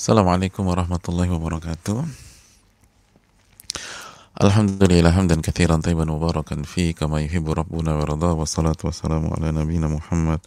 Assalamualaikum 0.00 0.64
warahmatullahi 0.64 1.28
wabarakatuh. 1.28 2.00
Alhamdulillah 4.32 5.12
hamdan 5.12 5.44
kathiran 5.44 5.84
tayyiban 5.84 6.08
mubarakan 6.08 6.64
fi 6.64 6.96
kama 6.96 7.20
yuhibbu 7.20 7.52
rabbuna 7.52 8.00
wa 8.00 8.08
radha 8.08 8.32
wa 8.32 8.48
salatu 8.48 8.88
wa 8.88 8.96
salamu 8.96 9.28
ala 9.36 9.52
nabina 9.52 9.92
Muhammad 9.92 10.40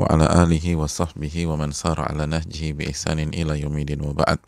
wa 0.00 0.08
ala 0.08 0.32
alihi 0.40 0.80
wa 0.80 0.88
sahbihi 0.88 1.44
wa 1.44 1.60
man 1.60 1.76
sara 1.76 2.08
ala 2.08 2.24
nahjihi 2.24 2.72
bi 2.72 2.88
ihsanin 2.88 3.36
ila 3.36 3.52
yumidin 3.52 4.00
wa 4.00 4.16
ba'd. 4.16 4.40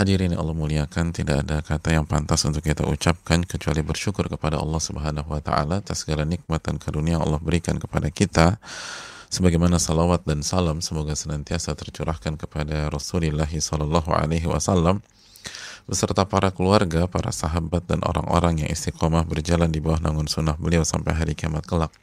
Hadirin 0.00 0.32
Allah 0.32 0.56
muliakan, 0.56 1.12
tidak 1.12 1.44
ada 1.44 1.60
kata 1.60 1.92
yang 1.92 2.08
pantas 2.08 2.40
untuk 2.48 2.64
kita 2.64 2.88
ucapkan 2.88 3.44
kecuali 3.44 3.84
bersyukur 3.84 4.32
kepada 4.32 4.56
Allah 4.56 4.80
Subhanahu 4.80 5.28
wa 5.28 5.44
taala 5.44 5.84
atas 5.84 6.08
segala 6.08 6.24
nikmat 6.24 6.64
dan 6.64 6.80
karunia 6.80 7.20
Allah 7.20 7.36
berikan 7.36 7.76
kepada 7.76 8.08
kita 8.08 8.56
sebagaimana 9.30 9.78
salawat 9.78 10.26
dan 10.26 10.42
salam 10.42 10.82
semoga 10.82 11.14
senantiasa 11.14 11.78
tercurahkan 11.78 12.34
kepada 12.34 12.90
Rasulullah 12.90 13.46
Sallallahu 13.46 14.10
Alaihi 14.10 14.50
Wasallam 14.50 15.00
beserta 15.86 16.26
para 16.26 16.50
keluarga, 16.50 17.06
para 17.06 17.30
sahabat 17.30 17.86
dan 17.86 18.02
orang-orang 18.02 18.66
yang 18.66 18.70
istiqomah 18.70 19.22
berjalan 19.26 19.70
di 19.70 19.78
bawah 19.78 20.02
naungan 20.02 20.26
sunnah 20.26 20.58
beliau 20.58 20.82
sampai 20.82 21.14
hari 21.14 21.32
kiamat 21.38 21.64
kelak. 21.66 21.94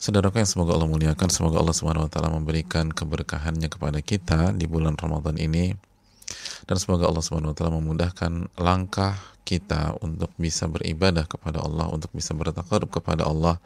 Saudaraku 0.00 0.40
yang 0.40 0.48
semoga 0.48 0.72
Allah 0.78 0.88
muliakan, 0.88 1.28
semoga 1.28 1.58
Allah 1.60 1.76
Subhanahu 1.76 2.06
wa 2.06 2.10
taala 2.10 2.30
memberikan 2.32 2.88
keberkahannya 2.88 3.68
kepada 3.68 3.98
kita 4.00 4.56
di 4.56 4.64
bulan 4.64 4.96
Ramadan 4.96 5.36
ini 5.36 5.74
dan 6.64 6.76
semoga 6.80 7.08
Allah 7.08 7.24
Subhanahu 7.24 7.52
wa 7.52 7.56
taala 7.56 7.72
memudahkan 7.76 8.56
langkah 8.56 9.18
kita 9.42 9.96
untuk 10.04 10.28
bisa 10.36 10.68
beribadah 10.68 11.24
kepada 11.24 11.64
Allah, 11.64 11.88
untuk 11.88 12.12
bisa 12.12 12.36
bertakarub 12.36 12.92
kepada 12.92 13.24
Allah 13.24 13.56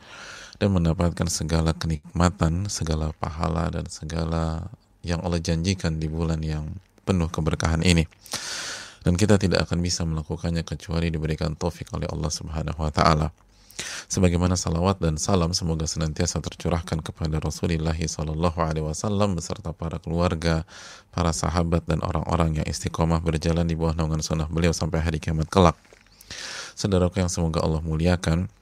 dan 0.61 0.73
mendapatkan 0.73 1.29
segala 1.29 1.73
kenikmatan, 1.73 2.69
segala 2.69 3.13
pahala 3.17 3.73
dan 3.73 3.89
segala 3.89 4.73
yang 5.03 5.21
Allah 5.25 5.43
janjikan 5.43 5.99
di 5.99 6.07
bulan 6.07 6.41
yang 6.43 6.69
penuh 7.03 7.29
keberkahan 7.29 7.83
ini. 7.83 8.07
Dan 9.03 9.19
kita 9.19 9.35
tidak 9.35 9.67
akan 9.67 9.83
bisa 9.83 10.07
melakukannya 10.07 10.63
kecuali 10.63 11.11
diberikan 11.11 11.59
taufik 11.59 11.91
oleh 11.91 12.07
Allah 12.07 12.31
Subhanahu 12.31 12.79
wa 12.79 12.93
taala. 12.95 13.29
Sebagaimana 14.07 14.55
salawat 14.55 15.01
dan 15.01 15.17
salam 15.17 15.57
semoga 15.57 15.89
senantiasa 15.89 16.39
tercurahkan 16.39 17.01
kepada 17.01 17.41
Rasulullah 17.41 17.97
Sallallahu 17.97 18.59
Alaihi 18.61 18.85
Wasallam 18.85 19.35
beserta 19.35 19.73
para 19.73 19.99
keluarga, 19.99 20.69
para 21.11 21.33
sahabat 21.33 21.83
dan 21.89 22.05
orang-orang 22.05 22.63
yang 22.63 22.67
istiqomah 22.69 23.25
berjalan 23.25 23.65
di 23.67 23.75
bawah 23.75 23.97
naungan 23.97 24.21
sunnah 24.21 24.47
beliau 24.47 24.71
sampai 24.71 25.01
hari 25.03 25.19
kiamat 25.19 25.49
kelak. 25.49 25.75
Saudaraku 26.77 27.25
yang 27.25 27.33
semoga 27.33 27.65
Allah 27.65 27.81
muliakan, 27.81 28.53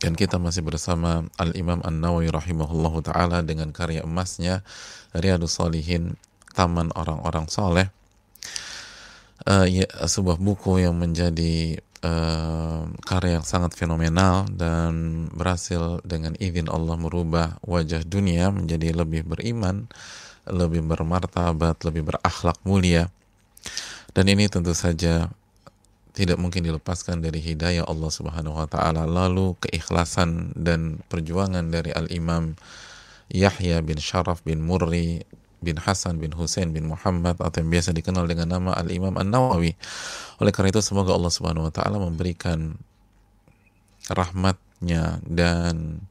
dan 0.00 0.16
kita 0.16 0.40
masih 0.40 0.64
bersama 0.64 1.28
Al-Imam 1.36 1.84
An-Nawawi 1.84 2.32
rahimahullahu 2.32 3.04
taala 3.04 3.44
dengan 3.44 3.68
karya 3.70 4.02
emasnya 4.02 4.64
Riyadus 5.12 5.60
Salihin 5.60 6.16
Taman 6.56 6.90
Orang-orang 6.96 7.46
Soleh 7.52 7.92
uh, 9.46 9.66
ya, 9.68 9.86
sebuah 9.86 10.40
buku 10.40 10.82
yang 10.82 10.96
menjadi 10.98 11.78
uh, 12.04 12.88
karya 13.04 13.40
yang 13.40 13.46
sangat 13.46 13.76
fenomenal 13.76 14.48
dan 14.52 15.26
berhasil 15.32 16.02
dengan 16.04 16.36
izin 16.36 16.68
Allah 16.68 16.96
merubah 16.96 17.60
wajah 17.64 18.04
dunia 18.04 18.50
menjadi 18.52 18.96
lebih 18.96 19.28
beriman, 19.28 19.88
lebih 20.48 20.84
bermartabat, 20.84 21.84
lebih 21.86 22.08
berakhlak 22.08 22.58
mulia. 22.66 23.08
Dan 24.10 24.26
ini 24.26 24.50
tentu 24.50 24.74
saja 24.74 25.30
tidak 26.10 26.38
mungkin 26.42 26.66
dilepaskan 26.66 27.22
dari 27.22 27.38
hidayah 27.38 27.86
Allah 27.86 28.10
Subhanahu 28.10 28.58
wa 28.58 28.66
taala 28.66 29.06
lalu 29.06 29.54
keikhlasan 29.62 30.52
dan 30.58 30.98
perjuangan 31.06 31.70
dari 31.70 31.94
Al-Imam 31.94 32.58
Yahya 33.30 33.78
bin 33.86 33.98
Sharaf 34.02 34.42
bin 34.42 34.58
Murri 34.62 35.22
bin 35.60 35.76
Hasan 35.78 36.18
bin 36.18 36.34
Hussein 36.34 36.72
bin 36.72 36.88
Muhammad 36.88 37.38
atau 37.38 37.60
yang 37.62 37.70
biasa 37.70 37.94
dikenal 37.94 38.26
dengan 38.26 38.58
nama 38.58 38.72
Al-Imam 38.74 39.14
An-Nawawi. 39.14 39.76
Oleh 40.40 40.52
karena 40.56 40.72
itu 40.72 40.80
semoga 40.80 41.14
Allah 41.14 41.30
Subhanahu 41.30 41.68
wa 41.68 41.72
taala 41.72 42.00
memberikan 42.00 42.74
rahmatnya 44.10 45.20
dan 45.22 46.02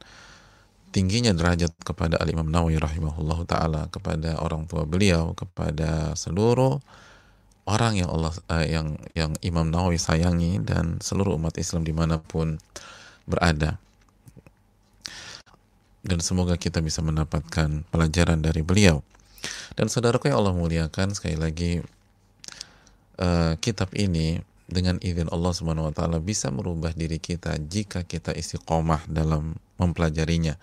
tingginya 0.94 1.34
derajat 1.34 1.74
kepada 1.82 2.16
Al-Imam 2.22 2.46
Nawawi 2.46 2.78
rahimahullahu 2.78 3.42
taala 3.44 3.90
kepada 3.90 4.38
orang 4.40 4.64
tua 4.70 4.86
beliau, 4.86 5.34
kepada 5.34 6.14
seluruh 6.14 6.78
orang 7.70 8.02
yang 8.02 8.10
Allah 8.10 8.34
uh, 8.50 8.66
yang 8.66 8.98
yang 9.14 9.32
Imam 9.46 9.70
Nawawi 9.70 9.96
sayangi 9.96 10.58
dan 10.60 10.98
seluruh 10.98 11.38
umat 11.38 11.54
Islam 11.56 11.86
di 11.86 11.94
mana 11.94 12.18
pun 12.18 12.58
berada 13.30 13.78
dan 16.02 16.18
semoga 16.18 16.58
kita 16.58 16.82
bisa 16.82 16.98
mendapatkan 17.04 17.86
pelajaran 17.94 18.42
dari 18.42 18.66
beliau 18.66 19.06
dan 19.78 19.86
saudaraku 19.86 20.28
yang 20.28 20.42
Allah 20.42 20.56
muliakan 20.56 21.14
sekali 21.14 21.38
lagi 21.38 21.78
uh, 23.22 23.54
kitab 23.62 23.94
ini 23.94 24.42
dengan 24.70 25.02
izin 25.02 25.28
Allah 25.34 25.52
Subhanahu 25.52 25.90
wa 25.90 25.94
taala 25.94 26.22
bisa 26.22 26.48
merubah 26.48 26.94
diri 26.94 27.18
kita 27.18 27.58
jika 27.58 28.06
kita 28.06 28.30
istiqomah 28.30 29.02
dalam 29.10 29.58
mempelajarinya. 29.82 30.54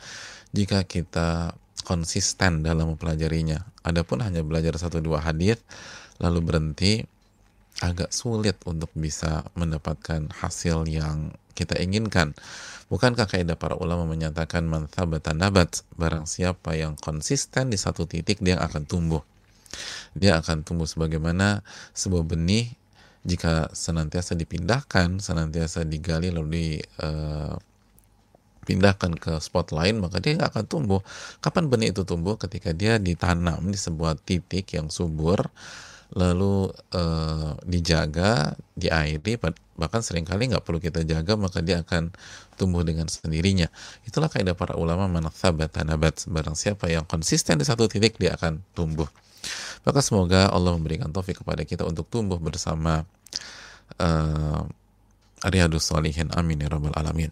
Jika 0.56 0.88
kita 0.88 1.52
konsisten 1.84 2.64
dalam 2.64 2.96
mempelajarinya. 2.96 3.68
Adapun 3.84 4.24
hanya 4.24 4.42
belajar 4.44 4.80
satu 4.80 5.04
dua 5.04 5.20
hadis 5.20 5.60
lalu 6.18 6.40
berhenti 6.42 7.06
agak 7.82 8.10
sulit 8.10 8.58
untuk 8.66 8.90
bisa 8.98 9.46
mendapatkan 9.54 10.34
hasil 10.34 10.90
yang 10.90 11.34
kita 11.54 11.78
inginkan. 11.78 12.34
Bukankah 12.88 13.28
kaidah 13.28 13.60
para 13.60 13.76
ulama 13.76 14.08
menyatakan 14.08 14.64
man 14.64 14.88
nabat 15.36 15.84
barang 15.98 16.26
siapa 16.30 16.78
yang 16.78 16.96
konsisten 16.98 17.74
di 17.74 17.78
satu 17.78 18.08
titik 18.08 18.40
dia 18.42 18.58
akan 18.62 18.88
tumbuh. 18.88 19.22
Dia 20.16 20.40
akan 20.40 20.64
tumbuh 20.64 20.88
sebagaimana 20.88 21.62
sebuah 21.92 22.24
benih 22.24 22.72
jika 23.28 23.68
senantiasa 23.76 24.40
dipindahkan, 24.40 25.20
senantiasa 25.20 25.84
digali 25.84 26.32
lalu 26.32 26.48
di 26.48 26.68
uh, 27.04 27.60
pindahkan 28.64 29.16
ke 29.20 29.40
spot 29.44 29.76
lain 29.76 30.00
maka 30.00 30.24
dia 30.24 30.40
akan 30.40 30.64
tumbuh. 30.64 31.04
Kapan 31.44 31.68
benih 31.68 31.92
itu 31.92 32.08
tumbuh? 32.08 32.40
Ketika 32.40 32.72
dia 32.72 32.96
ditanam 33.04 33.68
di 33.68 33.76
sebuah 33.76 34.16
titik 34.24 34.72
yang 34.80 34.88
subur 34.88 35.52
lalu 36.18 36.74
uh, 36.98 37.54
dijaga, 37.62 38.58
diairi, 38.74 39.38
bahkan 39.78 40.02
sering 40.02 40.26
kali 40.26 40.50
nggak 40.50 40.66
perlu 40.66 40.82
kita 40.82 41.06
jaga 41.06 41.38
maka 41.38 41.62
dia 41.62 41.86
akan 41.86 42.10
tumbuh 42.58 42.82
dengan 42.82 43.06
sendirinya. 43.06 43.70
Itulah 44.10 44.26
kaidah 44.26 44.58
para 44.58 44.74
ulama 44.74 45.06
manathabat 45.06 45.78
nabat. 45.86 46.26
Barang 46.26 46.58
siapa 46.58 46.90
yang 46.90 47.06
konsisten 47.06 47.62
di 47.62 47.66
satu 47.70 47.86
titik 47.86 48.18
dia 48.18 48.34
akan 48.34 48.66
tumbuh. 48.74 49.06
Maka 49.86 50.02
semoga 50.02 50.50
Allah 50.50 50.74
memberikan 50.74 51.14
taufik 51.14 51.46
kepada 51.46 51.62
kita 51.62 51.86
untuk 51.86 52.10
tumbuh 52.10 52.42
bersama 52.42 53.06
uh, 54.02 54.66
Riyadus 55.46 55.86
Salihin. 55.86 56.34
Amin 56.34 56.58
ya 56.58 56.68
rabbal 56.68 56.98
alamin. 56.98 57.30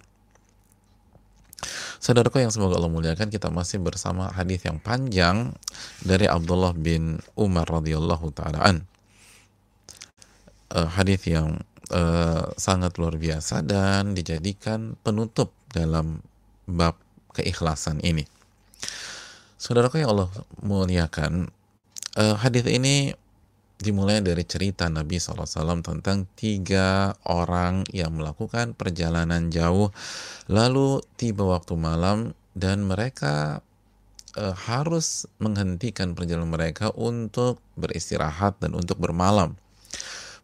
Saudaraku 1.99 2.43
yang 2.43 2.53
semoga 2.53 2.77
Allah 2.77 2.91
muliakan, 2.91 3.33
kita 3.33 3.49
masih 3.49 3.81
bersama 3.81 4.29
hadis 4.29 4.61
yang 4.65 4.77
panjang 4.77 5.55
dari 6.05 6.29
Abdullah 6.29 6.75
bin 6.77 7.17
Umar 7.33 7.65
radhiyallahu 7.65 8.29
taalaan. 8.35 8.85
Uh, 10.69 10.89
hadis 10.91 11.23
yang 11.25 11.61
uh, 11.93 12.51
sangat 12.59 12.97
luar 13.01 13.15
biasa 13.15 13.61
dan 13.65 14.13
dijadikan 14.13 14.99
penutup 15.01 15.53
dalam 15.73 16.21
bab 16.69 16.97
keikhlasan 17.33 18.01
ini. 18.01 18.25
Saudaraku 19.57 20.03
yang 20.03 20.13
Allah 20.13 20.29
muliakan, 20.61 21.49
uh, 22.19 22.35
hadis 22.37 22.65
ini 22.69 23.17
dimulai 23.75 24.23
dari 24.23 24.43
cerita 24.47 24.87
Nabi 24.87 25.19
SAW 25.19 25.83
tentang 25.83 26.23
tiga 26.39 27.11
orang 27.27 27.83
yang 27.91 28.15
melakukan 28.15 28.71
perjalanan 28.71 29.51
jauh 29.51 29.91
lalu 30.47 31.03
tiba 31.19 31.43
waktu 31.43 31.75
malam 31.75 32.31
dan 32.55 32.87
mereka 32.87 33.59
e, 34.39 34.43
harus 34.55 35.27
menghentikan 35.43 36.15
perjalanan 36.15 36.47
mereka 36.47 36.95
untuk 36.95 37.59
beristirahat 37.75 38.55
dan 38.63 38.71
untuk 38.79 38.95
bermalam. 38.95 39.59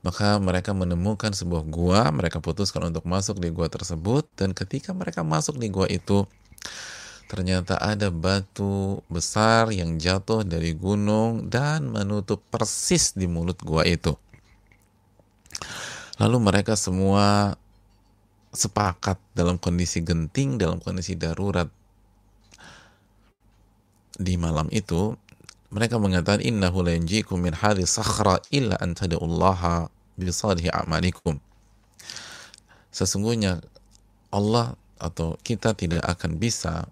Maka 0.01 0.41
mereka 0.41 0.73
menemukan 0.73 1.31
sebuah 1.31 1.63
gua 1.69 2.09
mereka 2.09 2.41
putuskan 2.41 2.89
untuk 2.89 3.07
masuk 3.07 3.39
di 3.39 3.53
gua 3.53 3.71
tersebut 3.71 4.27
dan 4.35 4.51
ketika 4.51 4.91
mereka 4.91 5.23
masuk 5.23 5.55
di 5.55 5.71
gua 5.71 5.87
itu 5.87 6.27
ternyata 7.31 7.79
ada 7.79 8.11
batu 8.11 8.99
besar 9.07 9.71
yang 9.71 9.95
jatuh 9.95 10.43
dari 10.43 10.75
gunung 10.75 11.47
dan 11.47 11.87
menutup 11.87 12.43
persis 12.51 13.15
di 13.15 13.23
mulut 13.23 13.55
gua 13.63 13.87
itu. 13.87 14.11
Lalu 16.19 16.37
mereka 16.43 16.75
semua 16.75 17.55
sepakat 18.51 19.15
dalam 19.31 19.55
kondisi 19.55 20.03
genting, 20.03 20.59
dalam 20.59 20.83
kondisi 20.83 21.15
darurat 21.15 21.71
di 24.19 24.35
malam 24.35 24.67
itu 24.67 25.15
mereka 25.71 25.95
mengatakan 26.03 26.43
innahu 26.43 26.83
la 26.83 26.99
yanjikum 26.99 27.39
min 27.39 27.55
hadhi 27.55 27.87
sakhra 27.87 28.43
illa 28.51 28.75
an 28.83 28.91
tad'ullaha 28.91 29.87
a'malikum. 30.19 31.39
Sesungguhnya 32.91 33.63
Allah 34.35 34.75
atau 34.99 35.39
kita 35.39 35.71
tidak 35.79 36.03
akan 36.03 36.35
bisa 36.35 36.91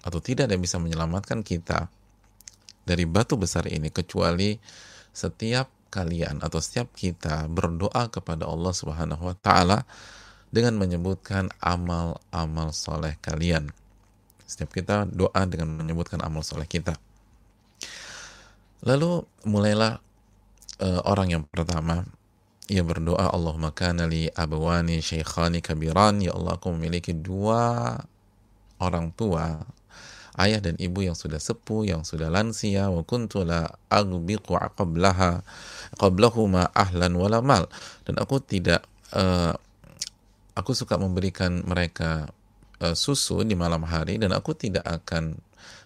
atau 0.00 0.18
tidak 0.20 0.48
ada 0.48 0.56
yang 0.56 0.64
bisa 0.64 0.80
menyelamatkan 0.80 1.44
kita 1.44 1.88
dari 2.84 3.04
batu 3.04 3.36
besar 3.36 3.68
ini 3.68 3.92
kecuali 3.92 4.56
setiap 5.12 5.90
kalian 5.90 6.40
atau 6.40 6.62
setiap 6.62 6.94
kita 6.94 7.50
berdoa 7.50 8.08
kepada 8.08 8.46
Allah 8.46 8.72
Subhanahu 8.72 9.26
wa 9.26 9.36
taala 9.36 9.84
dengan 10.50 10.78
menyebutkan 10.78 11.50
amal-amal 11.62 12.74
soleh 12.74 13.18
kalian. 13.22 13.70
Setiap 14.46 14.74
kita 14.74 15.06
doa 15.06 15.46
dengan 15.46 15.78
menyebutkan 15.78 16.18
amal 16.26 16.42
soleh 16.42 16.66
kita. 16.66 16.98
Lalu 18.82 19.22
mulailah 19.46 20.00
uh, 20.82 21.00
orang 21.06 21.38
yang 21.38 21.44
pertama 21.46 22.02
ia 22.70 22.86
berdoa 22.86 23.30
Allahumma 23.34 23.74
kana 23.74 24.06
li 24.06 24.30
abawani 24.30 25.02
syaikhani 25.02 25.58
kabiran 25.58 26.22
ya 26.22 26.34
Allah 26.34 26.54
aku 26.54 26.70
memiliki 26.74 27.12
dua 27.12 27.98
orang 28.78 29.10
tua 29.12 29.58
ayah 30.40 30.60
dan 30.64 30.74
ibu 30.80 31.04
yang 31.04 31.14
sudah 31.14 31.36
sepuh 31.36 31.84
yang 31.84 32.02
sudah 32.02 32.32
lansia 32.32 32.88
wa 32.88 33.04
kuntu 33.04 33.44
la 33.44 33.68
aghbiqu 33.92 34.56
qablaha 34.74 35.44
qablahuma 36.00 36.72
ahlan 36.72 37.12
wala 37.14 37.44
mal 37.44 37.68
dan 38.08 38.16
aku 38.16 38.40
tidak 38.40 38.82
uh, 39.12 39.52
aku 40.56 40.72
suka 40.72 40.96
memberikan 40.96 41.62
mereka 41.68 42.28
uh, 42.80 42.96
susu 42.96 43.44
di 43.44 43.54
malam 43.54 43.84
hari 43.84 44.16
dan 44.16 44.32
aku 44.32 44.56
tidak 44.56 44.84
akan 44.84 45.36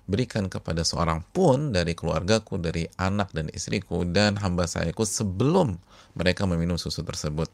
berikan 0.04 0.52
kepada 0.52 0.84
seorang 0.84 1.24
pun 1.32 1.72
dari 1.72 1.96
keluargaku, 1.96 2.60
dari 2.60 2.84
anak 3.00 3.32
dan 3.32 3.48
istriku 3.48 4.04
dan 4.04 4.36
hamba 4.36 4.68
sayaku 4.68 5.08
sebelum 5.08 5.80
mereka 6.12 6.44
meminum 6.44 6.76
susu 6.76 7.00
tersebut. 7.00 7.48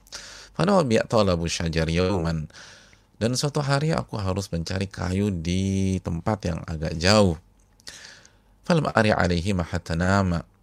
Dan 3.20 3.36
suatu 3.36 3.60
hari 3.60 3.92
aku 3.92 4.16
harus 4.16 4.48
mencari 4.48 4.88
kayu 4.88 5.28
di 5.28 6.00
tempat 6.00 6.48
yang 6.48 6.64
agak 6.64 6.96
jauh. 6.96 7.36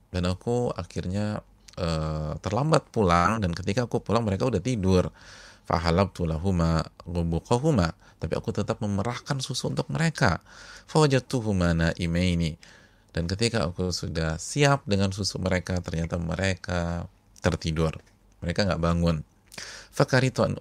Dan 0.09 0.23
aku 0.25 0.73
akhirnya 0.73 1.45
uh, 1.77 2.33
terlambat 2.41 2.89
pulang 2.89 3.37
dan 3.37 3.53
ketika 3.53 3.85
aku 3.85 4.01
pulang 4.01 4.25
mereka 4.25 4.49
udah 4.49 4.57
tidur. 4.57 5.13
Fahalabtu 5.69 6.25
lahuma 6.25 6.81
Tapi 8.17 8.33
aku 8.33 8.49
tetap 8.49 8.81
memerahkan 8.81 9.37
susu 9.37 9.69
untuk 9.69 9.85
mereka. 9.93 10.41
Fawajatuhuma 10.89 11.93
imaini. 12.01 12.57
Dan 13.13 13.29
ketika 13.29 13.69
aku 13.69 13.93
sudah 13.93 14.41
siap 14.41 14.81
dengan 14.89 15.13
susu 15.13 15.37
mereka, 15.37 15.77
ternyata 15.83 16.17
mereka 16.17 17.05
tertidur. 17.43 17.93
Mereka 18.41 18.65
nggak 18.65 18.81
bangun. 18.81 19.21
Fakaritu 19.91 20.45
an 20.45 20.53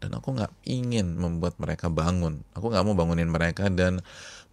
dan 0.00 0.10
aku 0.16 0.28
nggak 0.32 0.52
ingin 0.64 1.20
membuat 1.20 1.60
mereka 1.60 1.92
bangun. 1.92 2.40
Aku 2.56 2.72
nggak 2.72 2.84
mau 2.88 2.96
bangunin 2.96 3.28
mereka 3.28 3.68
dan 3.68 4.00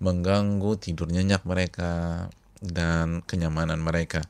mengganggu 0.03 0.75
tidur 0.75 1.07
nyenyak 1.07 1.47
mereka 1.47 2.27
dan 2.59 3.23
kenyamanan 3.23 3.79
mereka 3.79 4.27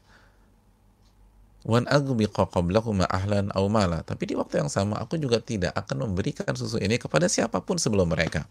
wan 1.62 1.86
ahlan 1.86 3.46
aw 3.54 3.66
mala. 3.70 4.02
Tapi 4.02 4.24
di 4.26 4.36
waktu 4.38 4.66
yang 4.66 4.72
sama 4.72 4.98
aku 4.98 5.18
juga 5.22 5.38
tidak 5.42 5.74
akan 5.78 6.10
memberikan 6.10 6.54
susu 6.58 6.82
ini 6.82 6.98
kepada 6.98 7.30
siapa 7.30 7.62
pun 7.62 7.78
sebelum 7.78 8.10
mereka. 8.10 8.50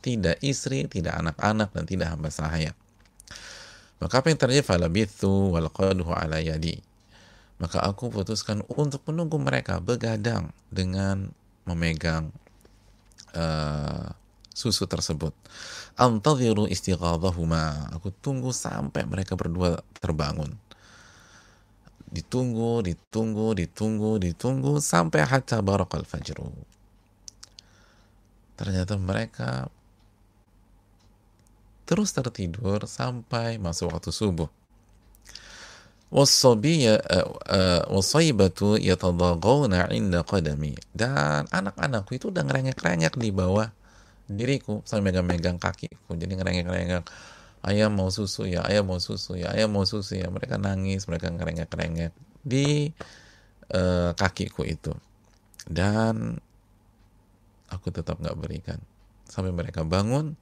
Tidak 0.00 0.40
istri, 0.44 0.86
tidak 0.88 1.16
anak-anak 1.18 1.72
dan 1.72 1.84
tidak 1.88 2.12
hamba 2.12 2.28
sahaya. 2.30 2.72
Maka 3.96 4.20
apa 4.20 4.28
yang 4.28 4.40
terjadi 4.40 4.62
falabithu 4.64 5.56
wal 5.56 5.72
qaduhu 5.72 6.12
ala 6.12 6.36
yadi. 6.40 6.84
Maka 7.56 7.80
aku 7.80 8.12
putuskan 8.12 8.60
untuk 8.68 9.00
menunggu 9.08 9.40
mereka 9.40 9.80
begadang 9.80 10.52
dengan 10.68 11.32
memegang 11.64 12.28
uh, 13.32 14.12
susu 14.52 14.84
tersebut. 14.84 15.32
Antadhiru 15.96 16.68
istighadhahuma. 16.68 17.92
Aku 17.96 18.12
tunggu 18.12 18.52
sampai 18.52 19.08
mereka 19.08 19.34
berdua 19.34 19.80
terbangun 20.00 20.52
ditunggu, 22.16 22.86
ditunggu, 22.86 23.52
ditunggu, 23.52 24.10
ditunggu 24.22 24.78
sampai 24.78 25.26
hatta 25.26 25.58
barakal 25.60 26.06
fajru. 26.06 26.48
Ternyata 28.56 28.96
mereka 28.96 29.68
terus 31.84 32.10
tertidur 32.16 32.88
sampai 32.88 33.60
masuk 33.60 33.92
waktu 33.92 34.10
subuh. 34.10 34.48
Eh, 36.06 37.82
wasaibatu 37.90 38.78
yatadagawna 38.78 39.90
inda 39.90 40.22
qadami 40.22 40.78
dan 40.94 41.50
anak-anakku 41.50 42.14
itu 42.14 42.30
udah 42.30 42.46
ngerengek-rengek 42.46 43.18
di 43.18 43.34
bawah 43.34 43.66
diriku 44.30 44.86
sampai 44.86 45.10
megang-megang 45.10 45.58
kakiku. 45.58 46.14
Jadi 46.14 46.38
ngerengek-rengek 46.38 47.02
ayam 47.66 47.90
mau 47.90 48.06
susu 48.14 48.46
ya 48.46 48.62
ayam 48.62 48.86
mau 48.86 49.02
susu 49.02 49.34
ya 49.34 49.50
ayam 49.50 49.74
mau 49.74 49.82
susu 49.82 50.14
ya. 50.22 50.30
Mereka 50.30 50.62
nangis 50.62 51.10
mereka 51.10 51.26
ngerengek-ngerengek 51.34 52.14
di 52.46 52.94
uh, 53.74 54.14
kakiku 54.14 54.62
itu. 54.62 54.94
Dan 55.66 56.38
aku 57.66 57.90
tetap 57.90 58.22
nggak 58.22 58.38
berikan. 58.38 58.78
Sampai 59.26 59.50
mereka 59.50 59.82
bangun 59.82 60.38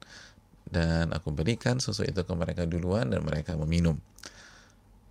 dan 0.69 1.09
aku 1.09 1.33
berikan 1.33 1.81
susu 1.81 2.05
itu 2.05 2.21
ke 2.21 2.33
mereka 2.37 2.69
duluan 2.69 3.09
dan 3.09 3.25
mereka 3.25 3.57
meminum 3.57 3.97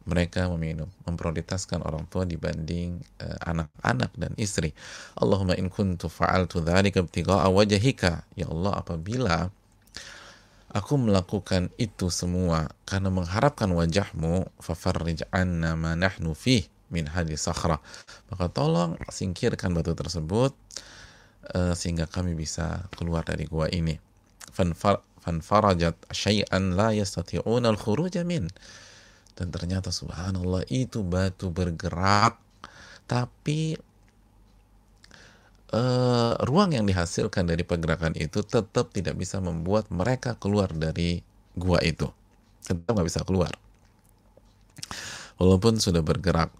mereka 0.04 0.48
meminum 0.52 0.88
memprioritaskan 1.08 1.80
orang 1.80 2.04
tua 2.12 2.28
dibanding 2.28 3.00
eh, 3.20 3.38
anak-anak 3.48 4.10
uh, 4.12 4.18
dan 4.20 4.32
istri 4.36 4.76
Allahumma 5.16 5.56
in 5.56 5.72
kuntu 5.72 6.12
fa'altu 6.12 6.60
dzalika 6.60 7.00
ibtigha'a 7.00 7.48
wajhika 7.48 8.28
ya 8.36 8.48
Allah 8.52 8.72
apabila 8.78 9.48
Aku 10.74 10.98
melakukan 10.98 11.70
itu 11.78 12.10
semua 12.10 12.66
karena 12.82 13.06
mengharapkan 13.06 13.70
wajahmu 13.70 14.50
fafarrij 14.58 15.22
anna 15.30 15.78
ma 15.78 15.94
nahnu 15.94 16.34
fih 16.34 16.66
min 16.90 17.06
hadis 17.06 17.46
sakhra. 17.46 17.78
Maka 18.26 18.50
tolong 18.50 18.98
singkirkan 19.06 19.70
batu 19.70 19.94
tersebut 19.94 20.50
uh, 21.54 21.78
sehingga 21.78 22.10
kami 22.10 22.34
bisa 22.34 22.90
keluar 22.98 23.22
dari 23.22 23.46
gua 23.46 23.70
ini. 23.70 24.02
Fanfarajat 25.22 25.94
syai'an 26.10 26.74
la 26.74 26.90
yastati'una 26.90 27.70
al-khuruja 27.70 28.26
min. 28.26 28.50
Dan 29.34 29.50
ternyata 29.50 29.90
subhanallah 29.90 30.62
itu 30.70 31.02
batu 31.02 31.50
bergerak. 31.50 32.38
Tapi 33.04 33.74
uh, 35.74 36.32
ruang 36.46 36.70
yang 36.72 36.86
dihasilkan 36.86 37.50
dari 37.50 37.66
pergerakan 37.66 38.14
itu 38.14 38.46
tetap 38.46 38.94
tidak 38.94 39.18
bisa 39.18 39.42
membuat 39.42 39.90
mereka 39.90 40.38
keluar 40.38 40.70
dari 40.70 41.20
gua 41.58 41.82
itu. 41.82 42.06
Tetap 42.62 42.94
nggak 42.94 43.08
bisa 43.10 43.26
keluar. 43.26 43.52
Walaupun 45.36 45.82
sudah 45.82 46.00
bergerak. 46.00 46.54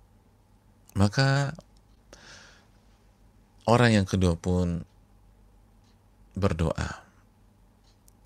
Maka 0.98 1.54
orang 3.70 4.02
yang 4.02 4.06
kedua 4.06 4.34
pun 4.34 4.82
berdoa. 6.34 7.06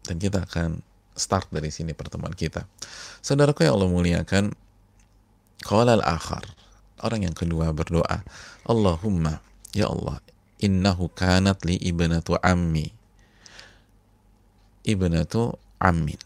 Dan 0.08 0.16
kita 0.16 0.48
akan 0.48 0.87
start 1.18 1.50
dari 1.50 1.68
sini 1.68 1.92
pertemuan 1.92 2.32
kita. 2.32 2.64
Saudaraku 3.20 3.66
yang 3.66 3.76
Allah 3.76 3.90
muliakan 3.90 4.44
qala 5.66 5.98
al-akhar 5.98 6.46
orang 7.02 7.26
yang 7.26 7.34
kedua 7.34 7.74
berdoa 7.74 8.22
Allahumma 8.62 9.42
ya 9.74 9.90
Allah 9.90 10.22
innahu 10.62 11.10
kanat 11.12 11.66
li 11.66 11.76
ibnatu 11.82 12.38
ammi. 12.40 12.94
Ibnatu 14.86 15.58
ammin 15.82 16.18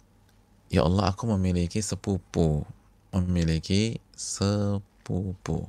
ya 0.69 0.85
Allah 0.85 1.11
aku 1.11 1.27
memiliki 1.35 1.81
sepupu 1.81 2.63
memiliki 3.13 4.01
sepupu. 4.17 5.69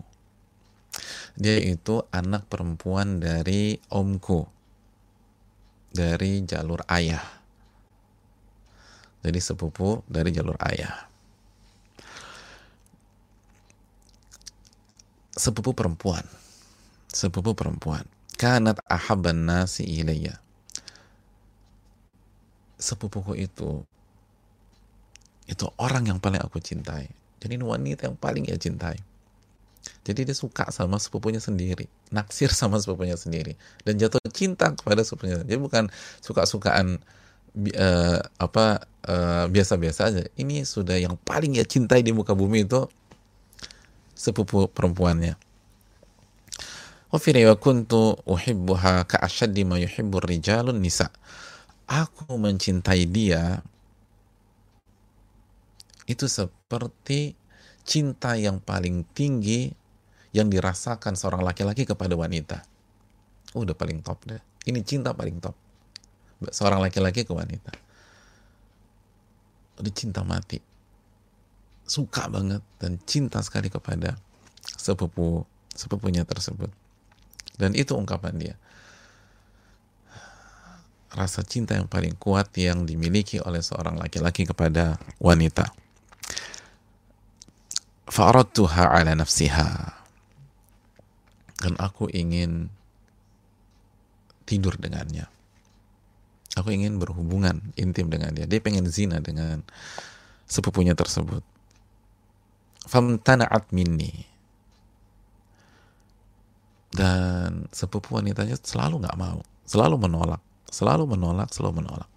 Dia 1.34 1.58
itu 1.60 2.06
anak 2.13 2.46
perempuan 2.48 3.18
dari 3.18 3.82
omku 3.89 4.46
dari 5.94 6.42
jalur 6.46 6.82
ayah 6.89 7.42
jadi 9.24 9.39
sepupu 9.39 10.03
dari 10.12 10.36
jalur 10.36 10.60
ayah. 10.68 11.08
Sepupu 15.34 15.72
perempuan. 15.72 16.27
Sepupu 17.08 17.56
perempuan. 17.56 18.03
Kanat 18.36 18.84
ahabban 18.86 19.48
nasi 19.48 19.88
ilayya. 19.88 20.38
Sepupuku 22.75 23.39
itu 23.39 23.88
itu 25.48 25.65
orang 25.80 26.12
yang 26.12 26.20
paling 26.20 26.44
aku 26.44 26.60
cintai. 26.60 27.08
Jadi 27.39 27.56
ini 27.56 27.63
wanita 27.63 28.12
yang 28.12 28.20
paling 28.20 28.44
ia 28.51 28.60
cintai. 28.60 29.00
Jadi 30.03 30.27
dia 30.27 30.36
suka 30.36 30.68
sama 30.68 31.00
sepupunya 31.00 31.39
sendiri. 31.39 31.88
Naksir 32.12 32.51
sama 32.51 32.75
sepupunya 32.84 33.15
sendiri. 33.15 33.56
Dan 33.88 33.96
jatuh 33.96 34.20
cinta 34.36 34.68
kepada 34.75 35.00
sepupunya 35.08 35.39
jadi 35.48 35.60
bukan 35.63 35.88
suka-sukaan 36.20 37.00
uh, 37.55 38.19
apa 38.41 38.86
uh, 39.05 39.45
biasa-biasa 39.50 40.01
aja 40.10 40.24
ini 40.38 40.65
sudah 40.65 40.98
yang 40.98 41.17
paling 41.22 41.57
ia 41.57 41.65
cintai 41.65 42.01
di 42.01 42.12
muka 42.12 42.33
bumi 42.33 42.65
itu 42.65 42.86
sepupu 44.13 44.69
perempuannya 44.69 45.38
uhibbuha 49.86 50.25
rijalun 50.25 50.81
nisa. 50.81 51.13
Aku 51.86 52.25
mencintai 52.41 53.05
dia 53.05 53.62
itu 56.10 56.25
seperti 56.25 57.38
cinta 57.86 58.33
yang 58.33 58.57
paling 58.57 59.05
tinggi 59.13 59.69
yang 60.33 60.50
dirasakan 60.50 61.13
seorang 61.13 61.45
laki-laki 61.45 61.86
kepada 61.86 62.17
wanita. 62.17 62.65
Udah 63.53 63.77
paling 63.77 64.01
top 64.01 64.17
deh. 64.25 64.41
Ini 64.65 64.81
cinta 64.81 65.13
paling 65.13 65.38
top. 65.38 65.53
Seorang 66.51 66.83
laki-laki 66.83 67.23
ke 67.23 67.31
wanita. 67.31 67.71
Udah 69.79 69.93
cinta 69.93 70.25
mati. 70.25 70.59
Suka 71.83 72.27
banget 72.27 72.63
dan 72.79 73.00
cinta 73.07 73.39
sekali 73.43 73.67
kepada 73.71 74.15
sepupu 74.75 75.43
sepupunya 75.71 76.23
tersebut. 76.27 76.71
Dan 77.55 77.77
itu 77.77 77.93
ungkapan 77.93 78.33
dia. 78.39 78.55
Rasa 81.13 81.45
cinta 81.45 81.77
yang 81.77 81.85
paling 81.85 82.17
kuat 82.17 82.50
yang 82.57 82.89
dimiliki 82.89 83.38
oleh 83.38 83.62
seorang 83.62 84.01
laki-laki 84.01 84.50
kepada 84.50 84.97
wanita. 85.21 85.69
Fa'aradtuha 88.09 88.89
ala 88.89 89.13
nafsiha. 89.13 89.69
Dan 91.62 91.77
aku 91.77 92.09
ingin 92.09 92.73
tidur 94.50 94.73
dengannya. 94.75 95.29
Aku 96.53 96.69
ingin 96.69 97.01
berhubungan 97.01 97.74
intim 97.74 98.13
dengan 98.13 98.29
dia. 98.33 98.45
Dia 98.45 98.62
pengen 98.62 98.86
zina 98.86 99.17
dengan 99.17 99.65
sepupunya 100.45 100.93
tersebut. 100.93 101.41
Famtana'at 102.86 103.74
minni 103.74 104.33
dan 106.93 107.65
sepupu 107.74 108.22
wanitanya 108.22 108.53
selalu 108.62 109.01
nggak 109.01 109.17
mau, 109.17 109.41
selalu 109.65 109.98
menolak, 109.98 110.41
selalu 110.69 111.10
menolak, 111.10 111.50
selalu 111.50 111.81
menolak. 111.81 112.10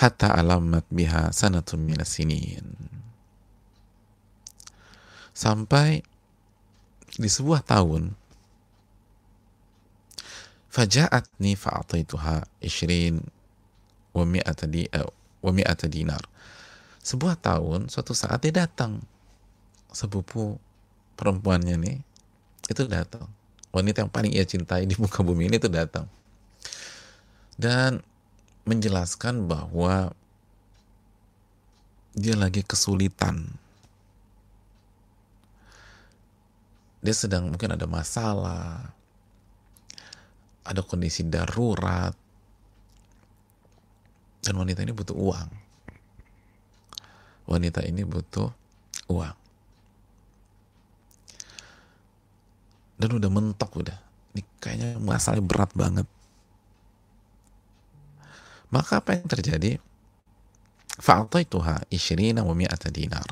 Hatta 0.00 0.32
alamat 0.32 0.88
biha 0.88 1.28
sanatun 1.32 1.84
minasinin. 1.84 2.64
Sampai 5.36 6.00
di 7.20 7.28
sebuah 7.28 7.60
tahun 7.64 8.16
faja'atni 10.76 11.56
fa'ataituha 11.56 12.44
ishrin 12.60 13.24
wa 14.12 14.28
mi'ata 14.28 14.68
di 14.68 14.84
uh, 14.92 15.88
dinar. 15.88 16.20
Sebuah 17.00 17.40
tahun 17.40 17.88
suatu 17.88 18.12
saat 18.12 18.44
dia 18.44 18.68
datang 18.68 19.00
sepupu 19.88 20.60
perempuannya 21.16 21.80
nih 21.80 21.96
itu 22.68 22.84
datang. 22.84 23.24
Wanita 23.72 24.04
yang 24.04 24.12
paling 24.12 24.36
ia 24.36 24.44
cintai 24.44 24.84
di 24.84 24.92
muka 25.00 25.24
bumi 25.24 25.48
ini 25.48 25.56
itu 25.56 25.72
datang. 25.72 26.04
Dan 27.56 28.04
menjelaskan 28.68 29.48
bahwa 29.48 30.12
dia 32.12 32.36
lagi 32.36 32.60
kesulitan. 32.60 33.48
Dia 37.00 37.14
sedang 37.16 37.48
mungkin 37.48 37.72
ada 37.72 37.86
masalah 37.88 38.95
ada 40.66 40.82
kondisi 40.82 41.22
darurat 41.22 42.12
dan 44.46 44.54
wanita 44.54 44.86
ini 44.86 44.94
butuh 44.94 45.14
uang. 45.18 45.50
Wanita 47.50 47.82
ini 47.82 48.02
butuh 48.06 48.50
uang. 49.10 49.36
Dan 52.96 53.10
udah 53.10 53.30
mentok 53.30 53.70
udah. 53.82 53.98
Ini 54.34 54.42
kayaknya 54.62 54.90
masalahnya 55.02 55.42
berat 55.42 55.70
banget. 55.74 56.06
Maka 58.70 59.02
apa 59.02 59.18
yang 59.18 59.26
terjadi? 59.26 59.78
Fa'ataituha 60.96 61.90
isyrina 61.90 62.46
wa 62.46 62.54
mi'ata 62.54 62.88
dinar. 62.94 63.26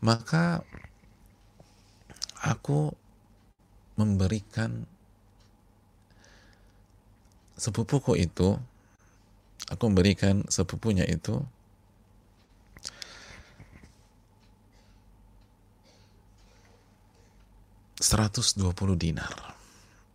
Maka 0.00 0.64
aku 2.40 2.94
memberikan 3.98 4.88
sepupuku 7.60 8.16
itu 8.16 8.56
aku 9.68 9.82
memberikan 9.92 10.48
sepupunya 10.48 11.04
itu 11.04 11.44
120 18.00 18.64
dinar. 18.96 19.52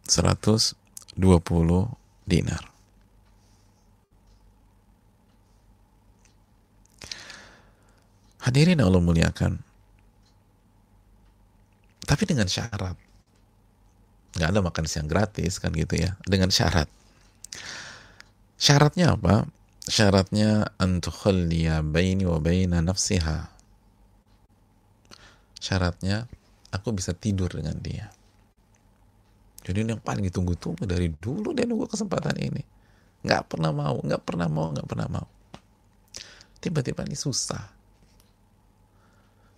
120 0.09 0.73
dinar. 2.25 2.63
Hadirin 8.41 8.81
Allah 8.81 9.01
muliakan. 9.01 9.61
Tapi 12.05 12.23
dengan 12.25 12.49
syarat. 12.49 12.97
Nggak 14.37 14.49
ada 14.49 14.61
makan 14.65 14.85
siang 14.89 15.09
gratis 15.09 15.61
kan 15.61 15.73
gitu 15.73 15.97
ya. 15.97 16.17
Dengan 16.25 16.49
syarat. 16.49 16.89
Syaratnya 18.65 19.13
apa? 19.13 19.45
Syaratnya 19.85 20.73
antukhalliya 20.81 21.85
baini 21.85 22.25
wa 22.25 22.41
baina 22.41 22.81
nafsiha. 22.81 23.53
Syaratnya 25.61 26.25
aku 26.73 26.89
bisa 26.97 27.13
tidur 27.13 27.53
dengan 27.53 27.77
dia. 27.77 28.09
Jadi 29.61 29.85
yang 29.85 30.01
paling 30.01 30.25
ditunggu-tunggu 30.25 30.81
dari 30.89 31.13
dulu 31.13 31.53
dia 31.53 31.69
nunggu 31.69 31.85
kesempatan 31.85 32.41
ini. 32.41 32.65
Nggak 33.21 33.53
pernah 33.53 33.69
mau, 33.69 34.01
nggak 34.01 34.25
pernah 34.25 34.49
mau, 34.49 34.73
nggak 34.73 34.89
pernah 34.89 35.07
mau. 35.13 35.29
Tiba-tiba 36.57 37.05
ini 37.05 37.13
susah. 37.13 37.69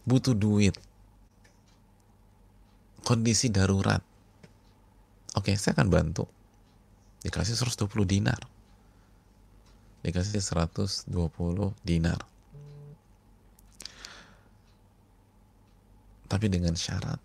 Butuh 0.04 0.36
duit. 0.36 0.76
Kondisi 3.08 3.48
darurat. 3.48 4.04
Oke, 5.40 5.56
saya 5.56 5.80
akan 5.80 5.88
bantu. 5.88 6.28
Dikasih 7.24 7.56
120 7.56 8.04
dinar. 8.04 8.57
Dikasih 10.08 10.40
120 10.40 11.12
dinar 11.84 12.24
tapi 16.28 16.52
dengan 16.52 16.76
syarat 16.76 17.20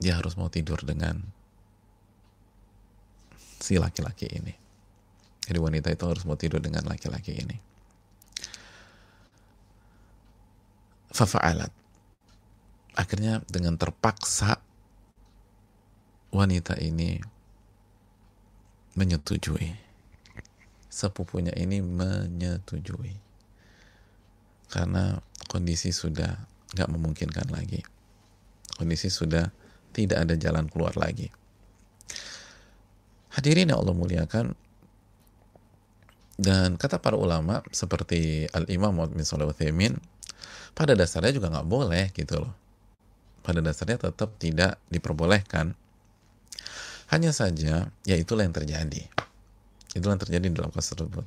dia 0.00 0.20
harus 0.20 0.36
mau 0.36 0.52
tidur 0.52 0.76
dengan 0.84 1.16
si 3.64 3.80
laki-laki 3.80 4.28
ini. 4.28 4.52
Jadi 5.48 5.56
wanita 5.56 5.88
itu 5.88 6.04
harus 6.04 6.28
mau 6.28 6.36
tidur 6.36 6.60
dengan 6.60 6.84
laki-laki 6.84 7.32
ini. 7.32 7.56
Fafa'alat. 11.08 11.72
Akhirnya 13.00 13.40
dengan 13.48 13.80
terpaksa 13.80 14.60
wanita 16.28 16.76
ini 16.84 17.16
menyetujui. 18.94 19.74
Sepupunya 20.90 21.50
ini 21.58 21.82
menyetujui 21.82 23.24
karena 24.74 25.22
kondisi 25.46 25.94
sudah 25.94 26.34
nggak 26.74 26.90
memungkinkan 26.90 27.54
lagi. 27.54 27.78
Kondisi 28.74 29.06
sudah 29.06 29.46
tidak 29.94 30.26
ada 30.26 30.34
jalan 30.34 30.66
keluar 30.66 30.98
lagi. 30.98 31.30
Hadirin 33.34 33.70
yang 33.70 33.78
Allah 33.82 33.94
muliakan, 33.94 34.54
dan 36.34 36.74
kata 36.74 36.98
para 36.98 37.14
ulama 37.14 37.62
seperti 37.70 38.50
Al 38.50 38.66
Imam 38.66 38.90
Muhammad 38.90 39.14
bin 39.14 39.94
pada 40.74 40.98
dasarnya 40.98 41.38
juga 41.38 41.54
nggak 41.54 41.68
boleh 41.70 42.10
gitu 42.10 42.42
loh. 42.42 42.54
Pada 43.46 43.62
dasarnya 43.62 44.10
tetap 44.10 44.34
tidak 44.42 44.82
diperbolehkan. 44.90 45.78
Hanya 47.14 47.30
saja, 47.30 47.94
ya 48.02 48.16
itulah 48.18 48.42
yang 48.42 48.50
terjadi. 48.50 49.06
Itulah 49.94 50.18
yang 50.18 50.24
terjadi 50.26 50.46
dalam 50.50 50.74
kasus 50.74 50.98
tersebut. 50.98 51.22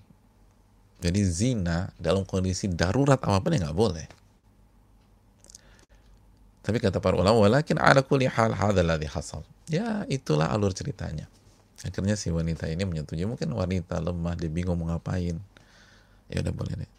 Jadi 0.99 1.21
zina 1.23 1.95
dalam 1.95 2.27
kondisi 2.27 2.67
darurat 2.67 3.15
apa 3.23 3.39
pun 3.39 3.55
ya 3.55 3.63
nggak 3.63 3.77
boleh. 3.77 4.03
Tapi 6.59 6.83
kata 6.83 6.99
para 6.99 7.15
ulama, 7.15 7.39
walakin 7.39 7.79
ala 7.79 8.03
kulli 8.03 8.27
hal 8.27 8.51
hadalladhi 8.51 9.07
hasal. 9.07 9.47
Ya, 9.71 10.03
itulah 10.11 10.51
alur 10.51 10.75
ceritanya. 10.75 11.31
Akhirnya 11.79 12.19
si 12.19 12.35
wanita 12.35 12.67
ini 12.67 12.83
menyetujui. 12.83 13.23
Mungkin 13.23 13.47
wanita 13.55 14.03
lemah, 14.03 14.35
dia 14.35 14.51
bingung 14.51 14.75
mau 14.75 14.91
ngapain. 14.91 15.39
Ya 16.27 16.37
udah 16.43 16.51
boleh 16.51 16.83
deh. 16.83 16.91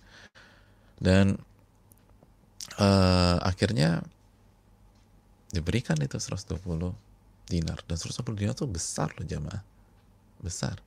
Dan 0.96 1.36
uh, 2.80 3.36
akhirnya 3.44 4.00
diberikan 5.52 6.00
itu 6.00 6.16
120 6.16 6.64
dinar. 7.48 7.80
Dan 7.88 7.96
120 7.96 8.38
dinar 8.38 8.54
itu 8.54 8.68
besar 8.68 9.12
loh 9.16 9.26
jamaah. 9.26 9.62
Besar. 10.40 10.78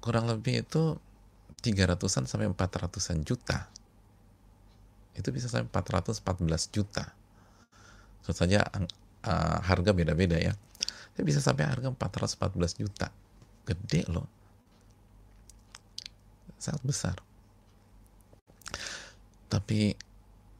Kurang 0.00 0.26
lebih 0.26 0.64
itu 0.64 0.96
300-an 1.60 2.24
sampai 2.24 2.48
400-an 2.48 3.20
juta. 3.22 3.68
Itu 5.12 5.28
bisa 5.30 5.52
sampai 5.52 5.68
414 5.68 6.72
juta. 6.72 7.04
Tentu 8.24 8.32
saja 8.32 8.64
uh, 8.64 9.58
harga 9.60 9.92
beda-beda 9.92 10.40
ya. 10.40 10.56
Tapi 11.12 11.24
bisa 11.28 11.44
sampai 11.44 11.68
harga 11.68 11.92
414 11.92 12.80
juta. 12.80 13.12
Gede 13.68 14.08
loh. 14.08 14.28
sangat 16.60 16.84
besar. 16.84 17.16
Tapi 19.48 19.96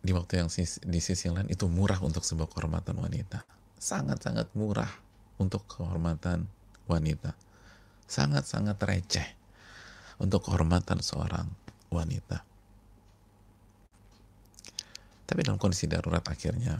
di 0.00 0.12
waktu 0.16 0.40
yang 0.40 0.48
di 0.88 1.00
sisi 1.04 1.28
lain 1.28 1.44
itu 1.52 1.68
murah 1.68 2.00
untuk 2.00 2.24
sebuah 2.24 2.48
kehormatan 2.48 2.96
wanita. 2.96 3.44
Sangat-sangat 3.80 4.52
murah 4.52 4.92
untuk 5.40 5.64
kehormatan 5.64 6.44
wanita. 6.84 7.32
Sangat-sangat 8.04 8.76
receh 8.76 9.28
untuk 10.20 10.44
kehormatan 10.44 11.00
seorang 11.00 11.48
wanita. 11.88 12.44
Tapi 15.24 15.40
dalam 15.46 15.56
kondisi 15.56 15.88
darurat 15.88 16.22
akhirnya 16.28 16.76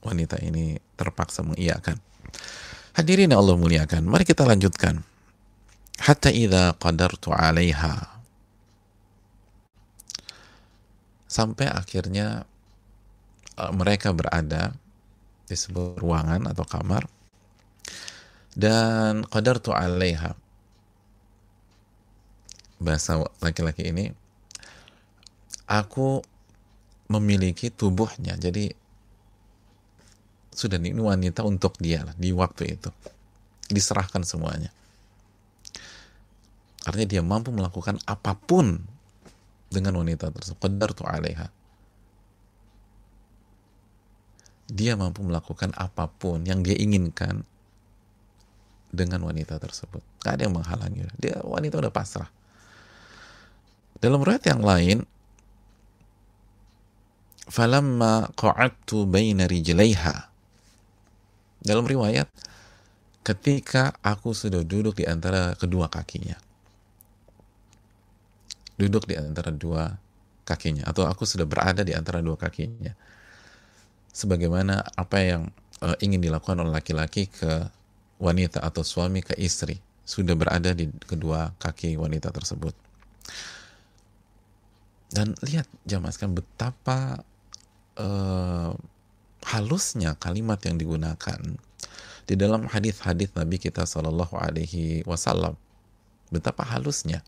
wanita 0.00 0.40
ini 0.40 0.80
terpaksa 0.96 1.44
mengiyakan. 1.44 2.00
Hadirin 2.96 3.36
Allah 3.36 3.60
muliakan, 3.60 4.08
mari 4.08 4.24
kita 4.24 4.48
lanjutkan. 4.48 5.04
Hatta 6.00 6.32
idza 6.32 6.72
qadartu 6.80 7.28
'alaiha 7.36 8.20
sampai 11.30 11.70
akhirnya 11.70 12.42
uh, 13.54 13.70
mereka 13.70 14.10
berada 14.10 14.74
di 15.50 15.58
sebuah 15.58 15.98
ruangan 15.98 16.46
atau 16.46 16.62
kamar 16.62 17.10
dan 18.54 19.26
qadartu 19.26 19.74
'alaiha. 19.74 20.38
Bahasa 22.78 23.18
laki-laki 23.42 23.90
ini 23.90 24.14
aku 25.66 26.22
memiliki 27.10 27.74
tubuhnya. 27.74 28.38
Jadi 28.38 28.70
sudah 30.54 30.78
ini 30.78 30.94
wanita 30.94 31.42
untuk 31.42 31.74
dia 31.82 32.06
lah 32.06 32.14
di 32.14 32.30
waktu 32.30 32.78
itu. 32.78 32.90
Diserahkan 33.66 34.22
semuanya. 34.22 34.70
Artinya 36.86 37.08
dia 37.10 37.22
mampu 37.26 37.52
melakukan 37.52 38.00
apa 38.08 38.38
pun 38.38 38.80
dengan 39.68 40.00
wanita 40.00 40.32
tersebut. 40.32 40.58
Qadar 40.58 40.90
tu 40.96 41.04
alaiha 41.04 41.59
dia 44.70 44.94
mampu 44.94 45.26
melakukan 45.26 45.74
apa 45.74 46.06
pun 46.06 46.46
yang 46.46 46.62
dia 46.62 46.78
inginkan 46.78 47.42
dengan 48.90 49.22
wanita 49.26 49.58
tersebut. 49.58 50.02
Gak 50.22 50.38
ada 50.38 50.42
yang 50.46 50.54
menghalangi. 50.54 51.06
Dia 51.18 51.42
wanita 51.42 51.78
udah 51.82 51.90
pasrah. 51.94 52.30
Dalam 53.98 54.22
riwayat 54.22 54.46
yang 54.46 54.62
lain 54.62 54.98
falamma 57.50 58.30
qa'adtu 58.38 59.10
baina 59.10 59.50
rijlaiha. 59.50 60.30
Dalam 61.60 61.84
riwayat 61.84 62.30
ketika 63.26 63.98
aku 64.00 64.32
sudah 64.32 64.64
duduk 64.64 64.96
di 64.96 65.04
antara 65.04 65.58
kedua 65.58 65.90
kakinya. 65.90 66.38
Duduk 68.80 69.04
di 69.04 69.18
antara 69.18 69.52
dua 69.52 69.92
kakinya 70.48 70.88
atau 70.88 71.04
aku 71.04 71.28
sudah 71.28 71.44
berada 71.44 71.84
di 71.84 71.92
antara 71.92 72.24
dua 72.24 72.34
kakinya 72.34 72.96
sebagaimana 74.10 74.82
apa 74.98 75.18
yang 75.22 75.42
uh, 75.80 75.96
ingin 76.02 76.20
dilakukan 76.20 76.58
oleh 76.60 76.74
laki-laki 76.74 77.30
ke 77.30 77.66
wanita 78.20 78.60
atau 78.60 78.84
suami 78.84 79.24
ke 79.24 79.34
istri 79.40 79.80
sudah 80.04 80.34
berada 80.34 80.74
di 80.74 80.90
kedua 81.06 81.54
kaki 81.56 81.96
wanita 81.96 82.34
tersebut 82.34 82.74
dan 85.10 85.34
lihat 85.42 85.66
jamaah 85.86 86.14
sekalian 86.14 86.38
betapa 86.38 87.22
uh, 87.98 88.74
halusnya 89.46 90.14
kalimat 90.20 90.60
yang 90.62 90.76
digunakan 90.78 91.40
di 92.30 92.38
dalam 92.38 92.70
hadis-hadis 92.70 93.34
Nabi 93.34 93.58
kita 93.58 93.82
Shallallahu 93.82 94.38
Alaihi 94.38 95.02
Wasallam. 95.02 95.58
Betapa 96.30 96.62
halusnya. 96.62 97.26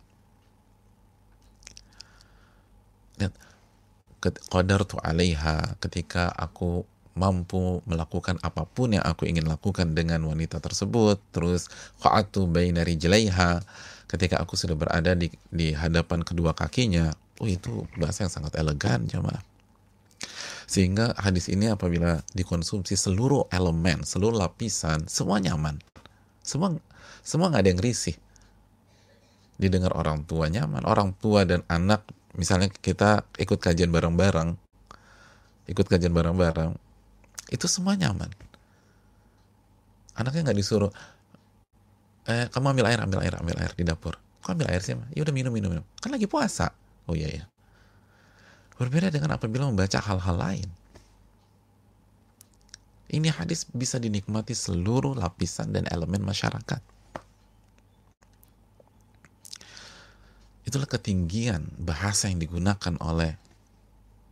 Qadar 4.23 4.87
tu 4.87 4.97
alaiha 5.03 5.75
ketika 5.83 6.31
aku 6.31 6.87
mampu 7.13 7.85
melakukan 7.85 8.41
apa 8.41 8.65
pun 8.65 8.97
yang 8.97 9.05
aku 9.05 9.29
ingin 9.29 9.45
lakukan 9.45 9.93
dengan 9.93 10.25
wanita 10.25 10.63
tersebut 10.63 11.21
terus 11.35 11.69
qa'atu 12.01 12.49
baina 12.49 12.87
rijlaiha 12.87 13.61
ketika 14.09 14.41
aku 14.41 14.57
sudah 14.57 14.79
berada 14.79 15.13
di 15.13 15.29
di 15.53 15.77
hadapan 15.77 16.25
kedua 16.25 16.57
kakinya 16.57 17.13
oh 17.43 17.49
itu 17.51 17.85
bahasa 18.01 18.25
yang 18.25 18.33
sangat 18.33 18.57
elegan 18.57 19.05
jemaah 19.05 19.45
sehingga 20.73 21.13
hadis 21.21 21.53
ini 21.53 21.69
apabila 21.69 22.25
dikonsumsi 22.33 22.97
seluruh 22.97 23.45
elemen, 23.53 24.09
seluruh 24.09 24.41
lapisan, 24.41 25.05
semua 25.05 25.37
nyaman. 25.37 25.77
Semua 26.41 26.73
semua 27.21 27.53
nggak 27.53 27.61
ada 27.61 27.71
yang 27.77 27.83
risih. 27.83 28.17
Didengar 29.61 29.93
orang 29.93 30.25
tua 30.25 30.49
nyaman, 30.49 30.89
orang 30.89 31.13
tua 31.21 31.45
dan 31.45 31.61
anak 31.69 32.09
misalnya 32.37 32.68
kita 32.73 33.25
ikut 33.37 33.59
kajian 33.61 33.92
bareng-bareng, 33.92 34.57
ikut 35.68 35.87
kajian 35.88 36.12
bareng-bareng, 36.12 36.73
itu 37.53 37.66
semua 37.68 37.97
nyaman. 37.97 38.33
Anaknya 40.16 40.53
nggak 40.53 40.59
disuruh, 40.59 40.92
eh 42.29 42.49
kamu 42.49 42.77
ambil 42.77 42.87
air, 42.88 43.01
ambil 43.01 43.21
air, 43.25 43.35
ambil 43.37 43.57
air 43.61 43.73
di 43.77 43.85
dapur. 43.85 44.16
Kok 44.42 44.59
ambil 44.59 44.75
air 44.75 44.83
sih? 44.83 44.99
Ya 45.14 45.23
udah 45.23 45.35
minum, 45.35 45.53
minum, 45.55 45.71
minum. 45.71 45.85
Kan 46.03 46.11
lagi 46.11 46.27
puasa. 46.27 46.75
Oh 47.07 47.14
iya 47.14 47.31
ya. 47.31 47.45
Berbeda 48.77 49.14
dengan 49.14 49.38
apabila 49.38 49.71
membaca 49.71 50.03
hal-hal 50.03 50.37
lain. 50.37 50.68
Ini 53.12 53.29
hadis 53.29 53.68
bisa 53.68 54.01
dinikmati 54.01 54.57
seluruh 54.57 55.12
lapisan 55.14 55.71
dan 55.71 55.85
elemen 55.92 56.25
masyarakat. 56.25 56.91
Itulah 60.73 60.89
ketinggian 60.89 61.69
bahasa 61.77 62.33
yang 62.33 62.41
digunakan 62.41 62.97
oleh 63.05 63.37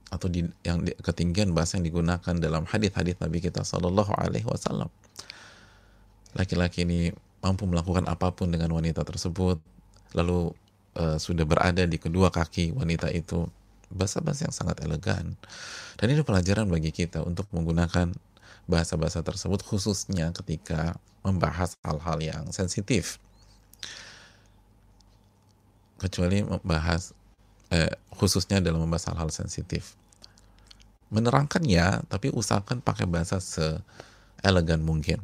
atau 0.09 0.27
di, 0.27 0.49
yang 0.65 0.89
di, 0.89 0.97
ketinggian 0.97 1.53
bahasa 1.53 1.77
yang 1.77 1.85
digunakan 1.85 2.35
dalam 2.41 2.65
hadis-hadis 2.65 3.21
Nabi 3.21 3.45
kita 3.45 3.61
Shallallahu 3.61 4.17
Alaihi 4.17 4.49
Wasallam. 4.49 4.89
Laki-laki 6.33 6.89
ini 6.89 7.13
mampu 7.45 7.69
melakukan 7.69 8.09
apa 8.09 8.33
pun 8.33 8.49
dengan 8.49 8.73
wanita 8.73 9.05
tersebut, 9.05 9.61
lalu 10.17 10.57
uh, 10.97 11.21
sudah 11.21 11.45
berada 11.45 11.85
di 11.85 12.01
kedua 12.01 12.33
kaki 12.33 12.75
wanita 12.75 13.13
itu 13.13 13.47
bahasa-bahasa 13.91 14.47
yang 14.47 14.55
sangat 14.55 14.77
elegan 14.87 15.35
dan 15.99 16.07
ini 16.07 16.23
pelajaran 16.23 16.71
bagi 16.71 16.95
kita 16.95 17.27
untuk 17.27 17.51
menggunakan 17.51 18.15
bahasa-bahasa 18.71 19.27
tersebut 19.27 19.67
khususnya 19.67 20.31
ketika 20.31 20.95
membahas 21.27 21.75
hal-hal 21.83 22.19
yang 22.23 22.45
sensitif 22.55 23.19
kecuali 26.01 26.41
membahas 26.41 27.13
eh, 27.69 27.93
khususnya 28.17 28.65
dalam 28.65 28.81
membahas 28.81 29.13
hal-hal 29.13 29.29
sensitif 29.29 30.01
menerangkan 31.13 31.61
ya 31.67 32.01
tapi 32.09 32.33
usahakan 32.33 32.81
pakai 32.81 33.05
bahasa 33.05 33.43
seelegan 33.43 34.81
mungkin 34.81 35.21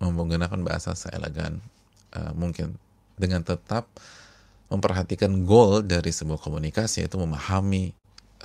menggunakan 0.00 0.60
bahasa 0.64 0.96
seelegan 0.96 1.60
uh, 2.16 2.32
mungkin 2.32 2.74
dengan 3.20 3.44
tetap 3.44 3.86
memperhatikan 4.72 5.44
goal 5.44 5.84
dari 5.84 6.08
sebuah 6.08 6.40
komunikasi 6.40 7.04
yaitu 7.04 7.20
memahami 7.20 7.92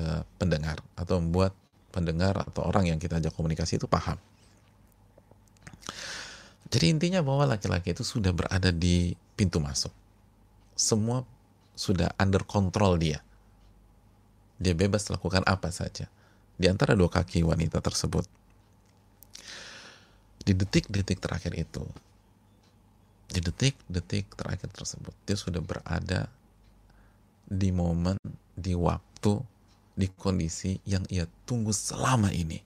uh, 0.03 0.21
pendengar 0.35 0.83
atau 0.99 1.23
membuat 1.23 1.55
pendengar 1.95 2.35
atau 2.43 2.67
orang 2.67 2.91
yang 2.91 2.99
kita 2.99 3.23
ajak 3.23 3.31
komunikasi 3.31 3.79
itu 3.79 3.87
paham. 3.87 4.19
Jadi 6.67 6.91
intinya 6.91 7.23
bahwa 7.23 7.55
laki-laki 7.55 7.95
itu 7.95 8.03
sudah 8.03 8.35
berada 8.35 8.67
di 8.75 9.15
pintu 9.39 9.63
masuk. 9.63 9.93
Semua 10.75 11.23
sudah 11.75 12.11
under 12.19 12.43
control 12.43 12.99
dia. 12.99 13.23
Dia 14.59 14.75
bebas 14.75 15.07
melakukan 15.11 15.43
apa 15.47 15.71
saja 15.71 16.07
di 16.55 16.71
antara 16.71 16.95
dua 16.95 17.11
kaki 17.11 17.43
wanita 17.43 17.83
tersebut. 17.83 18.23
Di 20.45 20.53
detik-detik 20.53 21.19
terakhir 21.19 21.57
itu, 21.57 21.83
di 23.27 23.39
detik-detik 23.41 24.31
terakhir 24.37 24.69
tersebut 24.71 25.11
dia 25.25 25.35
sudah 25.35 25.59
berada 25.59 26.29
di 27.45 27.73
momen, 27.73 28.15
di 28.55 28.77
waktu, 28.77 29.41
di 29.97 30.07
kondisi 30.15 30.79
yang 30.85 31.03
ia 31.11 31.27
tunggu 31.43 31.75
selama 31.75 32.31
ini. 32.31 32.61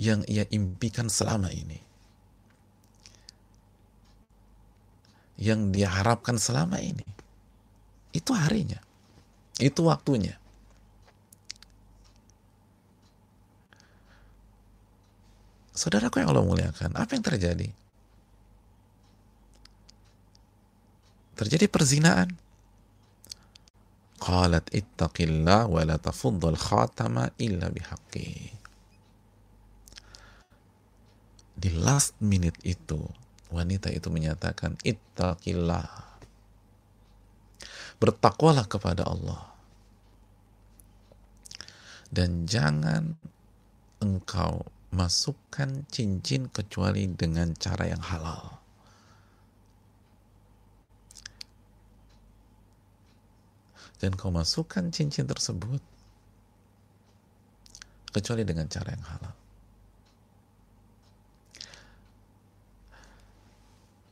Yang 0.00 0.20
ia 0.32 0.44
impikan 0.48 1.12
selama 1.12 1.52
ini. 1.52 1.89
Yang 5.40 5.60
dia 5.72 5.88
harapkan 5.88 6.36
selama 6.36 6.78
ini. 6.84 7.06
Itu 8.12 8.36
harinya. 8.36 8.76
Itu 9.56 9.88
waktunya. 9.88 10.36
Saudaraku 15.72 16.20
yang 16.20 16.28
Allah 16.28 16.44
muliakan, 16.44 16.92
apa 16.92 17.16
yang 17.16 17.24
terjadi? 17.24 17.72
terjadi 21.40 21.72
perzinaan. 21.72 22.36
Qalat 24.20 24.68
ittaqillah 24.76 25.64
wa 25.72 25.80
la 25.88 25.96
tafuddal 25.96 26.60
khatama 26.60 27.32
illa 27.40 27.72
bihaqqi. 27.72 28.52
Di 31.56 31.70
last 31.72 32.20
minute 32.20 32.60
itu, 32.60 33.00
wanita 33.50 33.90
itu 33.90 34.08
menyatakan 34.10 34.78
ittaqillah. 34.82 36.08
bertakwalah 38.00 38.64
kepada 38.64 39.04
Allah 39.04 39.50
dan 42.10 42.48
jangan 42.48 43.14
engkau 44.02 44.66
masukkan 44.90 45.86
cincin 45.86 46.50
kecuali 46.50 47.06
dengan 47.06 47.54
cara 47.54 47.86
yang 47.86 48.02
halal. 48.02 48.58
Dan 54.00 54.16
kau 54.16 54.32
masukkan 54.32 54.90
cincin 54.90 55.28
tersebut 55.28 55.78
kecuali 58.10 58.42
dengan 58.42 58.66
cara 58.66 58.90
yang 58.90 59.04
halal. 59.06 59.39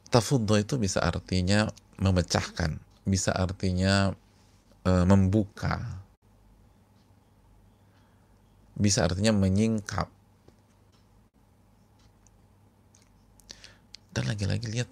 Tafuddo 0.09 0.57
itu 0.57 0.81
bisa 0.81 1.05
artinya 1.05 1.68
memecahkan, 2.01 2.81
bisa 3.05 3.37
artinya 3.37 4.16
e, 4.81 4.92
membuka, 5.05 6.01
bisa 8.73 9.05
artinya 9.05 9.37
menyingkap. 9.37 10.09
Dan 14.16 14.25
lagi-lagi 14.33 14.66
lihat 14.73 14.88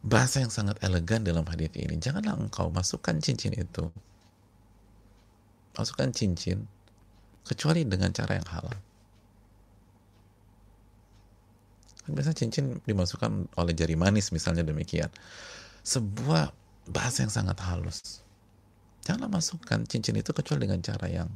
bahasa 0.00 0.40
yang 0.40 0.52
sangat 0.54 0.78
elegan 0.80 1.26
dalam 1.26 1.44
hadis 1.44 1.74
ini. 1.76 1.98
Janganlah 1.98 2.38
engkau 2.38 2.72
masukkan 2.72 3.18
cincin 3.18 3.52
itu. 3.52 3.90
Masukkan 5.76 6.08
cincin 6.14 6.64
kecuali 7.44 7.84
dengan 7.84 8.14
cara 8.14 8.38
yang 8.38 8.48
halal. 8.48 8.78
Kan 11.99 11.99
biasanya 12.12 12.38
cincin 12.38 12.64
dimasukkan 12.84 13.50
oleh 13.56 13.72
jari 13.74 13.94
manis 13.94 14.30
misalnya 14.34 14.66
demikian. 14.66 15.08
Sebuah 15.82 16.52
bahasa 16.90 17.24
yang 17.24 17.32
sangat 17.32 17.58
halus. 17.62 18.20
Janganlah 19.06 19.32
masukkan 19.32 19.80
cincin 19.88 20.18
itu 20.20 20.30
kecuali 20.34 20.68
dengan 20.68 20.82
cara 20.84 21.08
yang 21.08 21.30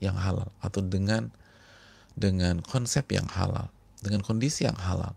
yang 0.00 0.16
halal 0.16 0.48
atau 0.64 0.80
dengan 0.80 1.28
dengan 2.16 2.58
konsep 2.64 3.06
yang 3.12 3.28
halal, 3.30 3.70
dengan 4.02 4.24
kondisi 4.24 4.66
yang 4.66 4.76
halal. 4.76 5.14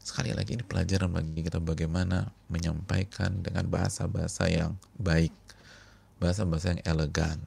Sekali 0.00 0.32
lagi 0.32 0.56
ini 0.56 0.64
pelajaran 0.64 1.12
bagi 1.12 1.44
kita 1.44 1.60
bagaimana 1.60 2.32
menyampaikan 2.50 3.44
dengan 3.44 3.68
bahasa-bahasa 3.68 4.48
yang 4.48 4.74
baik, 4.98 5.30
bahasa-bahasa 6.18 6.74
yang 6.74 6.82
elegan. 6.88 7.38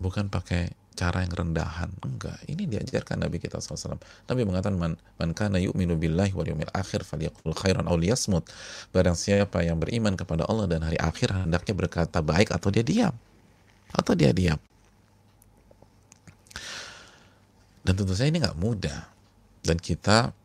Bukan 0.00 0.32
pakai 0.32 0.79
cara 1.00 1.24
yang 1.24 1.32
rendahan. 1.32 1.88
Enggak, 2.04 2.36
ini 2.44 2.68
diajarkan 2.68 3.24
Nabi 3.24 3.40
kita 3.40 3.56
SAW. 3.56 3.96
Nabi 4.28 4.44
mengatakan, 4.44 4.76
man, 4.76 5.00
man 5.16 5.32
kana 5.32 5.56
yu'minu 5.56 5.96
billahi 5.96 6.36
wal 6.36 6.44
akhir 6.76 7.08
falyaqul 7.08 7.56
khairan 7.56 7.88
aw 7.88 7.96
liyasmut. 7.96 8.44
Barang 8.92 9.16
siapa 9.16 9.64
yang 9.64 9.80
beriman 9.80 10.12
kepada 10.12 10.44
Allah 10.44 10.68
dan 10.68 10.84
hari 10.84 11.00
akhir, 11.00 11.32
hendaknya 11.32 11.72
berkata 11.72 12.20
baik 12.20 12.52
atau 12.52 12.68
dia 12.68 12.84
diam. 12.84 13.16
Atau 13.96 14.12
dia 14.12 14.36
diam. 14.36 14.60
Dan 17.80 17.96
tentu 17.96 18.12
saja 18.12 18.28
ini 18.28 18.44
nggak 18.44 18.60
mudah. 18.60 19.08
Dan 19.64 19.80
kita 19.80 20.36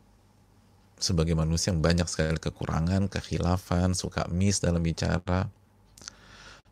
sebagai 0.96 1.36
manusia 1.36 1.68
yang 1.68 1.84
banyak 1.84 2.08
sekali 2.08 2.40
kekurangan, 2.40 3.12
kekhilafan, 3.12 3.92
suka 3.92 4.24
miss 4.32 4.64
dalam 4.64 4.80
bicara, 4.80 5.52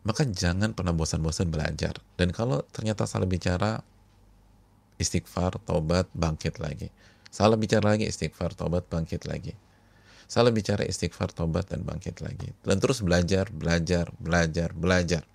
maka 0.05 0.21
jangan 0.29 0.77
pernah 0.77 0.93
bosan-bosan 0.93 1.49
belajar. 1.49 1.97
Dan 2.13 2.29
kalau 2.29 2.61
ternyata 2.69 3.09
salah 3.09 3.25
bicara, 3.25 3.81
istighfar, 5.01 5.57
tobat, 5.65 6.05
bangkit 6.13 6.61
lagi. 6.61 6.93
Salah 7.33 7.57
bicara 7.57 7.97
lagi, 7.97 8.05
istighfar, 8.05 8.53
tobat, 8.53 8.85
bangkit 8.85 9.25
lagi. 9.25 9.57
Salah 10.29 10.53
bicara, 10.53 10.85
istighfar, 10.85 11.33
tobat, 11.33 11.73
dan 11.73 11.81
bangkit 11.81 12.21
lagi. 12.21 12.53
Dan 12.61 12.77
terus 12.77 13.01
belajar, 13.01 13.49
belajar, 13.49 14.13
belajar, 14.21 14.69
belajar. 14.77 15.25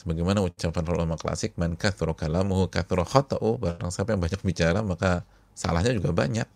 Sebagaimana 0.00 0.42
ucapan 0.42 0.84
ulama 0.90 1.14
klasik, 1.14 1.54
man 1.60 1.78
kathura 1.78 2.16
kalamuhu 2.16 2.66
kathura 2.66 3.06
khata'u, 3.06 3.60
barang 3.60 3.92
siapa 3.94 4.16
yang 4.16 4.20
banyak 4.24 4.42
bicara, 4.42 4.82
maka 4.82 5.22
salahnya 5.54 5.94
juga 5.94 6.10
banyak. 6.10 6.48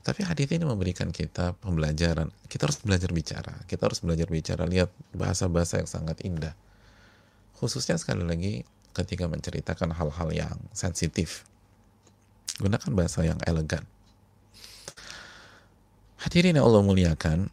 Tapi 0.00 0.24
hadis 0.24 0.48
ini 0.48 0.64
memberikan 0.64 1.12
kita 1.12 1.52
pembelajaran. 1.60 2.32
Kita 2.48 2.64
harus 2.64 2.80
belajar 2.80 3.12
bicara. 3.12 3.52
Kita 3.68 3.84
harus 3.84 4.00
belajar 4.00 4.32
bicara. 4.32 4.64
Lihat 4.64 4.88
bahasa-bahasa 5.12 5.84
yang 5.84 5.90
sangat 5.90 6.24
indah. 6.24 6.56
Khususnya 7.60 8.00
sekali 8.00 8.24
lagi 8.24 8.64
ketika 8.96 9.28
menceritakan 9.28 9.92
hal-hal 9.92 10.28
yang 10.32 10.56
sensitif. 10.72 11.44
Gunakan 12.56 12.90
bahasa 12.96 13.28
yang 13.28 13.36
elegan. 13.44 13.84
Hadirin 16.20 16.56
yang 16.56 16.68
Allah 16.68 16.84
muliakan, 16.84 17.48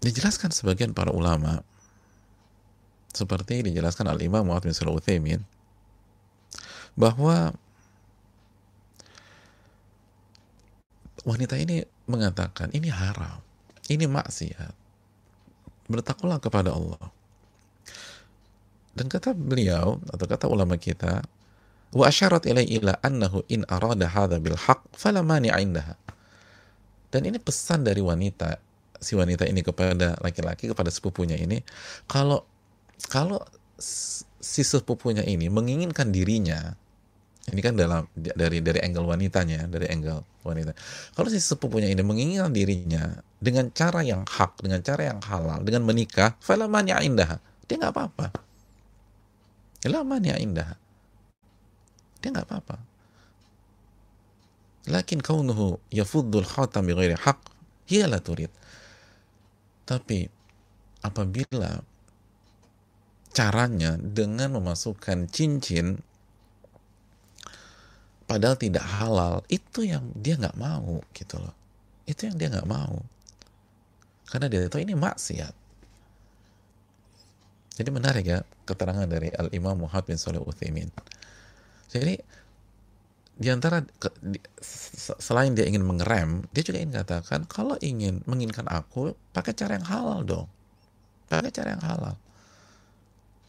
dijelaskan 0.00 0.54
sebagian 0.54 0.94
para 0.94 1.10
ulama 1.12 1.66
seperti 3.10 3.64
dijelaskan 3.64 4.06
al-Imam 4.06 4.46
Muhammad 4.46 4.70
bin 4.70 4.76
Sulaiman 4.76 5.40
bahwa 6.96 7.52
wanita 11.22 11.54
ini 11.60 11.84
mengatakan 12.08 12.72
ini 12.72 12.88
haram, 12.88 13.38
ini 13.92 14.08
maksiat. 14.08 14.74
Bertakwalah 15.86 16.42
kepada 16.42 16.74
Allah. 16.74 17.12
Dan 18.96 19.06
kata 19.12 19.36
beliau 19.36 20.00
atau 20.08 20.26
kata 20.26 20.48
ulama 20.48 20.74
kita, 20.80 21.22
wa 21.92 22.04
asyarat 22.08 22.48
ilai 22.48 22.66
ila 22.80 22.96
annahu 23.04 23.44
in 23.52 23.62
arada 23.68 24.08
hadha 24.08 24.40
bil 24.40 24.56
haq 24.56 24.82
fala 24.96 25.20
mani'a 25.20 25.60
indaha. 25.60 25.94
Dan 27.12 27.28
ini 27.28 27.38
pesan 27.38 27.86
dari 27.86 28.02
wanita 28.02 28.58
si 29.00 29.12
wanita 29.14 29.44
ini 29.44 29.60
kepada 29.60 30.16
laki-laki 30.24 30.72
kepada 30.72 30.88
sepupunya 30.88 31.36
ini 31.36 31.60
kalau 32.08 32.44
kalau 33.12 33.44
si 34.40 34.64
sepupunya 34.64 35.20
ini 35.24 35.52
menginginkan 35.52 36.08
dirinya 36.08 36.74
ini 37.46 37.60
kan 37.62 37.78
dalam 37.78 38.10
dari 38.14 38.58
dari 38.58 38.82
angle 38.82 39.06
wanitanya 39.06 39.70
dari 39.70 39.86
angle 39.86 40.26
wanita. 40.42 40.74
Kalau 41.14 41.30
si 41.30 41.38
sepupunya 41.38 41.86
ini 41.86 42.02
menginginkan 42.02 42.50
dirinya 42.50 43.22
dengan 43.38 43.70
cara 43.70 44.02
yang 44.02 44.26
hak 44.26 44.66
dengan 44.66 44.82
cara 44.82 45.14
yang 45.14 45.22
halal 45.22 45.62
dengan 45.62 45.86
menikah 45.86 46.34
falamanya 46.42 46.98
indah. 46.98 47.38
Dia 47.70 47.78
nggak 47.78 47.94
apa-apa. 47.94 48.26
Lamanya 49.86 50.34
indah. 50.42 50.74
Dia 52.18 52.34
nggak 52.34 52.46
apa-apa. 52.50 52.76
Lakin 54.90 55.22
kaunuhu 55.22 55.78
yafuddul 55.94 56.46
khatam 56.46 56.90
bighairi 56.90 57.14
haq 57.14 57.38
hiya 57.86 58.10
la 58.10 58.18
turid. 58.18 58.50
Tapi 59.86 60.26
apabila 61.06 61.78
caranya 63.30 63.94
dengan 63.94 64.58
memasukkan 64.58 65.30
cincin 65.30 66.02
padahal 68.26 68.58
tidak 68.58 68.82
halal 68.82 69.42
itu 69.48 69.86
yang 69.86 70.10
dia 70.18 70.38
nggak 70.38 70.58
mau 70.58 71.00
gitu 71.14 71.38
loh. 71.40 71.54
Itu 72.06 72.30
yang 72.30 72.36
dia 72.38 72.50
nggak 72.50 72.68
mau. 72.68 73.02
Karena 74.26 74.46
dia 74.50 74.66
tahu 74.66 74.82
ini 74.82 74.94
maksiat. 74.98 75.54
Jadi 77.76 77.88
menarik 77.92 78.24
ya 78.26 78.40
keterangan 78.66 79.06
dari 79.06 79.30
Al 79.34 79.52
Imam 79.54 79.78
Muhammad 79.78 80.10
bin 80.10 80.18
Salih 80.18 80.40
Uthaymin 80.40 80.88
jadi 81.90 82.14
di 83.36 83.48
antara 83.52 83.84
selain 85.20 85.52
dia 85.52 85.68
ingin 85.68 85.84
mengerem 85.84 86.48
dia 86.56 86.64
juga 86.64 86.80
ingin 86.80 86.96
katakan 86.96 87.44
kalau 87.44 87.76
ingin 87.84 88.24
menginginkan 88.24 88.64
aku 88.68 89.12
pakai 89.36 89.52
cara 89.52 89.76
yang 89.76 89.86
halal 89.86 90.20
dong. 90.24 90.48
Pakai 91.28 91.52
cara 91.52 91.76
yang 91.76 91.84
halal 91.84 92.16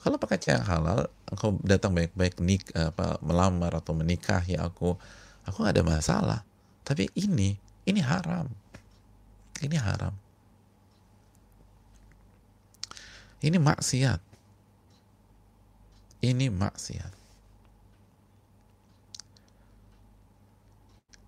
kalau 0.08 0.24
pakai 0.24 0.40
yang 0.56 0.64
halal, 0.64 1.12
engkau 1.28 1.60
datang 1.68 1.92
baik-baik 1.92 2.40
nik 2.40 2.72
apa 2.72 3.20
melamar 3.20 3.76
atau 3.76 3.92
menikahi 3.92 4.56
aku, 4.56 4.96
aku 5.44 5.56
nggak 5.60 5.76
ada 5.76 5.84
masalah. 5.84 6.40
Tapi 6.88 7.12
ini, 7.20 7.60
ini 7.84 8.00
haram. 8.00 8.48
Ini 9.60 9.76
haram. 9.76 10.16
Ini 13.44 13.60
maksiat. 13.60 14.24
Ini 16.24 16.48
maksiat. 16.56 17.12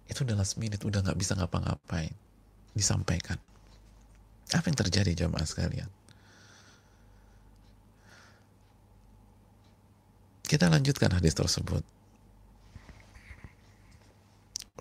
Itu 0.08 0.24
udah 0.24 0.40
last 0.40 0.56
udah 0.56 1.04
nggak 1.04 1.20
bisa 1.20 1.36
ngapa-ngapain. 1.36 2.16
Disampaikan. 2.72 3.44
Apa 4.56 4.72
yang 4.72 4.80
terjadi 4.80 5.28
jamaah 5.28 5.44
sekalian? 5.44 5.99
Kita 10.49 10.69
lanjutkan 10.69 11.13
hadis 11.17 11.35
tersebut. 11.35 11.85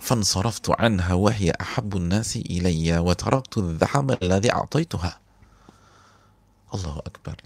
فانصرفت 0.04 0.84
عنها 0.84 1.14
وهي 1.16 1.56
أحب 1.56 1.96
الناس 1.96 2.36
إلي 2.36 3.00
وتركت 3.00 3.58
الذهب 3.58 4.08
الذي 4.20 4.50
أعطيتها 4.52 5.14
الله 6.76 6.96
أكبر 7.08 7.38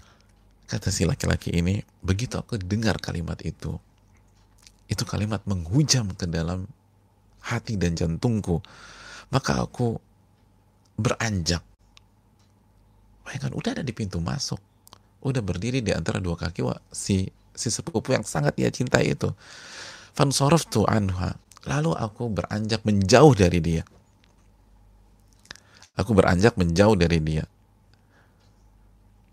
kata 0.68 0.92
si 0.92 1.08
laki-laki 1.08 1.48
ini 1.54 1.80
begitu 2.04 2.36
aku 2.36 2.60
dengar 2.60 3.00
kalimat 3.00 3.40
itu 3.40 3.80
itu 4.84 5.04
kalimat 5.08 5.40
menghujam 5.48 6.12
ke 6.12 6.28
dalam 6.28 6.68
hati 7.40 7.80
dan 7.80 7.96
jantungku 7.96 8.60
maka 9.32 9.64
aku 9.64 9.96
beranjak 11.00 11.64
bayangkan 13.24 13.56
udah 13.56 13.70
ada 13.80 13.84
di 13.86 13.96
pintu 13.96 14.20
masuk 14.20 14.60
udah 15.24 15.40
berdiri 15.40 15.80
di 15.80 15.96
antara 15.96 16.20
dua 16.20 16.36
kaki 16.36 16.60
wah, 16.60 16.76
si 16.92 17.32
si 17.53 17.69
sepupu 17.69 18.13
yang 18.13 18.25
sangat 18.25 18.57
dia 18.57 18.69
cintai 18.73 19.13
itu. 19.13 19.31
Tu 20.13 20.81
anha 20.85 21.37
lalu 21.65 21.91
aku 21.95 22.29
beranjak 22.29 22.81
menjauh 22.85 23.33
dari 23.33 23.59
dia. 23.63 23.83
Aku 25.93 26.13
beranjak 26.17 26.57
menjauh 26.57 26.97
dari 26.97 27.21
dia. 27.21 27.45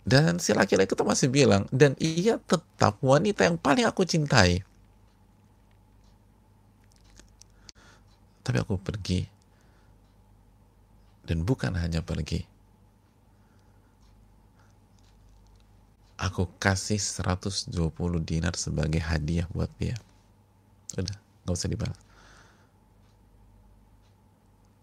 Dan 0.05 0.41
si 0.41 0.57
laki-laki 0.57 0.97
itu 0.97 1.05
masih 1.05 1.29
bilang 1.29 1.69
dan 1.69 1.93
ia 2.01 2.41
tetap 2.41 2.97
wanita 3.05 3.45
yang 3.45 3.57
paling 3.61 3.85
aku 3.85 4.05
cintai. 4.09 4.65
Tapi 8.41 8.57
aku 8.57 8.81
pergi. 8.81 9.29
Dan 11.29 11.45
bukan 11.47 11.77
hanya 11.77 12.01
pergi 12.03 12.60
aku 16.21 16.45
kasih 16.61 17.01
120 17.01 17.73
dinar 18.21 18.53
sebagai 18.53 19.01
hadiah 19.01 19.49
buat 19.57 19.73
dia. 19.81 19.97
Udah 21.01 21.17
nggak 21.49 21.57
usah 21.57 21.73
dibalas. 21.73 21.97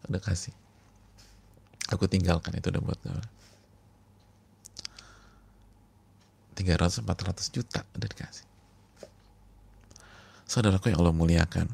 Udah 0.10 0.17
kasih. 0.17 0.56
Aku 1.93 2.10
tinggalkan 2.10 2.58
itu 2.58 2.73
udah 2.73 2.82
buat 2.82 3.00
300 6.58 7.06
400 7.06 7.54
juta 7.54 7.86
udah 7.93 8.10
dikasih. 8.10 8.45
Saudaraku 10.50 10.89
yang 10.89 11.00
Allah 11.06 11.13
muliakan. 11.13 11.69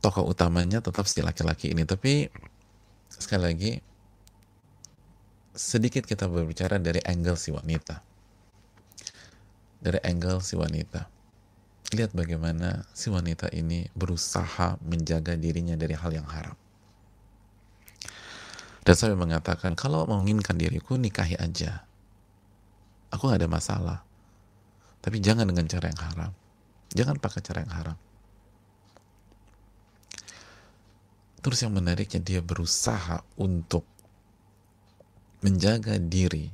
Tokoh 0.00 0.30
utamanya 0.30 0.80
tetap 0.80 1.04
si 1.10 1.18
laki-laki 1.20 1.74
ini 1.74 1.82
tapi 1.82 2.30
sekali 3.16 3.42
lagi 3.42 3.72
sedikit 5.56 6.04
kita 6.04 6.28
berbicara 6.28 6.76
dari 6.76 7.00
angle 7.00 7.36
si 7.40 7.48
wanita. 7.48 8.04
Dari 9.80 10.00
angle 10.04 10.44
si 10.44 10.54
wanita. 10.54 11.08
Lihat 11.96 12.12
bagaimana 12.12 12.84
si 12.92 13.08
wanita 13.08 13.48
ini 13.56 13.88
berusaha 13.96 14.76
menjaga 14.84 15.38
dirinya 15.38 15.78
dari 15.78 15.96
hal 15.96 16.12
yang 16.12 16.28
haram. 16.28 16.56
Dan 18.86 18.94
saya 18.94 19.18
mengatakan 19.18 19.74
kalau 19.74 20.06
menginginkan 20.06 20.54
diriku 20.60 20.94
nikahi 20.94 21.34
aja. 21.40 21.82
Aku 23.10 23.32
gak 23.32 23.42
ada 23.42 23.50
masalah. 23.50 23.98
Tapi 25.00 25.22
jangan 25.22 25.46
dengan 25.46 25.64
cara 25.66 25.88
yang 25.88 26.02
haram. 26.02 26.32
Jangan 26.92 27.16
pakai 27.18 27.40
cara 27.42 27.62
yang 27.64 27.74
haram 27.74 27.96
Terus 31.46 31.62
yang 31.62 31.78
menariknya 31.78 32.18
dia 32.18 32.40
berusaha 32.42 33.22
untuk 33.38 33.86
menjaga 35.46 35.94
diri 35.94 36.50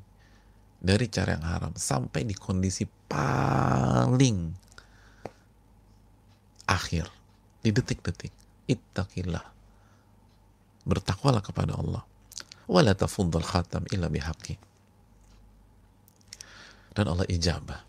dari 0.76 1.08
cara 1.08 1.32
yang 1.32 1.48
haram 1.48 1.72
sampai 1.72 2.28
di 2.28 2.36
kondisi 2.36 2.84
paling 3.08 4.52
akhir. 6.68 7.08
Di 7.64 7.72
detik-detik. 7.72 8.36
Ittaqillah. 8.68 9.40
Bertakwalah 10.84 11.40
kepada 11.40 11.72
Allah. 11.72 12.04
Wala 12.68 12.92
khatam 12.92 13.88
illa 13.96 14.12
bihaqi. 14.12 14.60
Dan 16.92 17.08
Allah 17.08 17.24
ijabah. 17.32 17.80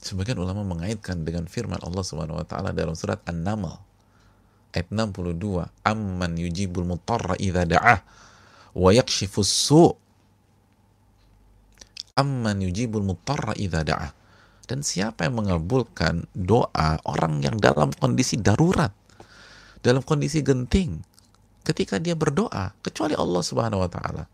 Sebagian 0.00 0.40
ulama 0.40 0.64
mengaitkan 0.64 1.28
dengan 1.28 1.44
firman 1.44 1.84
Allah 1.84 2.00
Subhanahu 2.00 2.40
wa 2.40 2.46
taala 2.48 2.72
dalam 2.72 2.96
surat 2.96 3.20
An-Naml 3.28 3.92
ayat 4.74 4.90
62 4.90 5.38
amman 5.86 6.32
yujibul 6.34 6.84
mutarra 6.84 7.38
idza 7.38 7.62
da'ah 7.62 8.02
wa 8.74 8.90
yakshifus 8.90 9.46
su' 9.70 9.94
amman 12.18 12.58
yujibul 12.62 13.06
mutarra 13.06 13.54
idza 13.54 13.86
da'ah. 13.86 14.12
Dan 14.64 14.80
siapa 14.80 15.28
yang 15.28 15.44
mengabulkan 15.44 16.24
doa 16.32 16.96
orang 17.04 17.44
yang 17.44 17.60
dalam 17.60 17.92
kondisi 17.92 18.40
darurat 18.40 18.90
dalam 19.84 20.00
kondisi 20.00 20.40
genting 20.40 21.04
ketika 21.68 22.00
dia 22.00 22.16
berdoa 22.16 22.72
kecuali 22.80 23.12
Allah 23.12 23.44
Subhanahu 23.44 23.84
wa 23.84 23.90
taala. 23.92 24.24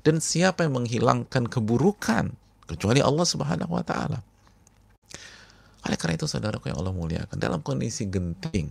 Dan 0.00 0.22
siapa 0.22 0.62
yang 0.62 0.78
menghilangkan 0.78 1.50
keburukan 1.50 2.30
kecuali 2.70 3.02
Allah 3.02 3.26
Subhanahu 3.26 3.74
wa 3.74 3.82
taala. 3.82 4.22
Oleh 5.82 5.98
karena 5.98 6.14
itu 6.14 6.30
saudaraku 6.30 6.70
yang 6.70 6.78
Allah 6.78 6.94
muliakan 6.94 7.36
dalam 7.42 7.58
kondisi 7.58 8.06
genting 8.06 8.70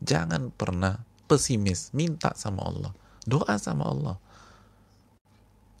Jangan 0.00 0.48
pernah 0.52 0.96
pesimis, 1.28 1.92
minta 1.92 2.32
sama 2.34 2.64
Allah, 2.64 2.92
doa 3.28 3.54
sama 3.60 3.84
Allah. 3.86 4.16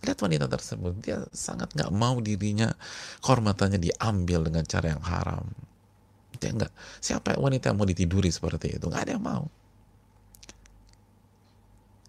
Lihat 0.00 0.16
wanita 0.16 0.46
tersebut, 0.48 0.96
dia 1.04 1.24
sangat 1.32 1.72
nggak 1.76 1.92
mau 1.92 2.20
dirinya 2.24 2.72
kehormatannya 3.20 3.76
diambil 3.80 4.48
dengan 4.48 4.64
cara 4.64 4.96
yang 4.96 5.04
haram. 5.04 5.44
Dia 6.40 6.56
nggak, 6.56 6.72
siapa 7.04 7.36
wanita 7.36 7.72
yang 7.72 7.76
mau 7.76 7.88
ditiduri 7.88 8.32
seperti 8.32 8.80
itu? 8.80 8.88
Nggak 8.88 9.02
ada 9.08 9.12
yang 9.16 9.24
mau. 9.24 9.44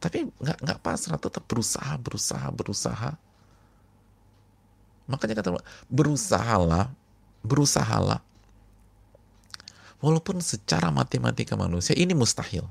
Tapi 0.01 0.31
nggak 0.31 0.57
nggak 0.63 0.79
pasrah, 0.79 1.19
tetap 1.19 1.43
berusaha, 1.45 1.93
berusaha, 1.99 2.47
berusaha. 2.49 3.11
Makanya 5.11 5.35
kata 5.43 5.49
berusahalah, 5.91 6.95
berusahalah 7.43 8.23
Walaupun 10.01 10.41
secara 10.41 10.89
matematika 10.89 11.53
manusia 11.53 11.93
ini 11.93 12.17
mustahil. 12.17 12.65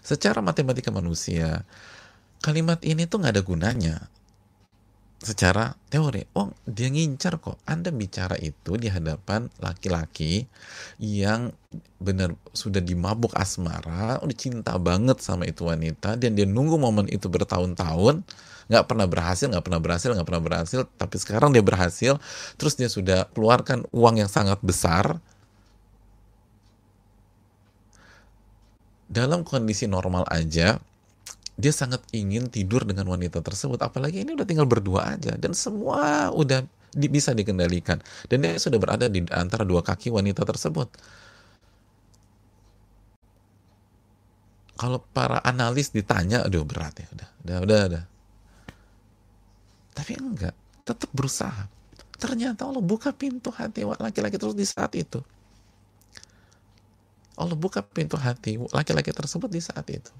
Secara 0.00 0.40
matematika 0.40 0.88
manusia, 0.88 1.68
kalimat 2.40 2.80
ini 2.80 3.04
tuh 3.04 3.20
nggak 3.20 3.34
ada 3.36 3.44
gunanya. 3.44 3.96
Secara 5.18 5.74
teori, 5.90 6.22
oh 6.38 6.54
dia 6.62 6.86
ngincar 6.86 7.42
kok. 7.42 7.58
Anda 7.66 7.90
bicara 7.90 8.38
itu 8.38 8.78
di 8.78 8.86
hadapan 8.86 9.50
laki-laki 9.58 10.46
yang 11.02 11.50
benar 11.98 12.38
sudah 12.54 12.78
dimabuk 12.78 13.34
asmara, 13.34 14.22
udah 14.22 14.36
cinta 14.38 14.78
banget 14.78 15.18
sama 15.18 15.42
itu 15.50 15.66
wanita, 15.66 16.14
dan 16.14 16.38
dia 16.38 16.46
nunggu 16.46 16.78
momen 16.78 17.10
itu 17.10 17.26
bertahun-tahun, 17.26 18.22
nggak 18.68 18.84
pernah 18.84 19.08
berhasil 19.08 19.48
nggak 19.48 19.64
pernah 19.64 19.80
berhasil 19.80 20.08
nggak 20.12 20.28
pernah 20.28 20.44
berhasil. 20.44 20.80
Tapi 20.84 21.16
sekarang 21.16 21.50
dia 21.56 21.64
berhasil 21.64 22.20
terus 22.60 22.76
dia 22.76 22.86
sudah 22.92 23.26
keluarkan 23.32 23.88
uang 23.90 24.20
yang 24.22 24.30
sangat 24.30 24.60
besar. 24.60 25.18
Dalam 29.08 29.40
kondisi 29.40 29.88
normal 29.88 30.28
aja 30.28 30.76
dia 31.58 31.72
sangat 31.74 32.04
ingin 32.14 32.46
tidur 32.52 32.84
dengan 32.84 33.08
wanita 33.08 33.40
tersebut. 33.42 33.80
Apalagi 33.82 34.22
ini 34.22 34.36
udah 34.36 34.46
tinggal 34.46 34.68
berdua 34.68 35.18
aja 35.18 35.34
dan 35.34 35.56
semua 35.56 36.30
udah 36.30 36.62
di, 36.92 37.08
bisa 37.08 37.32
dikendalikan. 37.32 37.98
Dan 38.28 38.44
dia 38.44 38.54
sudah 38.60 38.78
berada 38.78 39.08
di 39.08 39.24
antara 39.32 39.64
dua 39.64 39.80
kaki 39.82 40.12
wanita 40.12 40.44
tersebut. 40.44 40.92
Kalau 44.78 45.02
para 45.10 45.42
analis 45.42 45.90
ditanya 45.90 46.46
aduh 46.46 46.62
berat 46.62 46.94
ya 47.02 47.08
udah 47.10 47.28
udah 47.42 47.56
udah, 47.66 47.80
udah 47.90 48.17
tapi 49.98 50.14
enggak 50.14 50.54
tetap 50.86 51.10
berusaha. 51.10 51.66
Ternyata 52.14 52.70
Allah 52.70 52.78
buka 52.78 53.10
pintu 53.10 53.50
hati 53.50 53.82
laki-laki 53.82 54.38
terus 54.38 54.54
di 54.54 54.62
saat 54.62 54.94
itu. 54.94 55.18
Allah 57.34 57.58
buka 57.58 57.82
pintu 57.82 58.14
hati 58.14 58.62
laki-laki 58.70 59.10
tersebut 59.10 59.50
di 59.50 59.58
saat 59.58 59.86
itu. 59.90 60.14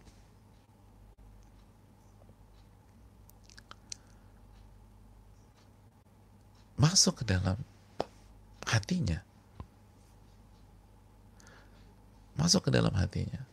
Masuk 6.79 7.23
ke 7.23 7.25
dalam 7.27 7.59
hatinya. 8.67 9.23
Masuk 12.39 12.67
ke 12.67 12.71
dalam 12.71 12.95
hatinya 12.95 13.48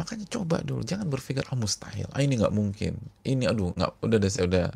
Makanya 0.00 0.24
coba 0.32 0.64
dulu, 0.64 0.80
jangan 0.80 1.12
berpikir 1.12 1.44
ah 1.52 1.58
mustahil, 1.60 2.08
ah 2.16 2.24
ini 2.24 2.40
nggak 2.40 2.56
mungkin, 2.56 2.96
ini 3.20 3.44
aduh 3.44 3.76
nggak 3.76 4.00
udah 4.00 4.16
deh 4.16 4.32
saya 4.32 4.48
udah 4.48 4.66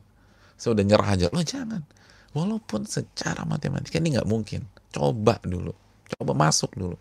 saya 0.61 0.77
udah 0.77 0.85
nyerah 0.85 1.09
aja. 1.17 1.27
Lo 1.33 1.41
jangan, 1.41 1.81
walaupun 2.37 2.85
secara 2.85 3.49
matematika 3.49 3.97
ini 3.97 4.21
nggak 4.21 4.29
mungkin, 4.29 4.69
coba 4.93 5.41
dulu, 5.41 5.73
coba 6.13 6.33
masuk 6.37 6.77
dulu, 6.77 6.97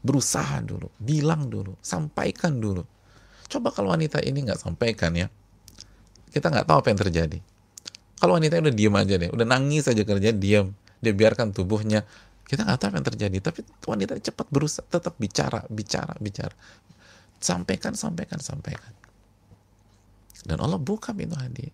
berusaha 0.00 0.64
dulu, 0.64 0.88
bilang 0.96 1.52
dulu, 1.52 1.76
sampaikan 1.84 2.56
dulu. 2.56 2.80
Coba 3.52 3.68
kalau 3.68 3.92
wanita 3.92 4.24
ini 4.24 4.48
nggak 4.48 4.56
sampaikan 4.56 5.12
ya, 5.12 5.28
kita 6.32 6.48
nggak 6.48 6.64
tahu 6.64 6.76
apa 6.80 6.88
yang 6.88 7.00
terjadi. 7.04 7.38
Kalau 8.16 8.40
wanita 8.40 8.64
udah 8.64 8.72
diem 8.72 8.96
aja 8.96 9.14
deh, 9.20 9.28
udah 9.28 9.44
nangis 9.44 9.84
aja 9.92 10.02
kerja 10.08 10.32
diem, 10.32 10.72
dia 11.04 11.12
biarkan 11.12 11.52
tubuhnya 11.52 12.08
kita 12.48 12.64
nggak 12.64 12.78
tahu 12.80 12.88
apa 12.88 12.96
yang 12.96 13.08
terjadi 13.12 13.36
tapi 13.44 13.60
wanita 13.84 14.16
cepat 14.24 14.46
berusaha 14.48 14.84
tetap 14.88 15.14
bicara 15.20 15.68
bicara 15.68 16.16
bicara 16.16 16.56
Sampaikan, 17.38 17.94
sampaikan, 17.94 18.42
sampaikan. 18.42 18.90
Dan 20.42 20.58
Allah 20.58 20.78
buka 20.78 21.14
pintu 21.14 21.38
hati. 21.38 21.70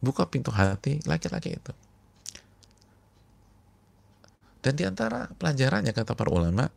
Buka 0.00 0.28
pintu 0.28 0.52
hati 0.52 1.00
laki-laki 1.08 1.56
itu. 1.56 1.72
Dan 4.60 4.76
di 4.76 4.84
antara 4.84 5.32
pelajarannya 5.40 5.96
kata 5.96 6.12
para 6.12 6.28
ulama, 6.28 6.68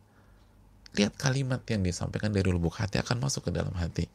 lihat 0.96 1.12
kalimat 1.20 1.60
yang 1.68 1.84
disampaikan 1.84 2.32
dari 2.32 2.48
lubuk 2.48 2.72
hati 2.80 2.96
akan 2.96 3.28
masuk 3.28 3.48
ke 3.48 3.50
dalam 3.52 3.72
hati. 3.76 4.08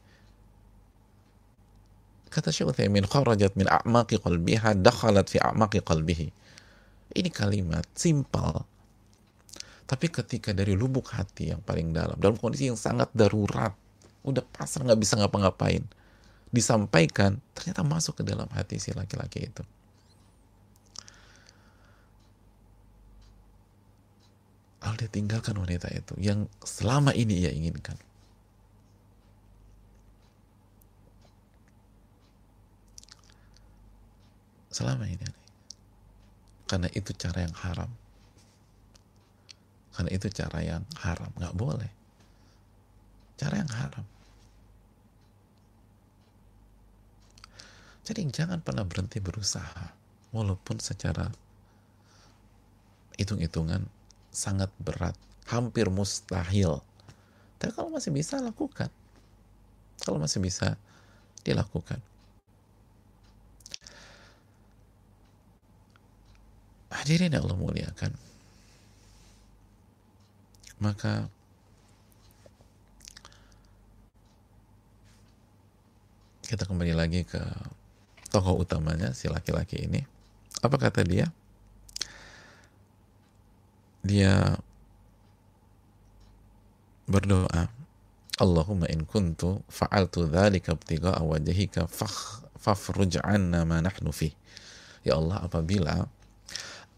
Kata 2.30 2.50
Syekh 2.50 2.74
Uthaymin, 2.74 3.06
kharajat 3.06 3.54
min 3.54 3.70
a'maqi 3.70 4.18
qalbiha 4.18 4.78
dakhalat 4.78 5.30
fi 5.30 5.38
a'maqi 5.42 5.82
qalbihi. 5.82 6.30
Ini 7.10 7.30
kalimat 7.34 7.86
simpel. 7.94 8.62
Tapi 9.90 10.06
ketika 10.06 10.54
dari 10.54 10.78
lubuk 10.78 11.10
hati 11.10 11.50
yang 11.50 11.58
paling 11.66 11.90
dalam, 11.90 12.14
dalam 12.14 12.38
kondisi 12.38 12.70
yang 12.70 12.78
sangat 12.78 13.10
darurat, 13.10 13.74
udah 14.22 14.46
pasrah 14.46 14.86
nggak 14.86 15.00
bisa 15.02 15.18
ngapa-ngapain, 15.18 15.82
disampaikan, 16.54 17.42
ternyata 17.58 17.82
masuk 17.82 18.22
ke 18.22 18.22
dalam 18.22 18.46
hati 18.54 18.78
si 18.78 18.94
laki-laki 18.94 19.50
itu. 19.50 19.66
Lalu 24.80 24.94
dia 25.02 25.10
tinggalkan 25.10 25.58
wanita 25.58 25.90
itu 25.90 26.14
yang 26.22 26.46
selama 26.62 27.10
ini 27.12 27.42
ia 27.42 27.50
inginkan. 27.50 27.98
Selama 34.70 35.04
ini. 35.10 35.39
Karena 36.70 36.86
itu 36.94 37.10
cara 37.18 37.42
yang 37.42 37.56
haram. 37.66 37.90
Karena 39.90 40.10
itu 40.14 40.30
cara 40.30 40.58
yang 40.62 40.86
haram. 41.02 41.34
Nggak 41.34 41.56
boleh. 41.58 41.90
Cara 43.34 43.58
yang 43.58 43.72
haram. 43.74 44.06
Jadi 48.06 48.22
jangan 48.30 48.62
pernah 48.62 48.86
berhenti 48.86 49.18
berusaha. 49.18 49.98
Walaupun 50.30 50.78
secara 50.78 51.26
hitung-hitungan 53.18 53.82
sangat 54.30 54.70
berat, 54.78 55.18
hampir 55.50 55.90
mustahil. 55.90 56.78
Tapi 57.58 57.74
kalau 57.74 57.90
masih 57.90 58.14
bisa 58.14 58.38
lakukan. 58.38 58.94
Kalau 60.06 60.22
masih 60.22 60.38
bisa 60.38 60.78
dilakukan. 61.42 61.98
Hadirin 67.00 67.32
yang 67.32 67.48
Allah 67.48 67.58
muliakan. 67.58 68.12
Maka 70.80 71.28
kita 76.44 76.64
kembali 76.68 76.92
lagi 76.96 77.24
ke 77.24 77.40
tokoh 78.28 78.60
utamanya 78.60 79.12
si 79.16 79.28
laki-laki 79.28 79.88
ini. 79.88 80.04
Apa 80.60 80.76
kata 80.76 81.04
dia? 81.04 81.32
dia 84.00 84.56
berdoa 87.04 87.68
Allahumma 88.40 88.88
in 88.88 89.04
kuntu 89.04 89.60
fa'altu 89.68 90.24
dhalika 90.24 90.72
ibtigha'a 90.72 91.20
wajhika 91.20 91.84
fafruj 92.56 93.20
'anna 93.20 93.68
ma 93.68 93.84
nahnu 93.84 94.08
fi 94.08 94.32
ya 95.04 95.20
Allah 95.20 95.44
apabila 95.44 96.08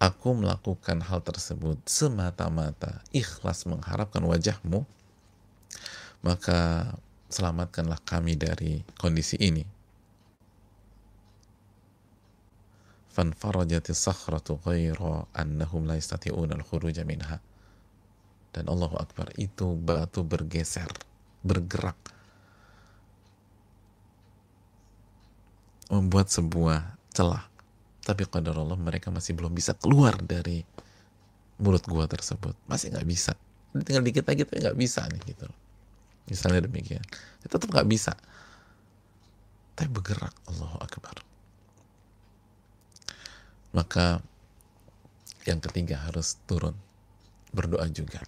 aku 0.02 0.34
melakukan 0.34 0.98
hal 1.06 1.22
tersebut 1.22 1.78
semata-mata. 1.86 3.06
Ikhlas 3.14 3.70
mengharapkan 3.70 4.26
wajahmu. 4.26 4.82
Maka 6.26 6.90
selamatkanlah 7.30 8.02
kami 8.02 8.34
dari 8.34 8.82
kondisi 8.98 9.38
ini. 9.38 9.62
Sakhratu 13.92 14.58
annahum 15.36 15.86
la 15.86 15.94
yastati'una 15.94 16.58
al-khuruj 16.58 16.98
minha. 17.06 17.38
Dan 18.50 18.66
Allahu 18.66 18.98
Akbar 18.98 19.30
itu 19.38 19.78
batu 19.78 20.26
bergeser 20.26 20.90
bergerak. 21.46 21.96
Membuat 25.92 26.32
sebuah 26.32 26.96
celah 27.12 27.51
tapi 28.02 28.26
qadar 28.26 28.58
Allah 28.58 28.78
mereka 28.78 29.08
masih 29.14 29.38
belum 29.38 29.54
bisa 29.54 29.74
keluar 29.78 30.18
dari 30.22 30.62
mulut 31.62 31.86
gua 31.86 32.10
tersebut. 32.10 32.58
Masih 32.66 32.90
nggak 32.90 33.06
bisa. 33.06 33.32
Tinggal 33.72 34.04
dikit 34.04 34.26
lagi 34.28 34.44
tapi 34.44 34.60
nggak 34.62 34.78
bisa 34.78 35.06
nih 35.08 35.22
gitu 35.32 35.48
misalnya 36.30 36.66
demikian. 36.66 37.02
Tetap 37.42 37.66
nggak 37.66 37.88
bisa. 37.88 38.14
Tapi 39.74 39.88
bergerak 39.88 40.34
Allahu 40.46 40.76
Akbar. 40.78 41.16
Maka 43.72 44.20
yang 45.48 45.58
ketiga 45.64 45.98
harus 46.06 46.38
turun. 46.44 46.76
Berdoa 47.52 47.88
juga. 47.88 48.20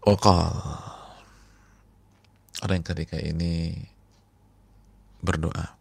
Okal 0.00 0.48
orang 2.60 2.84
yang 2.84 2.88
ketika 2.92 3.16
ini 3.16 3.72
berdoa 5.24 5.79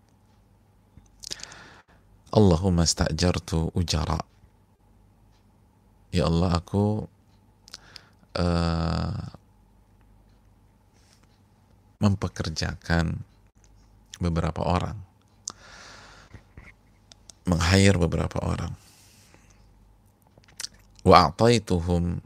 Allahumma 2.30 2.86
sta'jartu 2.86 3.74
ujara 3.74 4.22
Ya 6.10 6.26
Allah 6.26 6.58
aku 6.58 7.06
uh, 8.38 9.22
mempekerjakan 12.02 13.22
beberapa 14.18 14.66
orang 14.66 15.10
meng-hire 17.50 17.98
beberapa 17.98 18.38
orang. 18.46 18.74
Wa 21.02 21.34
a'taituhum. 21.34 22.22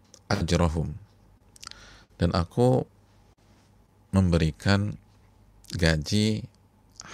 Dan 2.19 2.29
aku 2.33 2.83
memberikan 4.11 4.97
gaji 5.71 6.43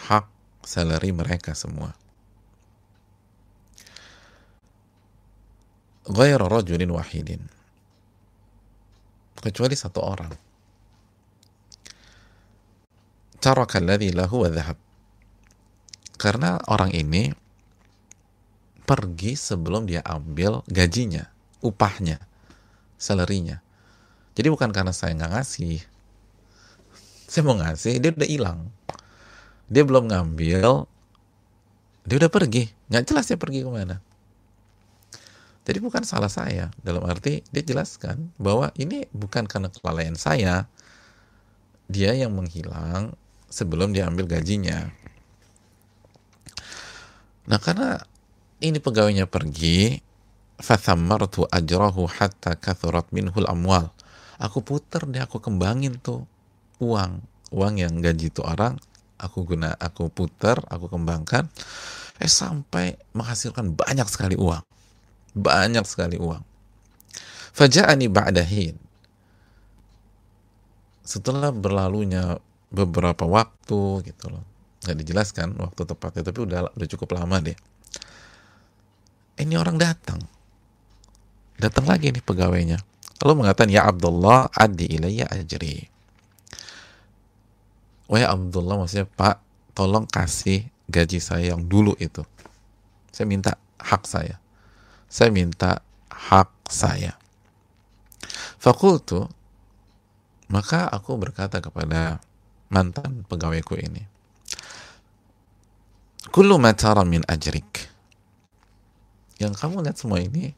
hak 0.08 0.25
salary 0.65 1.12
mereka 1.12 1.52
semua. 1.52 1.98
Ghaira 6.10 6.50
rajulin 6.50 6.89
wahidin. 6.89 7.45
Kecuali 9.38 9.78
satu 9.78 10.02
orang. 10.02 10.34
Taraka 13.38 13.78
alladhi 13.78 14.12
lahu 14.12 14.43
wa 14.43 14.50
dhahab. 14.50 14.76
Karena 16.19 16.60
orang 16.67 16.91
ini 16.91 17.32
pergi 18.84 19.38
sebelum 19.38 19.86
dia 19.86 20.04
ambil 20.04 20.65
gajinya, 20.67 21.30
upahnya, 21.62 22.19
salarinya. 23.00 23.62
Jadi 24.34 24.50
bukan 24.50 24.74
karena 24.74 24.91
saya 24.91 25.15
nggak 25.15 25.32
ngasih. 25.39 25.80
Saya 27.30 27.45
mau 27.45 27.56
ngasih, 27.56 28.02
dia 28.02 28.12
udah 28.12 28.28
hilang. 28.28 28.60
Dia 29.69 29.86
belum 29.86 30.10
ngambil, 30.10 30.89
dia 32.04 32.15
udah 32.17 32.32
pergi. 32.34 32.74
Nggak 32.89 33.04
jelas 33.08 33.30
dia 33.30 33.38
pergi 33.38 33.62
ke 33.62 33.69
mana. 33.69 34.02
Jadi 35.69 35.77
bukan 35.86 36.01
salah 36.01 36.34
saya. 36.34 36.73
Dalam 36.82 37.05
arti 37.05 37.45
dia 37.53 37.62
jelaskan 37.62 38.34
bahwa 38.41 38.73
ini 38.73 39.05
bukan 39.13 39.45
karena 39.45 39.69
kelalaian 39.69 40.17
saya. 40.17 40.65
Dia 41.86 42.17
yang 42.17 42.34
menghilang 42.34 43.13
sebelum 43.53 43.93
dia 43.93 44.10
ambil 44.10 44.25
gajinya. 44.25 44.89
Nah 47.45 47.61
karena 47.61 48.01
ini 48.65 48.82
pegawainya 48.82 49.30
pergi 49.30 50.01
fathammartu 50.59 51.45
ajrahu 51.47 52.09
hatta 52.09 52.57
kathurat 52.59 53.07
minhul 53.15 53.47
amwal 53.47 53.93
aku 54.39 54.59
puter 54.59 55.07
deh 55.07 55.24
aku 55.24 55.39
kembangin 55.39 55.95
tuh 55.99 56.28
uang 56.84 57.24
uang 57.55 57.74
yang 57.80 58.03
gaji 58.03 58.28
itu 58.28 58.43
orang 58.43 58.76
aku 59.15 59.47
guna 59.47 59.76
aku 59.80 60.11
puter 60.11 60.59
aku 60.67 60.91
kembangkan 60.91 61.47
eh 62.20 62.28
sampai 62.28 62.99
menghasilkan 63.15 63.76
banyak 63.76 64.07
sekali 64.11 64.36
uang 64.36 64.63
banyak 65.39 65.83
sekali 65.87 66.19
uang. 66.19 66.43
Faja'ani 67.55 68.07
ba'dahin 68.07 68.75
setelah 71.01 71.49
berlalunya 71.49 72.37
beberapa 72.69 73.25
waktu 73.25 74.05
gitu 74.05 74.29
loh. 74.29 74.45
Nggak 74.85 74.97
dijelaskan 75.01 75.57
waktu 75.57 75.81
tepatnya 75.83 76.23
tapi 76.29 76.39
udah 76.45 76.59
udah 76.77 76.87
cukup 76.87 77.17
lama 77.17 77.41
deh 77.41 77.57
ini 79.39 79.55
orang 79.55 79.79
datang. 79.79 80.19
Datang 81.59 81.87
lagi 81.87 82.11
nih 82.11 82.23
pegawainya. 82.23 82.79
Lalu 83.23 83.43
mengatakan 83.43 83.71
ya 83.71 83.87
Abdullah 83.87 84.51
adi 84.51 84.87
ilayya 84.95 85.27
ajri. 85.31 85.87
Wahai 88.11 88.27
Abdullah 88.27 88.79
maksudnya 88.79 89.07
Pak 89.07 89.39
tolong 89.75 90.07
kasih 90.07 90.67
gaji 90.91 91.19
saya 91.19 91.55
yang 91.55 91.67
dulu 91.67 91.95
itu. 91.99 92.23
Saya 93.11 93.27
minta 93.27 93.55
hak 93.79 94.03
saya 94.07 94.39
saya 95.10 95.34
minta 95.34 95.82
hak 96.07 96.53
saya 96.70 97.18
fakultu 98.62 99.28
Maka 100.49 100.89
aku 100.89 101.14
berkata 101.14 101.62
kepada 101.62 102.18
mantan 102.74 103.22
pegawaiku 103.30 103.78
ini, 103.78 104.01
Kullu 106.34 106.57
matara 106.57 107.05
min 107.05 107.22
ajrik. 107.30 107.86
Yang 109.38 109.53
kamu 109.62 109.86
lihat 109.86 109.97
semua 110.01 110.20
ini, 110.20 110.57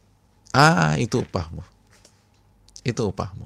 ah 0.55 0.95
itu 0.95 1.21
upahmu. 1.21 1.63
Itu 2.87 3.11
upahmu. 3.11 3.45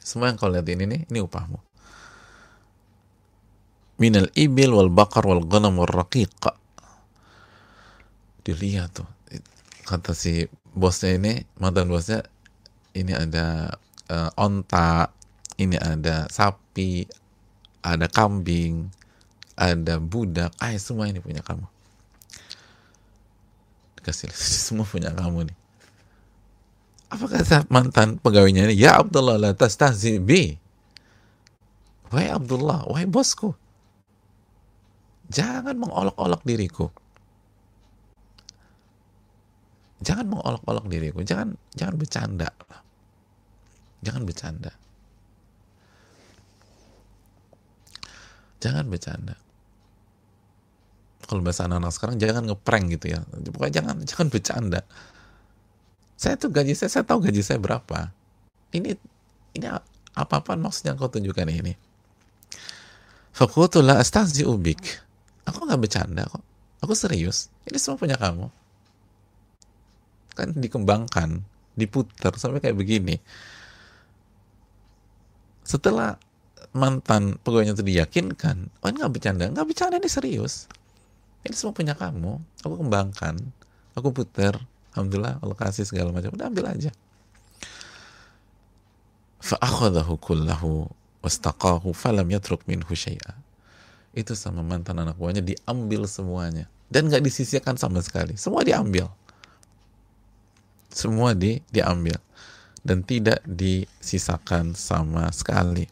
Semua 0.00 0.32
yang 0.32 0.40
kau 0.40 0.50
lihat 0.50 0.66
ini 0.66 0.88
nih, 0.88 1.00
ini 1.12 1.20
upahmu. 1.20 1.60
Minal 4.00 4.32
ibil 4.32 4.72
wal 4.72 4.88
bakar 4.88 5.28
wal 5.28 5.44
ghanam 5.44 5.76
wal 5.76 5.88
raqiq. 5.88 6.32
Dilihat 8.44 8.96
tuh. 8.96 9.08
Kata 9.84 10.14
si 10.14 10.46
bosnya 10.70 11.16
ini, 11.18 11.32
mantan 11.58 11.90
bosnya, 11.90 12.22
ini 12.94 13.12
ada 13.12 13.74
uh, 14.10 14.30
onta, 14.38 15.10
ini 15.58 15.76
ada 15.76 16.26
sapi, 16.30 17.04
ada 17.84 18.06
kambing, 18.08 18.88
ada 19.56 20.00
budak, 20.00 20.54
ah 20.60 20.72
semua 20.80 21.08
ini 21.08 21.20
punya 21.20 21.44
kamu. 21.44 21.66
Kasih 24.00 24.32
semua 24.66 24.88
punya 24.88 25.12
kamu 25.12 25.52
nih. 25.52 25.56
Apa 27.10 27.26
kata 27.26 27.66
mantan 27.66 28.22
pegawainya 28.22 28.70
ini? 28.70 28.78
Ya 28.78 29.02
Abdullah 29.02 29.34
la 29.34 29.50
tastahzi 29.50 30.22
bi. 30.22 30.54
Wahai 32.10 32.30
Abdullah, 32.30 32.86
wahai 32.86 33.06
bosku. 33.06 33.54
Jangan 35.30 35.74
mengolok-olok 35.78 36.42
diriku. 36.46 36.86
Jangan 40.00 40.24
mengolok-olok 40.32 40.86
diriku. 40.88 41.20
Jangan 41.20 41.52
jangan 41.76 41.94
bercanda. 42.00 42.48
Jangan 44.00 44.22
bercanda. 44.24 44.72
Jangan 48.60 48.84
bercanda. 48.88 49.36
Kalau 51.24 51.40
bahasa 51.44 51.68
anak-anak 51.68 51.92
sekarang 51.94 52.16
jangan 52.16 52.44
ngeprank 52.48 52.84
gitu 52.96 53.06
ya. 53.12 53.20
Pokoknya 53.24 53.74
jangan 53.80 53.96
jangan 54.08 54.26
bercanda. 54.32 54.80
Saya 56.20 56.36
tuh 56.36 56.52
gaji 56.52 56.76
saya, 56.76 56.90
saya 56.92 57.04
tahu 57.04 57.24
gaji 57.24 57.40
saya 57.40 57.56
berapa. 57.60 58.12
Ini 58.76 58.92
ini 59.56 59.66
apa-apa 60.16 60.56
maksudnya 60.56 60.96
kau 60.96 61.08
tunjukkan 61.08 61.48
ini. 61.48 61.72
Fakultu 63.32 63.80
la. 63.80 64.00
Aku 64.00 65.58
nggak 65.64 65.80
bercanda 65.80 66.28
kok. 66.28 66.44
Aku 66.84 66.92
serius. 66.96 67.48
Ini 67.68 67.76
semua 67.80 68.00
punya 68.00 68.16
kamu. 68.20 68.59
Kan 70.34 70.56
dikembangkan, 70.56 71.42
diputar 71.74 72.34
sampai 72.36 72.62
kayak 72.62 72.76
begini. 72.78 73.18
Setelah 75.66 76.18
mantan 76.74 77.38
pegawainya 77.42 77.74
itu 77.74 77.86
diyakinkan, 77.86 78.70
oh 78.82 78.86
ini 78.90 78.96
nggak 79.02 79.14
bercanda, 79.14 79.44
nggak 79.50 79.66
bercanda 79.66 79.98
ini 79.98 80.10
serius. 80.10 80.70
Ini 81.46 81.54
semua 81.56 81.72
punya 81.72 81.96
kamu. 81.96 82.36
Aku 82.66 82.74
kembangkan, 82.76 83.38
aku 83.96 84.12
putar. 84.12 84.60
Alhamdulillah, 84.92 85.38
Allah 85.38 85.56
kasih 85.56 85.86
segala 85.86 86.10
macam. 86.10 86.34
Udah 86.34 86.50
ambil 86.50 86.66
aja. 86.66 86.90
Fa'akhadahu 89.40 90.18
kullahu 90.20 90.90
wastaqahu 91.24 91.94
falam 91.96 92.26
yatruk 92.28 92.66
minhu 92.66 92.92
syai'a. 92.92 93.38
Itu 94.10 94.34
sama 94.34 94.60
mantan 94.66 94.98
anak 94.98 95.16
buahnya 95.16 95.40
diambil 95.40 96.04
semuanya. 96.10 96.66
Dan 96.90 97.06
nggak 97.06 97.22
disisihkan 97.22 97.78
sama 97.78 98.02
sekali. 98.02 98.34
Semua 98.34 98.66
diambil. 98.66 99.06
Semua 100.90 101.32
di, 101.32 101.62
diambil. 101.70 102.18
Dan 102.80 103.04
tidak 103.06 103.40
disisakan 103.46 104.74
sama 104.74 105.30
sekali. 105.30 105.86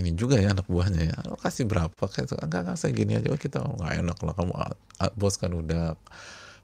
ini 0.00 0.16
juga 0.16 0.40
ya 0.40 0.56
anak 0.56 0.64
buahnya 0.64 1.12
ya. 1.12 1.16
Lo 1.28 1.36
kasih 1.36 1.68
berapa? 1.68 1.92
Kayak 2.08 2.32
enggak 2.40 2.60
enggak 2.64 2.78
saya 2.80 2.92
gini 2.96 3.20
aja. 3.20 3.28
Oh, 3.28 3.36
kita 3.36 3.60
nggak 3.60 4.00
enak 4.00 4.18
lah. 4.24 4.32
Kamu 4.32 4.52
bos 5.12 5.36
kan 5.36 5.52
udah 5.52 5.92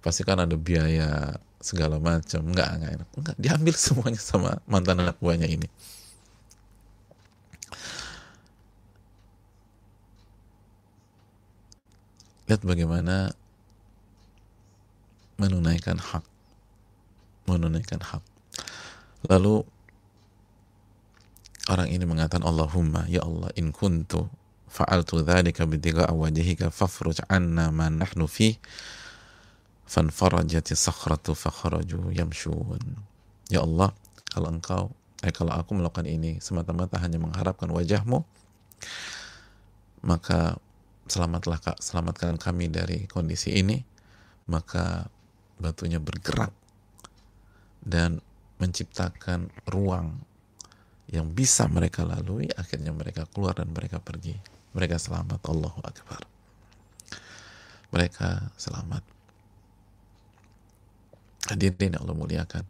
pasti 0.01 0.25
kan 0.25 0.41
ada 0.41 0.57
biaya 0.57 1.37
segala 1.61 2.01
macam. 2.01 2.41
Enggak 2.49 2.69
enggak 2.81 2.93
enak. 2.97 3.09
Enggak 3.13 3.37
diambil 3.37 3.75
semuanya 3.77 4.21
sama 4.25 4.51
mantan 4.65 5.05
anak 5.05 5.21
buahnya 5.21 5.45
ini 5.45 5.69
lihat 12.47 12.63
bagaimana 12.63 13.35
menunaikan 15.37 15.99
hak. 15.99 16.25
Menunaikan 17.47 18.01
hak. 18.03 18.23
Lalu 19.27 19.67
orang 21.67 21.89
ini 21.91 22.05
mengatakan 22.07 22.47
Allahumma 22.47 23.05
ya 23.11 23.27
Allah 23.27 23.51
in 23.59 23.75
kuntu 23.75 24.31
fa'altu 24.71 25.23
dzalika 25.27 25.67
bitiga 25.67 26.07
wajhika 26.11 26.71
fafruj 26.71 27.23
anna 27.27 27.75
ma 27.75 27.91
nahnu 27.91 28.31
fi 28.31 28.59
fanfarajat 29.87 30.75
sakhratu 30.75 31.35
fakharaju 31.35 32.15
yamshun. 32.15 32.83
Ya 33.51 33.63
Allah 33.63 33.95
kalau 34.31 34.51
engkau 34.51 34.85
eh 35.23 35.33
kalau 35.35 35.55
aku 35.55 35.75
melakukan 35.79 36.07
ini 36.07 36.39
semata-mata 36.43 36.99
hanya 37.01 37.17
mengharapkan 37.17 37.71
wajahmu 37.73 38.21
maka 40.05 40.61
selamatlah 41.07 41.59
kak 41.63 41.79
selamatkan 41.79 42.39
kami 42.39 42.71
dari 42.71 43.07
kondisi 43.07 43.55
ini 43.55 43.79
maka 44.51 45.07
batunya 45.59 45.99
bergerak 45.99 46.53
dan 47.83 48.19
menciptakan 48.59 49.51
ruang 49.71 50.19
yang 51.07 51.31
bisa 51.31 51.71
mereka 51.71 52.03
lalui 52.03 52.51
akhirnya 52.55 52.91
mereka 52.91 53.31
keluar 53.31 53.55
dan 53.55 53.71
mereka 53.71 54.03
pergi. 54.03 54.35
Mereka 54.75 54.99
selamat 54.99 55.41
Allahu 55.47 55.81
Akbar. 55.87 56.23
Mereka 57.95 58.53
selamat. 58.59 59.03
Hadirin 61.47 61.95
yang 61.95 62.03
Allah 62.03 62.19
muliakan 62.19 62.65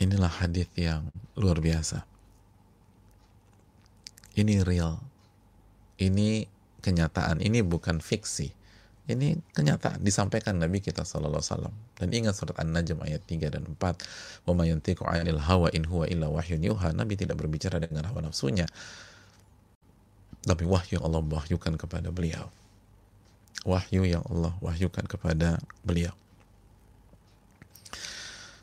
inilah 0.00 0.32
hadis 0.32 0.66
yang 0.74 1.12
luar 1.36 1.60
biasa. 1.60 2.02
Ini 4.34 4.64
real 4.64 4.96
ini 6.00 6.48
kenyataan 6.80 7.44
ini 7.44 7.60
bukan 7.60 8.00
fiksi 8.00 8.56
ini 9.10 9.42
kenyataan 9.58 9.98
disampaikan 10.06 10.62
Nabi 10.62 10.78
kita 10.78 11.02
Sallallahu 11.02 11.42
Alaihi 11.42 11.50
Wasallam. 11.50 11.74
Dan 11.98 12.08
ingat 12.14 12.38
surat 12.38 12.54
An-Najm 12.62 13.02
ayat 13.02 13.22
3 13.26 13.50
dan 13.50 13.66
4. 13.66 14.46
Wa 14.46 14.52
mayantiqu 14.54 15.02
'anil 15.02 15.42
hawa 15.42 15.66
in 15.74 15.82
huwa 15.90 16.06
illa 16.06 16.30
wahyun 16.30 16.62
yuha. 16.62 16.94
Nabi 16.94 17.18
tidak 17.18 17.34
berbicara 17.42 17.82
dengan 17.82 18.06
hawa 18.06 18.22
nafsunya. 18.22 18.70
Tapi 20.46 20.64
wahyu 20.64 21.02
yang 21.02 21.04
Allah 21.10 21.20
wahyukan 21.26 21.74
kepada 21.74 22.08
beliau. 22.14 22.48
Wahyu 23.66 24.06
yang 24.06 24.24
Allah 24.30 24.54
wahyukan 24.62 25.04
kepada 25.10 25.58
beliau. 25.82 26.14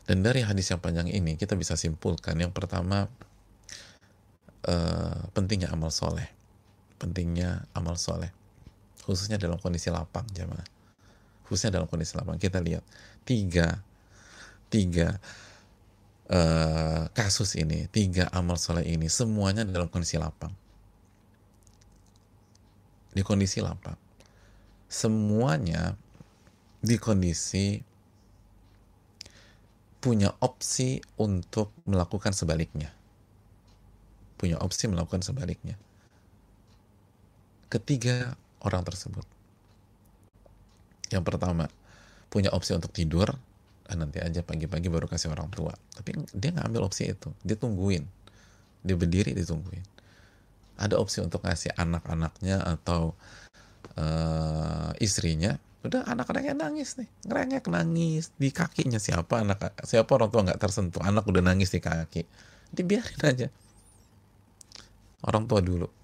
Dan 0.08 0.24
dari 0.24 0.40
hadis 0.40 0.72
yang 0.72 0.80
panjang 0.80 1.12
ini 1.12 1.36
kita 1.36 1.52
bisa 1.54 1.76
simpulkan 1.76 2.40
yang 2.40 2.48
pertama 2.48 3.12
uh, 4.64 5.20
pentingnya 5.36 5.68
amal 5.68 5.92
soleh, 5.92 6.24
pentingnya 6.98 7.64
amal 7.72 7.94
soleh. 7.94 8.34
Khususnya 9.06 9.40
dalam 9.40 9.56
kondisi 9.56 9.88
lapang 9.88 10.26
jamaah. 10.34 10.66
Khususnya 11.48 11.80
dalam 11.80 11.88
kondisi 11.88 12.18
lapang. 12.18 12.36
Kita 12.36 12.60
lihat 12.60 12.84
tiga 13.24 13.80
tiga 14.68 15.16
uh, 16.28 17.08
kasus 17.16 17.56
ini 17.56 17.88
tiga 17.88 18.28
amal 18.36 18.60
soleh 18.60 18.84
ini 18.84 19.08
semuanya 19.08 19.64
dalam 19.64 19.88
kondisi 19.88 20.20
lapang. 20.20 20.52
Di 23.14 23.24
kondisi 23.24 23.64
lapang. 23.64 23.96
Semuanya 24.92 25.96
di 26.84 27.00
kondisi 27.00 27.80
punya 29.98 30.30
opsi 30.44 31.00
untuk 31.16 31.72
melakukan 31.88 32.36
sebaliknya. 32.36 32.92
Punya 34.36 34.60
opsi 34.60 34.86
melakukan 34.86 35.24
sebaliknya 35.24 35.80
ketiga 37.68 38.34
orang 38.64 38.82
tersebut. 38.82 39.24
Yang 41.08 41.24
pertama, 41.24 41.68
punya 42.28 42.52
opsi 42.52 42.76
untuk 42.76 42.92
tidur, 42.92 43.28
ah, 43.88 43.96
nanti 43.96 44.20
aja 44.20 44.44
pagi-pagi 44.44 44.88
baru 44.92 45.08
kasih 45.08 45.32
orang 45.32 45.48
tua. 45.52 45.72
Tapi 45.96 46.16
dia 46.36 46.52
nggak 46.52 46.66
ambil 46.68 46.88
opsi 46.88 47.08
itu, 47.08 47.32
dia 47.44 47.56
tungguin. 47.56 48.04
Dia 48.84 48.96
berdiri, 48.96 49.32
ditungguin. 49.32 49.84
Ada 50.78 51.00
opsi 51.00 51.24
untuk 51.24 51.42
ngasih 51.42 51.74
anak-anaknya 51.74 52.62
atau 52.62 53.18
uh, 53.98 54.94
istrinya, 55.02 55.58
udah 55.82 56.06
anak-anaknya 56.06 56.54
nangis 56.54 56.94
nih, 56.94 57.08
ngerengek 57.26 57.66
nangis 57.66 58.30
di 58.38 58.54
kakinya 58.54 59.02
siapa 59.02 59.42
anak 59.42 59.82
siapa 59.82 60.10
orang 60.14 60.30
tua 60.30 60.46
nggak 60.46 60.60
tersentuh, 60.62 61.02
anak 61.02 61.26
udah 61.26 61.42
nangis 61.42 61.74
di 61.74 61.82
kaki, 61.82 62.22
dibiarin 62.70 63.22
aja. 63.26 63.48
Orang 65.26 65.50
tua 65.50 65.58
dulu 65.58 65.97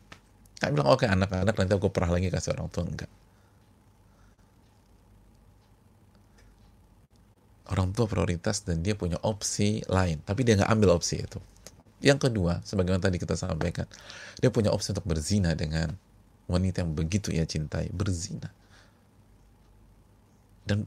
Kak 0.65 0.73
bilang, 0.73 0.89
oke 0.89 1.05
okay, 1.05 1.09
anak-anak 1.12 1.53
nanti 1.53 1.73
aku 1.77 1.93
perah 1.93 2.09
lagi 2.09 2.33
kasih 2.33 2.57
orang 2.57 2.73
tua. 2.73 2.89
Enggak. 2.89 3.12
orang 7.73 7.97
tua 7.97 8.05
prioritas 8.05 8.61
dan 8.62 8.85
dia 8.85 8.93
punya 8.93 9.17
opsi 9.25 9.81
lain 9.89 10.21
tapi 10.23 10.45
dia 10.45 10.55
nggak 10.61 10.69
ambil 10.69 11.01
opsi 11.01 11.25
itu 11.25 11.41
yang 12.05 12.21
kedua 12.21 12.61
sebagaimana 12.61 13.01
tadi 13.01 13.17
kita 13.17 13.35
sampaikan 13.35 13.89
dia 14.39 14.53
punya 14.53 14.69
opsi 14.69 14.93
untuk 14.93 15.09
berzina 15.09 15.57
dengan 15.57 15.91
wanita 16.47 16.85
yang 16.85 16.93
begitu 16.93 17.33
ia 17.33 17.49
cintai 17.49 17.89
berzina 17.89 18.53
dan 20.65 20.85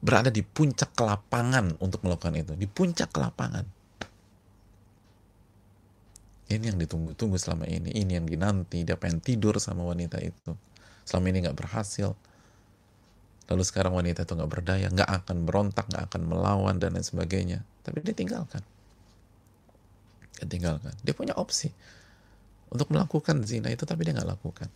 berada 0.00 0.32
di 0.32 0.40
puncak 0.40 0.96
kelapangan 0.96 1.76
untuk 1.78 2.00
melakukan 2.02 2.34
itu 2.40 2.52
di 2.56 2.64
puncak 2.64 3.12
kelapangan 3.12 3.68
ini 6.48 6.64
yang 6.72 6.78
ditunggu-tunggu 6.80 7.36
selama 7.36 7.68
ini. 7.68 7.92
Ini 7.92 8.20
yang 8.20 8.26
dinanti. 8.26 8.80
Dia 8.80 8.96
pengen 8.96 9.20
tidur 9.20 9.60
sama 9.60 9.84
wanita 9.84 10.16
itu. 10.24 10.56
Selama 11.04 11.26
ini 11.28 11.44
nggak 11.44 11.56
berhasil. 11.56 12.16
Lalu 13.48 13.62
sekarang 13.64 13.96
wanita 13.96 14.24
itu 14.24 14.32
nggak 14.36 14.50
berdaya 14.52 14.88
nggak 14.92 15.08
akan 15.24 15.48
berontak 15.48 15.88
nggak 15.88 16.04
akan 16.12 16.22
melawan 16.24 16.76
dan 16.80 16.96
lain 16.96 17.04
sebagainya. 17.04 17.60
Tapi 17.84 18.00
dia 18.00 18.16
tinggalkan. 18.16 18.64
Dia 20.40 20.46
tinggalkan. 20.48 20.92
Dia 21.04 21.12
punya 21.12 21.36
opsi 21.36 21.68
untuk 22.68 22.92
melakukan 22.92 23.44
zina 23.44 23.72
itu 23.72 23.84
tapi 23.84 24.08
dia 24.08 24.16
nggak 24.16 24.28
lakukan. 24.28 24.68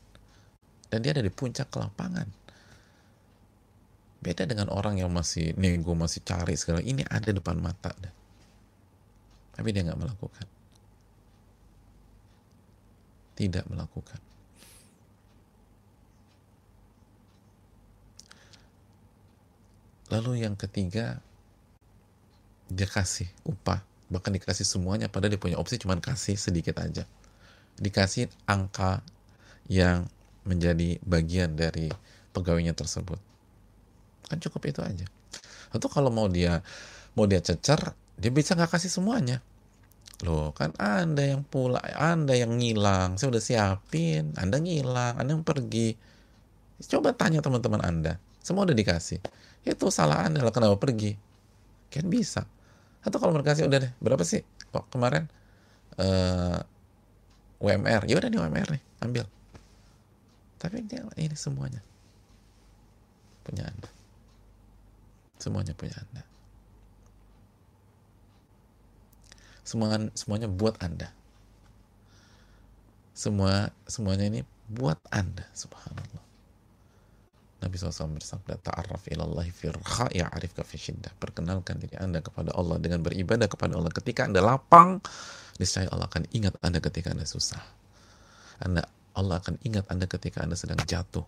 Dan 0.93 1.01
dia 1.01 1.17
ada 1.17 1.25
di 1.25 1.33
puncak 1.33 1.73
kelapangan. 1.73 2.29
Beda 4.21 4.45
dengan 4.45 4.69
orang 4.69 5.01
yang 5.01 5.09
masih 5.09 5.57
nego 5.57 5.97
masih 5.97 6.21
cari 6.21 6.53
segala. 6.57 6.85
Ini 6.85 7.09
ada 7.09 7.33
depan 7.33 7.57
mata 7.61 7.97
tapi 9.53 9.69
dia 9.69 9.85
nggak 9.85 10.01
melakukan 10.01 10.47
tidak 13.37 13.65
melakukan. 13.69 14.21
Lalu 20.13 20.45
yang 20.45 20.53
ketiga, 20.61 21.25
dia 22.69 22.85
kasih 22.85 23.29
upah, 23.49 23.81
bahkan 24.13 24.37
dikasih 24.37 24.69
semuanya, 24.69 25.09
padahal 25.09 25.33
dia 25.33 25.41
punya 25.41 25.57
opsi 25.57 25.81
cuma 25.81 25.97
kasih 25.97 26.37
sedikit 26.37 26.77
aja. 26.85 27.09
Dikasih 27.81 28.29
angka 28.45 29.01
yang 29.73 30.05
menjadi 30.45 31.01
bagian 31.01 31.57
dari 31.57 31.89
pegawainya 32.37 32.77
tersebut. 32.77 33.17
Kan 34.29 34.37
cukup 34.41 34.69
itu 34.69 34.81
aja. 34.85 35.09
Atau 35.73 35.89
kalau 35.89 36.13
mau 36.13 36.29
dia 36.29 36.61
mau 37.17 37.25
dia 37.25 37.41
cecer, 37.41 37.97
dia 38.21 38.31
bisa 38.33 38.53
nggak 38.53 38.77
kasih 38.77 38.93
semuanya. 38.93 39.41
Loh, 40.23 40.55
kan 40.55 40.71
Anda 40.79 41.35
yang 41.35 41.43
pula, 41.43 41.83
Anda 41.99 42.39
yang 42.39 42.55
ngilang. 42.63 43.19
Saya 43.19 43.35
udah 43.35 43.43
siapin, 43.43 44.31
Anda 44.39 44.63
ngilang, 44.63 45.19
Anda 45.19 45.35
yang 45.35 45.43
pergi. 45.43 45.99
Coba 46.87 47.11
tanya 47.15 47.43
teman-teman 47.43 47.83
Anda. 47.83 48.23
Semua 48.39 48.63
udah 48.63 48.75
dikasih. 48.75 49.19
Itu 49.67 49.91
salah 49.91 50.23
Anda 50.23 50.47
lah, 50.47 50.55
kenapa 50.55 50.79
pergi? 50.79 51.19
Kan 51.91 52.07
bisa. 52.07 52.47
Atau 53.03 53.19
kalau 53.19 53.35
mereka 53.35 53.59
kasih, 53.59 53.67
udah 53.67 53.79
deh, 53.83 53.93
berapa 53.99 54.23
sih? 54.23 54.47
Kok 54.71 54.95
kemarin 54.95 55.27
uh, 55.99 56.59
eh, 56.59 56.61
WMR, 57.59 58.07
ya 58.07 58.15
udah 58.23 58.31
nih 58.31 58.41
WMR 58.47 58.69
nih, 58.79 58.83
ambil. 59.03 59.27
Tapi 60.63 60.87
dia, 60.87 61.03
ini 61.19 61.35
semuanya 61.35 61.83
punya 63.43 63.67
Anda. 63.67 63.91
Semuanya 65.43 65.75
punya 65.75 65.99
Anda. 65.99 66.23
Semuanya, 69.73 70.13
semuanya 70.13 70.53
buat 70.53 70.77
Anda. 70.85 71.09
Semua 73.17 73.73
semuanya 73.89 74.29
ini 74.29 74.41
buat 74.69 75.01
Anda, 75.09 75.49
subhanallah. 75.57 76.21
Nabi 77.65 77.75
SAW 77.81 78.19
bersabda, 78.21 78.61
Ta'arraf 78.61 79.09
ilallahi 79.09 79.49
firha 79.49 80.13
ya'arifka 80.13 80.61
fi 80.61 80.77
syiddah. 80.77 81.17
Perkenalkan 81.17 81.81
diri 81.81 81.97
Anda 81.97 82.21
kepada 82.21 82.53
Allah 82.53 82.77
dengan 82.83 83.01
beribadah 83.01 83.49
kepada 83.49 83.79
Allah. 83.81 83.89
Ketika 83.89 84.29
Anda 84.29 84.45
lapang, 84.45 85.01
niscaya 85.57 85.89
Allah 85.89 86.05
akan 86.05 86.29
ingat 86.37 86.59
Anda 86.61 86.85
ketika 86.85 87.17
Anda 87.17 87.25
susah. 87.25 87.65
Anda 88.61 88.85
Allah 89.17 89.41
akan 89.41 89.57
ingat 89.65 89.89
Anda 89.89 90.05
ketika 90.05 90.45
Anda 90.45 90.59
sedang 90.59 90.85
jatuh. 90.85 91.25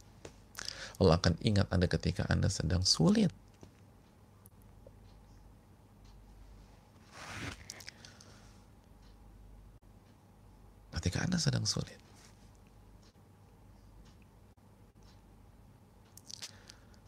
Allah 1.00 1.16
akan 1.16 1.40
ingat 1.40 1.72
Anda 1.72 1.88
ketika 1.88 2.28
Anda 2.28 2.52
sedang 2.52 2.84
sulit. 2.84 3.32
Ketika 11.04 11.20
Anda 11.20 11.36
sedang 11.36 11.68
sulit. 11.68 12.00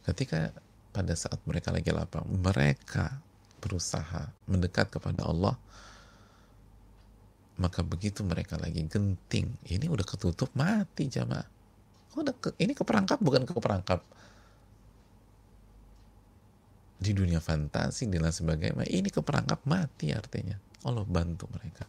Ketika 0.05 0.53
pada 0.93 1.17
saat 1.17 1.41
mereka 1.49 1.73
lagi 1.73 1.89
lapang, 1.97 2.29
mereka 2.29 3.17
berusaha 3.65 4.29
mendekat 4.45 4.93
kepada 4.93 5.25
Allah, 5.25 5.57
maka 7.57 7.81
begitu 7.81 8.21
mereka 8.21 8.61
lagi 8.61 8.85
genting, 8.85 9.57
ini 9.65 9.89
udah 9.89 10.05
ketutup 10.05 10.53
mati 10.53 11.09
jamaah. 11.09 11.49
Udah 12.21 12.37
ke, 12.37 12.53
ini 12.61 12.77
keperangkap 12.77 13.17
bukan 13.17 13.49
keperangkap 13.49 14.05
di 17.01 17.17
dunia 17.17 17.41
fantasi 17.41 18.13
dan 18.13 18.29
sebagainya. 18.29 18.85
Ini 18.85 19.09
keperangkap 19.09 19.65
mati 19.65 20.13
artinya. 20.13 20.61
Allah 20.85 21.05
bantu 21.09 21.49
mereka. 21.49 21.89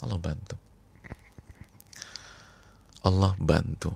Allah 0.00 0.16
bantu. 0.16 0.71
Allah 3.02 3.34
bantu 3.34 3.90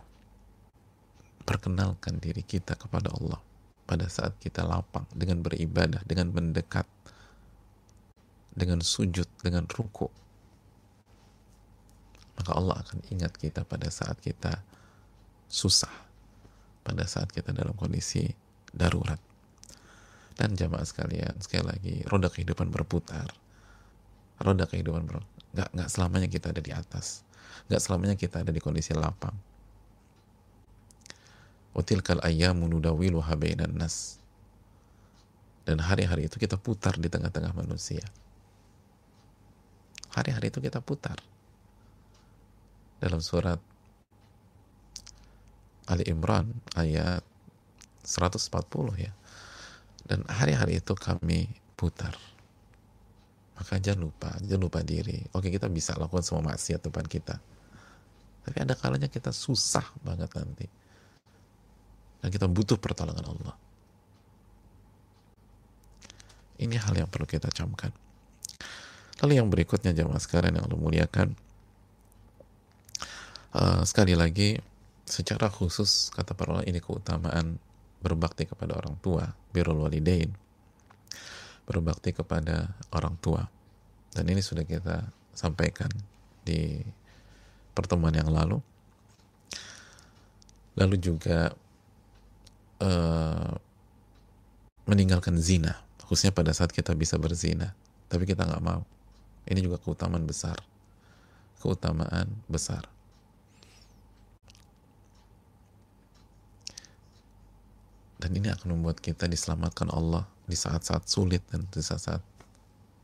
perkenalkan 1.46 2.18
diri 2.18 2.42
kita 2.42 2.74
kepada 2.74 3.14
Allah 3.14 3.38
pada 3.86 4.10
saat 4.10 4.34
kita 4.42 4.66
lapang 4.66 5.06
dengan 5.14 5.46
beribadah, 5.46 6.02
dengan 6.02 6.34
mendekat, 6.34 6.90
dengan 8.50 8.82
sujud, 8.82 9.30
dengan 9.38 9.62
ruku. 9.70 10.10
Maka 12.34 12.50
Allah 12.50 12.82
akan 12.82 12.98
ingat 13.14 13.38
kita 13.38 13.62
pada 13.62 13.86
saat 13.94 14.18
kita 14.18 14.58
susah, 15.46 15.92
pada 16.82 17.06
saat 17.06 17.30
kita 17.30 17.54
dalam 17.54 17.78
kondisi 17.78 18.26
darurat. 18.74 19.22
Dan 20.34 20.52
jamaah 20.58 20.84
sekalian, 20.84 21.38
sekali 21.40 21.64
lagi, 21.64 21.94
roda 22.10 22.26
kehidupan 22.26 22.74
berputar. 22.74 23.30
Roda 24.42 24.66
kehidupan 24.66 25.06
berputar. 25.06 25.32
Gak, 25.56 25.68
gak 25.72 25.88
selamanya 25.88 26.28
kita 26.28 26.52
ada 26.52 26.60
di 26.60 26.74
atas 26.74 27.25
Gak 27.66 27.82
selamanya 27.82 28.14
kita 28.14 28.46
ada 28.46 28.54
di 28.54 28.62
kondisi 28.62 28.94
lapang. 28.94 29.34
Utilkal 31.74 32.22
ayyamu 32.22 32.70
nas. 33.74 34.22
Dan 35.66 35.82
hari-hari 35.82 36.30
itu 36.30 36.38
kita 36.38 36.54
putar 36.62 36.94
di 36.94 37.10
tengah-tengah 37.10 37.50
manusia. 37.58 38.06
Hari-hari 40.14 40.54
itu 40.54 40.62
kita 40.62 40.78
putar. 40.78 41.18
Dalam 43.02 43.18
surat 43.18 43.58
Ali 45.90 46.06
Imran 46.06 46.54
ayat 46.78 47.26
140 48.06 48.46
ya. 48.94 49.10
Dan 50.06 50.22
hari-hari 50.30 50.78
itu 50.78 50.94
kami 50.94 51.50
putar. 51.74 52.14
Maka 53.58 53.82
jangan 53.82 54.06
lupa, 54.06 54.30
jangan 54.38 54.70
lupa 54.70 54.80
diri. 54.86 55.18
Oke, 55.34 55.50
kita 55.50 55.66
bisa 55.66 55.98
lakukan 55.98 56.22
semua 56.22 56.54
maksiat 56.54 56.78
depan 56.86 57.10
kita 57.10 57.42
tapi 58.46 58.62
ada 58.62 58.78
kalanya 58.78 59.10
kita 59.10 59.34
susah 59.34 59.82
banget 60.06 60.30
nanti. 60.38 60.70
Dan 62.22 62.30
kita 62.30 62.46
butuh 62.46 62.78
pertolongan 62.78 63.26
Allah. 63.26 63.58
Ini 66.62 66.78
hal 66.78 66.94
yang 66.94 67.10
perlu 67.10 67.26
kita 67.26 67.50
camkan. 67.50 67.90
Lalu 69.18 69.42
yang 69.42 69.50
berikutnya 69.50 69.90
jamaah 69.90 70.22
sekarang 70.22 70.54
yang 70.54 70.62
Allah 70.62 70.78
muliakan. 70.78 71.34
Uh, 73.50 73.82
sekali 73.82 74.14
lagi, 74.14 74.62
secara 75.02 75.50
khusus 75.50 76.14
kata 76.14 76.38
para 76.38 76.54
ulama 76.54 76.68
ini 76.70 76.78
keutamaan 76.78 77.58
berbakti 77.98 78.46
kepada 78.46 78.78
orang 78.78 78.94
tua, 79.02 79.26
birrul 79.50 79.82
walidain. 79.82 80.30
Berbakti 81.66 82.14
kepada 82.14 82.78
orang 82.94 83.18
tua. 83.18 83.42
Dan 84.14 84.30
ini 84.30 84.38
sudah 84.38 84.62
kita 84.62 85.02
sampaikan 85.34 85.90
di 86.46 86.78
pertemuan 87.76 88.16
yang 88.16 88.32
lalu. 88.32 88.64
Lalu 90.80 90.96
juga 90.96 91.52
uh, 92.80 93.52
meninggalkan 94.88 95.36
zina, 95.36 95.76
khususnya 96.08 96.32
pada 96.32 96.56
saat 96.56 96.72
kita 96.72 96.96
bisa 96.96 97.20
berzina, 97.20 97.76
tapi 98.08 98.24
kita 98.24 98.48
nggak 98.48 98.64
mau. 98.64 98.80
Ini 99.44 99.60
juga 99.60 99.76
keutamaan 99.76 100.24
besar, 100.24 100.56
keutamaan 101.60 102.32
besar. 102.48 102.88
Dan 108.16 108.32
ini 108.32 108.48
akan 108.48 108.80
membuat 108.80 108.98
kita 108.98 109.28
diselamatkan 109.28 109.92
Allah 109.92 110.24
di 110.48 110.56
saat-saat 110.56 111.04
sulit 111.04 111.44
dan 111.52 111.68
di 111.68 111.84
saat-saat 111.84 112.24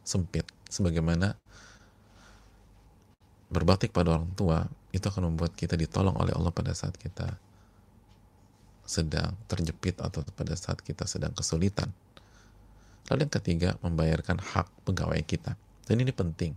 sempit. 0.02 0.48
Sebagaimana 0.72 1.36
berbakti 3.52 3.92
kepada 3.92 4.16
orang 4.16 4.32
tua 4.32 4.64
itu 4.96 5.04
akan 5.04 5.32
membuat 5.32 5.52
kita 5.52 5.76
ditolong 5.76 6.16
oleh 6.16 6.32
Allah 6.32 6.50
pada 6.50 6.72
saat 6.72 6.96
kita 6.96 7.36
sedang 8.82 9.36
terjepit 9.46 10.00
atau 10.02 10.24
pada 10.34 10.56
saat 10.56 10.80
kita 10.80 11.06
sedang 11.06 11.30
kesulitan. 11.36 11.92
Lalu 13.12 13.28
yang 13.28 13.34
ketiga, 13.34 13.68
membayarkan 13.84 14.40
hak 14.40 14.68
pegawai 14.88 15.20
kita. 15.22 15.54
Dan 15.86 16.02
ini 16.02 16.10
penting. 16.14 16.56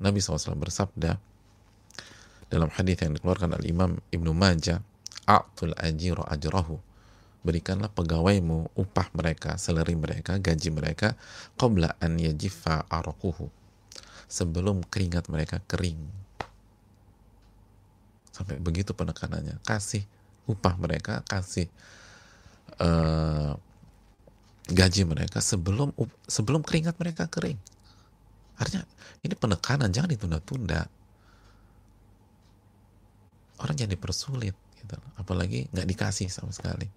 Nabi 0.00 0.18
SAW 0.18 0.58
bersabda 0.58 1.20
dalam 2.50 2.70
hadis 2.74 2.98
yang 3.02 3.14
dikeluarkan 3.14 3.56
oleh 3.56 3.70
Imam 3.70 3.98
Ibnu 4.10 4.32
Majah, 4.34 4.82
"A'tul 5.26 5.74
ajira 5.78 6.26
ajrahu." 6.28 6.78
Berikanlah 7.44 7.92
pegawaimu 7.92 8.72
upah 8.72 9.12
mereka, 9.12 9.60
seleri 9.60 9.92
mereka, 9.92 10.40
gaji 10.40 10.72
mereka 10.72 11.12
qabla 11.60 11.92
an 12.00 12.16
yajifa 12.16 12.88
araquhu. 12.88 13.52
Sebelum 14.26 14.82
keringat 14.86 15.28
mereka 15.30 15.60
kering. 15.64 16.00
Sampai 18.34 18.58
begitu 18.58 18.96
penekanannya. 18.96 19.62
Kasih 19.62 20.02
upah 20.44 20.74
mereka, 20.76 21.24
kasih 21.24 21.70
uh, 22.80 23.56
gaji 24.64 25.02
mereka 25.04 25.44
sebelum 25.44 25.92
sebelum 26.24 26.64
keringat 26.64 26.96
mereka 26.96 27.28
kering. 27.28 27.60
Artinya 28.56 28.86
ini 29.20 29.34
penekanan 29.36 29.90
jangan 29.90 30.10
ditunda-tunda. 30.10 30.86
Orang 33.54 33.78
jangan 33.78 33.94
dipersulit, 33.94 34.56
gitu. 34.82 34.96
apalagi 35.14 35.70
nggak 35.70 35.86
dikasih 35.88 36.28
sama 36.28 36.50
sekali. 36.50 36.90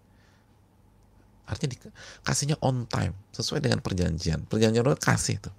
Artinya 1.47 1.79
kasihnya 2.27 2.59
on 2.59 2.83
time, 2.89 3.15
sesuai 3.31 3.63
dengan 3.63 3.79
perjanjian. 3.79 4.43
Perjanjian 4.49 4.83
itu 4.83 4.99
kasih 4.99 5.37
tuh. 5.39 5.55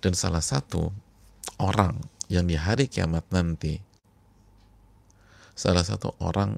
Dan 0.00 0.16
salah 0.16 0.40
satu 0.40 0.88
orang 1.60 2.00
yang 2.32 2.48
di 2.48 2.56
hari 2.56 2.88
kiamat 2.88 3.28
nanti, 3.28 3.76
salah 5.52 5.84
satu 5.84 6.16
orang 6.24 6.56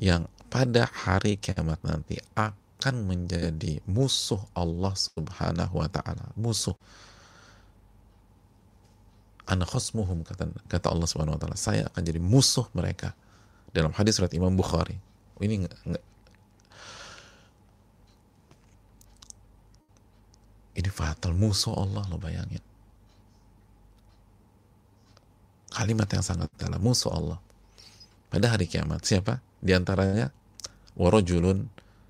yang 0.00 0.26
pada 0.50 0.90
hari 0.90 1.38
kiamat 1.38 1.78
nanti 1.86 2.18
akan 2.34 3.06
menjadi 3.06 3.78
musuh 3.86 4.42
Allah 4.58 4.90
Subhanahu 4.98 5.78
wa 5.78 5.86
taala, 5.86 6.26
musuh. 6.34 6.74
Ana 9.46 9.62
khosmuhum 9.66 10.26
kata, 10.26 10.50
kata 10.66 10.90
Allah 10.90 11.06
Subhanahu 11.06 11.38
wa 11.38 11.40
taala, 11.40 11.54
saya 11.54 11.86
akan 11.94 12.02
jadi 12.02 12.18
musuh 12.18 12.66
mereka. 12.74 13.14
Dalam 13.70 13.94
hadis 13.94 14.18
surat 14.18 14.34
Imam 14.34 14.50
Bukhari. 14.58 14.98
Ini 15.38 15.70
ini 20.80 20.90
fatal 20.90 21.36
musuh 21.36 21.76
Allah 21.76 22.02
lo 22.08 22.16
bayangin. 22.16 22.62
Kalimat 25.70 26.08
yang 26.10 26.24
sangat 26.24 26.50
dalam 26.58 26.82
musuh 26.82 27.12
Allah. 27.14 27.38
Pada 28.32 28.50
hari 28.50 28.66
kiamat 28.66 29.06
siapa? 29.06 29.38
Di 29.60 29.76
antaranya 29.76 30.32
warajulun 30.98 31.68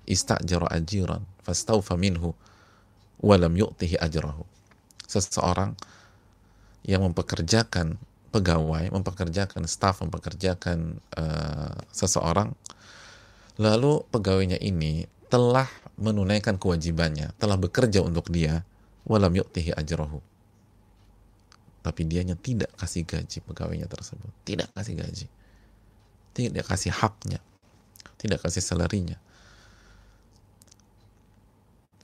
istajara 0.09 0.71
ajiran 0.73 1.21
fastaufa 1.45 1.99
minhu 1.99 2.33
walam 3.21 3.53
yu'tihi 3.53 4.01
ajrahu. 4.01 4.47
Seseorang 5.05 5.77
yang 6.81 7.05
mempekerjakan 7.05 8.01
pegawai, 8.33 8.89
mempekerjakan 8.89 9.69
staf, 9.69 10.01
mempekerjakan 10.01 10.97
uh, 11.19 11.75
seseorang, 11.93 12.55
lalu 13.61 14.01
pegawainya 14.09 14.57
ini 14.57 15.05
telah 15.31 15.71
menunaikan 15.95 16.59
kewajibannya, 16.59 17.31
telah 17.39 17.55
bekerja 17.55 18.03
untuk 18.03 18.27
dia, 18.27 18.67
walam 19.07 19.31
yu'tihi 19.31 19.71
ajrahu. 19.71 20.19
Tapi 21.81 22.01
dianya 22.05 22.35
tidak 22.37 22.69
kasih 22.77 23.07
gaji 23.07 23.39
pegawainya 23.41 23.87
tersebut, 23.87 24.29
tidak 24.43 24.69
kasih 24.75 24.99
gaji, 24.99 25.27
tidak 26.35 26.67
kasih 26.67 26.91
haknya. 26.91 27.39
Tidak 28.21 28.37
kasih 28.37 28.61
salarinya. 28.61 29.17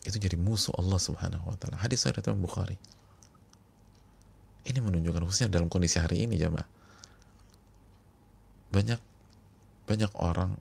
Itu 0.01 0.17
jadi 0.17 0.33
musuh 0.33 0.73
Allah 0.73 0.97
subhanahu 0.97 1.45
wa 1.45 1.53
ta'ala. 1.61 1.77
Hadis 1.77 2.01
saya 2.01 2.17
dari 2.17 2.33
Bukhari. 2.33 2.73
Ini 4.65 4.81
menunjukkan 4.81 5.21
khususnya 5.29 5.53
dalam 5.53 5.69
kondisi 5.69 6.01
hari 6.01 6.25
ini 6.25 6.35
jamaah 6.35 6.67
banyak 8.67 8.99
banyak 9.87 10.11
orang 10.19 10.59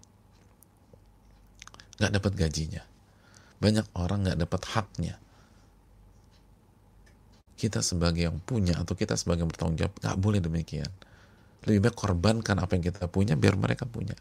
nggak 1.97 2.12
dapat 2.12 2.32
gajinya. 2.36 2.82
Banyak 3.57 3.86
orang 3.97 4.28
nggak 4.28 4.38
dapat 4.40 4.62
haknya. 4.76 5.14
Kita 7.57 7.80
sebagai 7.80 8.28
yang 8.28 8.36
punya 8.44 8.76
atau 8.76 8.92
kita 8.92 9.16
sebagai 9.16 9.49
yang 9.49 9.51
bertanggung 9.51 9.80
jawab 9.80 9.94
nggak 9.97 10.16
boleh 10.20 10.40
demikian. 10.44 10.92
Lebih 11.64 11.88
baik 11.88 11.97
korbankan 11.97 12.61
apa 12.61 12.76
yang 12.76 12.84
kita 12.84 13.09
punya 13.09 13.34
biar 13.34 13.57
mereka 13.57 13.88
punya. 13.88 14.14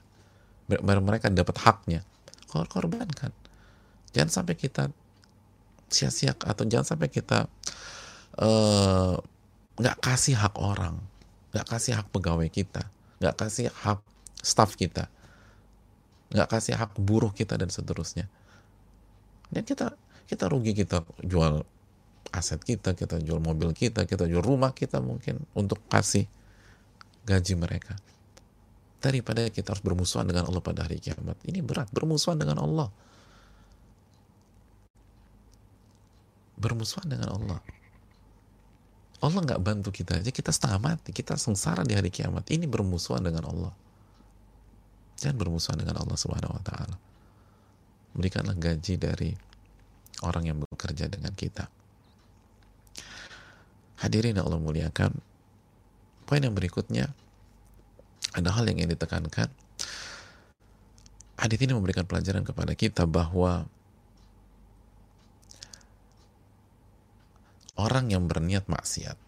Biar 0.72 1.04
mereka 1.04 1.28
dapat 1.28 1.60
haknya. 1.62 2.02
Kor 2.48 2.66
korbankan. 2.72 3.36
Jangan 4.16 4.32
sampai 4.32 4.56
kita 4.56 4.88
sia-sia 5.92 6.32
atau 6.32 6.64
jangan 6.64 6.96
sampai 6.96 7.12
kita 7.12 7.52
eh, 8.40 9.16
nggak 9.76 9.98
uh, 10.00 10.02
kasih 10.02 10.40
hak 10.40 10.56
orang. 10.56 10.96
Nggak 11.52 11.68
kasih 11.68 12.00
hak 12.00 12.08
pegawai 12.16 12.48
kita. 12.48 12.88
Nggak 13.20 13.36
kasih 13.36 13.68
hak 13.84 14.00
staff 14.40 14.80
kita 14.80 15.12
nggak 16.36 16.52
kasih 16.52 16.76
hak 16.76 17.00
buruh 17.00 17.32
kita 17.32 17.56
dan 17.56 17.72
seterusnya 17.72 18.28
dan 19.50 19.64
kita 19.64 19.96
kita 20.28 20.46
rugi 20.52 20.76
kita 20.76 21.08
jual 21.24 21.64
aset 22.36 22.60
kita 22.60 22.92
kita 22.98 23.24
jual 23.24 23.40
mobil 23.40 23.72
kita 23.72 24.04
kita 24.04 24.28
jual 24.28 24.44
rumah 24.44 24.76
kita 24.76 25.00
mungkin 25.00 25.40
untuk 25.56 25.80
kasih 25.88 26.28
gaji 27.24 27.56
mereka 27.56 27.96
daripada 29.06 29.46
kita 29.54 29.78
harus 29.78 29.86
bermusuhan 29.86 30.26
dengan 30.26 30.50
Allah 30.50 30.66
pada 30.66 30.82
hari 30.82 30.98
kiamat. 30.98 31.38
Ini 31.46 31.62
berat, 31.62 31.94
bermusuhan 31.94 32.42
dengan 32.42 32.58
Allah. 32.58 32.90
Bermusuhan 36.58 37.06
dengan 37.06 37.38
Allah. 37.38 37.60
Allah 39.22 39.40
nggak 39.46 39.62
bantu 39.62 39.90
kita 39.94 40.18
aja, 40.18 40.34
kita 40.34 40.50
setengah 40.50 40.82
mati, 40.82 41.14
kita 41.14 41.38
sengsara 41.38 41.86
di 41.86 41.94
hari 41.94 42.10
kiamat. 42.10 42.50
Ini 42.50 42.66
bermusuhan 42.66 43.22
dengan 43.22 43.46
Allah. 43.46 43.74
Jangan 45.20 45.38
bermusuhan 45.40 45.80
dengan 45.80 46.02
Allah 46.02 46.18
Subhanahu 46.20 46.56
wa 46.56 46.64
taala. 46.64 46.96
Berikanlah 48.16 48.56
gaji 48.56 48.96
dari 48.96 49.32
orang 50.24 50.44
yang 50.48 50.58
bekerja 50.60 51.12
dengan 51.12 51.32
kita. 51.36 51.68
Hadirin 54.00 54.40
Allah 54.40 54.60
muliakan. 54.60 55.12
Poin 56.26 56.42
yang 56.42 56.56
berikutnya, 56.58 57.12
ada 58.36 58.50
hal 58.52 58.68
yang 58.68 58.84
ingin 58.84 58.98
ditekankan 58.98 59.48
hadis 61.36 61.60
ini 61.62 61.76
memberikan 61.76 62.08
pelajaran 62.08 62.42
kepada 62.48 62.74
kita 62.74 63.04
bahwa 63.04 63.68
orang 67.76 68.10
yang 68.10 68.24
berniat 68.26 68.66
maksiat 68.72 69.20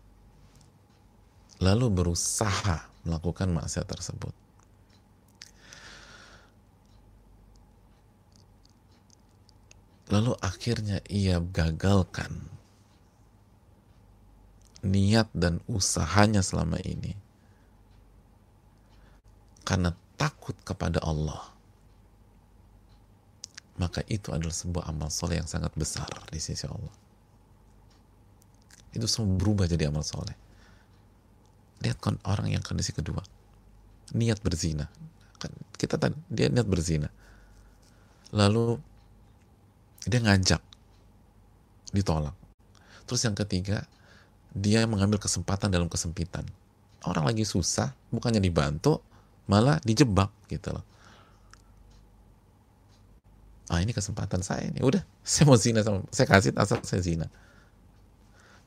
lalu 1.60 1.92
berusaha 1.92 2.88
melakukan 3.04 3.52
maksiat 3.52 3.86
tersebut 3.86 4.32
lalu 10.08 10.34
akhirnya 10.39 11.03
ia 11.12 11.39
gagalkan 11.39 12.58
niat 14.86 15.28
dan 15.34 15.60
usahanya 15.68 16.39
selama 16.39 16.80
ini. 16.86 17.18
Karena 19.68 19.91
takut 20.16 20.55
kepada 20.64 21.03
Allah. 21.03 21.43
Maka 23.78 24.01
itu 24.10 24.34
adalah 24.34 24.55
sebuah 24.55 24.89
amal 24.89 25.12
soleh 25.14 25.38
yang 25.38 25.49
sangat 25.49 25.70
besar 25.78 26.10
di 26.34 26.41
sisi 26.41 26.66
Allah. 26.66 26.95
Itu 28.95 29.05
semua 29.05 29.38
berubah 29.38 29.70
jadi 29.70 29.91
amal 29.91 30.01
soleh. 30.01 30.34
Lihat 31.86 32.01
kon 32.01 32.18
orang 32.26 32.49
yang 32.49 32.64
kondisi 32.66 32.89
kedua. 32.95 33.22
Niat 34.18 34.41
berzina. 34.41 34.89
Kan 35.38 35.53
kita 35.78 36.01
tadi 36.01 36.18
dia 36.32 36.49
niat 36.49 36.66
berzina. 36.66 37.12
Lalu 38.34 38.82
dia 40.08 40.20
ngajak. 40.24 40.62
Ditolak. 41.91 42.34
Terus 43.08 43.22
yang 43.28 43.36
ketiga 43.36 43.84
dia 44.55 44.88
mengambil 44.88 45.20
kesempatan 45.20 45.70
dalam 45.70 45.91
kesempitan. 45.91 46.47
Orang 47.03 47.28
lagi 47.28 47.43
susah 47.43 47.93
bukannya 48.10 48.41
dibantu 48.41 49.03
malah 49.47 49.80
dijebak 49.84 50.32
gitu 50.51 50.76
loh. 50.76 50.84
Ah 53.68 53.84
ini 53.84 53.91
kesempatan 53.91 54.39
saya 54.43 54.68
ini. 54.68 54.80
Udah 54.80 55.03
saya 55.28 55.43
mau 55.47 55.60
zina 55.60 55.84
sama 55.84 56.03
saya 56.12 56.28
kasih 56.28 56.55
asal 56.55 56.80
saya 56.88 57.03
zina. 57.03 57.28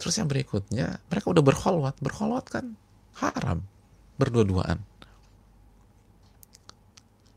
Terus 0.01 0.17
yang 0.17 0.29
berikutnya 0.29 1.01
mereka 1.09 1.27
udah 1.29 1.45
berkholwat. 1.45 2.01
Berkholwat 2.01 2.49
kan 2.49 2.77
haram. 3.21 3.65
Berdua-duaan. 4.17 4.81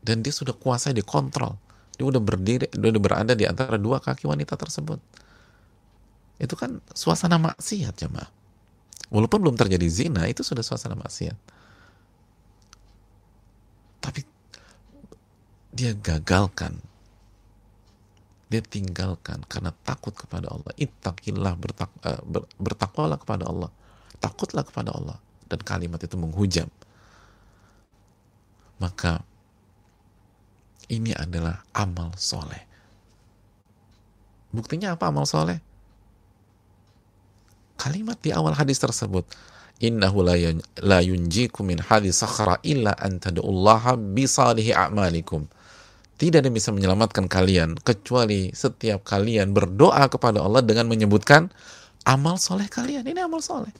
Dan 0.04 0.20
dia 0.20 0.32
sudah 0.36 0.52
kuasai 0.52 0.92
dikontrol 0.92 1.56
dia 1.94 2.06
udah 2.06 2.22
berdiri 2.22 2.66
dia 2.70 2.88
udah 2.90 3.02
berada 3.02 3.32
di 3.38 3.46
antara 3.46 3.78
dua 3.78 4.02
kaki 4.02 4.26
wanita 4.26 4.58
tersebut. 4.58 4.98
Itu 6.38 6.58
kan 6.58 6.82
suasana 6.90 7.38
maksiat 7.38 7.94
jemaah. 7.94 8.30
Walaupun 9.14 9.46
belum 9.46 9.54
terjadi 9.54 9.86
zina 9.86 10.26
itu 10.26 10.42
sudah 10.42 10.66
suasana 10.66 10.98
maksiat. 10.98 11.38
Tapi 14.02 14.20
dia 15.70 15.94
gagalkan. 15.94 16.74
Dia 18.50 18.60
tinggalkan 18.62 19.46
karena 19.46 19.70
takut 19.86 20.14
kepada 20.14 20.50
Allah. 20.50 20.74
Ittaqillah 20.74 21.54
bertak, 21.54 21.90
uh, 22.02 22.22
ber, 22.26 22.46
bertakwalah 22.58 23.18
kepada 23.22 23.46
Allah. 23.46 23.70
Takutlah 24.18 24.66
kepada 24.66 24.90
Allah. 24.90 25.18
Dan 25.46 25.62
kalimat 25.62 26.02
itu 26.02 26.18
menghujam. 26.18 26.66
Maka 28.82 29.22
ini 30.90 31.12
adalah 31.16 31.64
amal 31.76 32.12
soleh 32.16 32.62
buktinya 34.50 34.94
apa 34.94 35.10
amal 35.10 35.26
soleh 35.28 35.58
kalimat 37.80 38.16
di 38.22 38.30
awal 38.30 38.54
hadis 38.54 38.78
tersebut 38.78 39.26
innahu 39.82 40.22
la 40.22 40.98
yunjikum 41.02 41.66
min 41.68 41.82
hadis 41.82 42.22
sakhara 42.22 42.62
illa 42.62 42.94
an 42.96 43.18
bisalihi 44.14 44.70
a'malikum 44.70 45.44
tidak 46.14 46.40
ada 46.40 46.46
yang 46.46 46.56
bisa 46.56 46.70
menyelamatkan 46.70 47.26
kalian 47.26 47.74
kecuali 47.82 48.54
setiap 48.54 49.02
kalian 49.02 49.50
berdoa 49.50 50.06
kepada 50.06 50.46
Allah 50.46 50.62
dengan 50.62 50.86
menyebutkan 50.86 51.50
amal 52.06 52.38
soleh 52.38 52.70
kalian. 52.70 53.02
Ini 53.02 53.26
amal 53.26 53.42
soleh. 53.42 53.72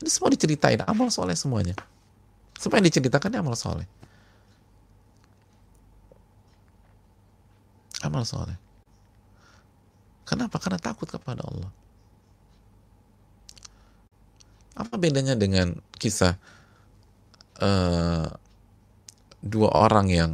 Ini 0.00 0.08
semua 0.08 0.32
diceritain, 0.32 0.80
amal 0.88 1.12
soleh 1.12 1.36
semuanya. 1.36 1.76
Semua 2.56 2.80
yang 2.80 2.88
diceritakan 2.88 3.28
ini 3.28 3.38
amal 3.44 3.56
soleh. 3.60 3.84
Amal 8.16 8.24
soleh. 8.24 8.56
Kenapa? 10.24 10.56
Karena 10.56 10.80
takut 10.80 11.04
kepada 11.04 11.44
Allah. 11.44 11.68
Apa 14.72 14.96
bedanya 14.96 15.36
dengan 15.36 15.76
kisah 16.00 16.40
uh, 17.60 18.28
dua 19.44 19.68
orang 19.76 20.08
yang 20.08 20.32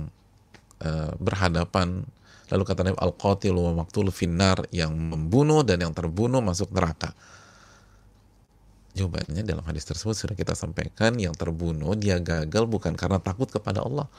Eh, 0.82 1.14
berhadapan 1.14 2.02
lalu 2.50 2.62
kata 2.66 2.82
Nabi 2.82 2.98
al-qatil 2.98 3.54
wa 3.54 3.86
maqtul 3.86 4.10
finnar 4.10 4.66
yang 4.74 4.90
membunuh 4.90 5.62
dan 5.62 5.78
yang 5.78 5.94
terbunuh 5.94 6.42
masuk 6.42 6.74
neraka 6.74 7.14
jawabannya 8.98 9.46
dalam 9.46 9.62
hadis 9.62 9.86
tersebut 9.86 10.18
sudah 10.18 10.34
kita 10.34 10.58
sampaikan 10.58 11.14
yang 11.22 11.38
terbunuh 11.38 11.94
dia 11.94 12.18
gagal 12.18 12.66
bukan 12.66 12.98
karena 12.98 13.22
takut 13.22 13.46
kepada 13.46 13.86
Allah 13.86 14.10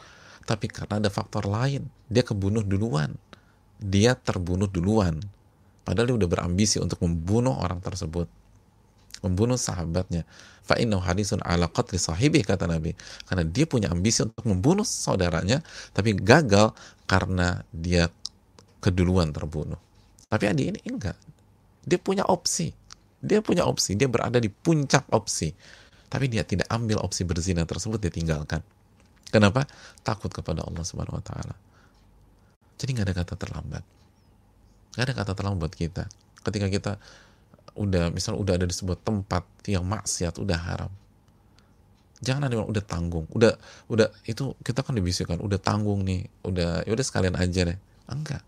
tapi 0.47 0.71
karena 0.71 1.03
ada 1.03 1.11
faktor 1.11 1.51
lain 1.51 1.83
dia 2.07 2.23
kebunuh 2.23 2.63
duluan 2.63 3.11
dia 3.81 4.15
terbunuh 4.15 4.69
duluan. 4.69 5.19
Padahal 5.83 6.15
dia 6.15 6.17
udah 6.23 6.29
berambisi 6.31 6.79
untuk 6.79 7.03
membunuh 7.03 7.59
orang 7.59 7.83
tersebut. 7.83 8.27
Membunuh 9.23 9.59
sahabatnya. 9.59 10.23
Fa 10.63 10.79
innahu 10.79 11.03
hadisun 11.03 11.43
ala 11.43 11.67
qatli 11.67 11.99
sahibi 11.99 12.39
kata 12.43 12.67
Nabi. 12.67 12.95
Karena 13.27 13.43
dia 13.43 13.67
punya 13.67 13.91
ambisi 13.91 14.23
untuk 14.23 14.43
membunuh 14.47 14.87
saudaranya 14.87 15.59
tapi 15.91 16.15
gagal 16.15 16.71
karena 17.03 17.67
dia 17.75 18.07
keduluan 18.79 19.35
terbunuh. 19.35 19.79
Tapi 20.31 20.43
Adi 20.47 20.63
ini 20.71 20.79
enggak. 20.87 21.19
Dia 21.83 21.99
punya 21.99 22.23
opsi. 22.27 22.71
Dia 23.19 23.43
punya 23.43 23.67
opsi. 23.67 23.99
Dia 23.99 24.07
berada 24.07 24.39
di 24.39 24.47
puncak 24.47 25.11
opsi. 25.11 25.51
Tapi 26.07 26.31
dia 26.31 26.47
tidak 26.47 26.71
ambil 26.71 27.03
opsi 27.03 27.27
berzina 27.27 27.67
tersebut 27.67 27.99
dia 27.99 28.11
tinggalkan. 28.11 28.63
Kenapa? 29.27 29.67
Takut 30.05 30.31
kepada 30.31 30.63
Allah 30.63 30.83
Subhanahu 30.85 31.19
Wa 31.19 31.25
Taala 31.25 31.62
jadi 32.77 32.89
nggak 32.99 33.07
ada 33.09 33.15
kata 33.23 33.33
terlambat. 33.37 33.83
Nggak 34.93 35.05
ada 35.09 35.13
kata 35.13 35.31
terlambat 35.37 35.59
buat 35.61 35.75
kita. 35.75 36.03
Ketika 36.43 36.67
kita 36.69 36.91
udah 37.73 38.13
misal 38.13 38.37
udah 38.37 38.53
ada 38.57 38.69
di 38.69 38.75
sebuah 38.75 39.01
tempat 39.01 39.45
yang 39.65 39.85
maksiat 39.85 40.37
udah 40.37 40.59
haram. 40.59 40.91
Jangan 42.23 42.47
ada 42.47 42.53
yang 42.55 42.69
udah 42.69 42.83
tanggung. 42.85 43.25
Udah 43.33 43.57
udah 43.89 44.09
itu 44.25 44.55
kita 44.63 44.85
kan 44.85 44.95
dibisikkan 44.95 45.41
udah 45.41 45.59
tanggung 45.59 46.05
nih 46.05 46.29
udah 46.45 46.87
ya 46.87 46.91
udah 46.93 47.05
sekalian 47.05 47.35
aja 47.35 47.67
deh. 47.67 47.79
Enggak. 48.09 48.41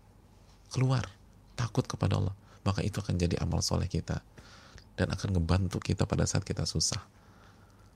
Keluar. 0.72 1.06
Takut 1.56 1.84
kepada 1.86 2.20
Allah. 2.20 2.34
Maka 2.66 2.82
itu 2.82 2.98
akan 2.98 3.14
jadi 3.16 3.38
amal 3.40 3.62
soleh 3.62 3.88
kita. 3.88 4.20
Dan 4.96 5.12
akan 5.12 5.36
ngebantu 5.36 5.76
kita 5.80 6.08
pada 6.08 6.24
saat 6.24 6.42
kita 6.42 6.64
susah. 6.64 7.00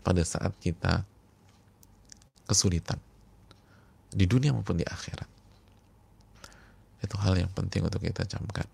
Pada 0.05 0.20
saat 0.24 0.53
kita 0.61 1.05
kesulitan. 2.45 3.01
Di 4.11 4.26
dunia 4.26 4.51
maupun 4.51 4.81
di 4.81 4.85
akhirat 4.85 5.39
itu 7.01 7.17
hal 7.21 7.35
yang 7.37 7.51
penting 7.53 7.85
untuk 7.85 8.05
kita 8.05 8.25
camkan. 8.29 8.69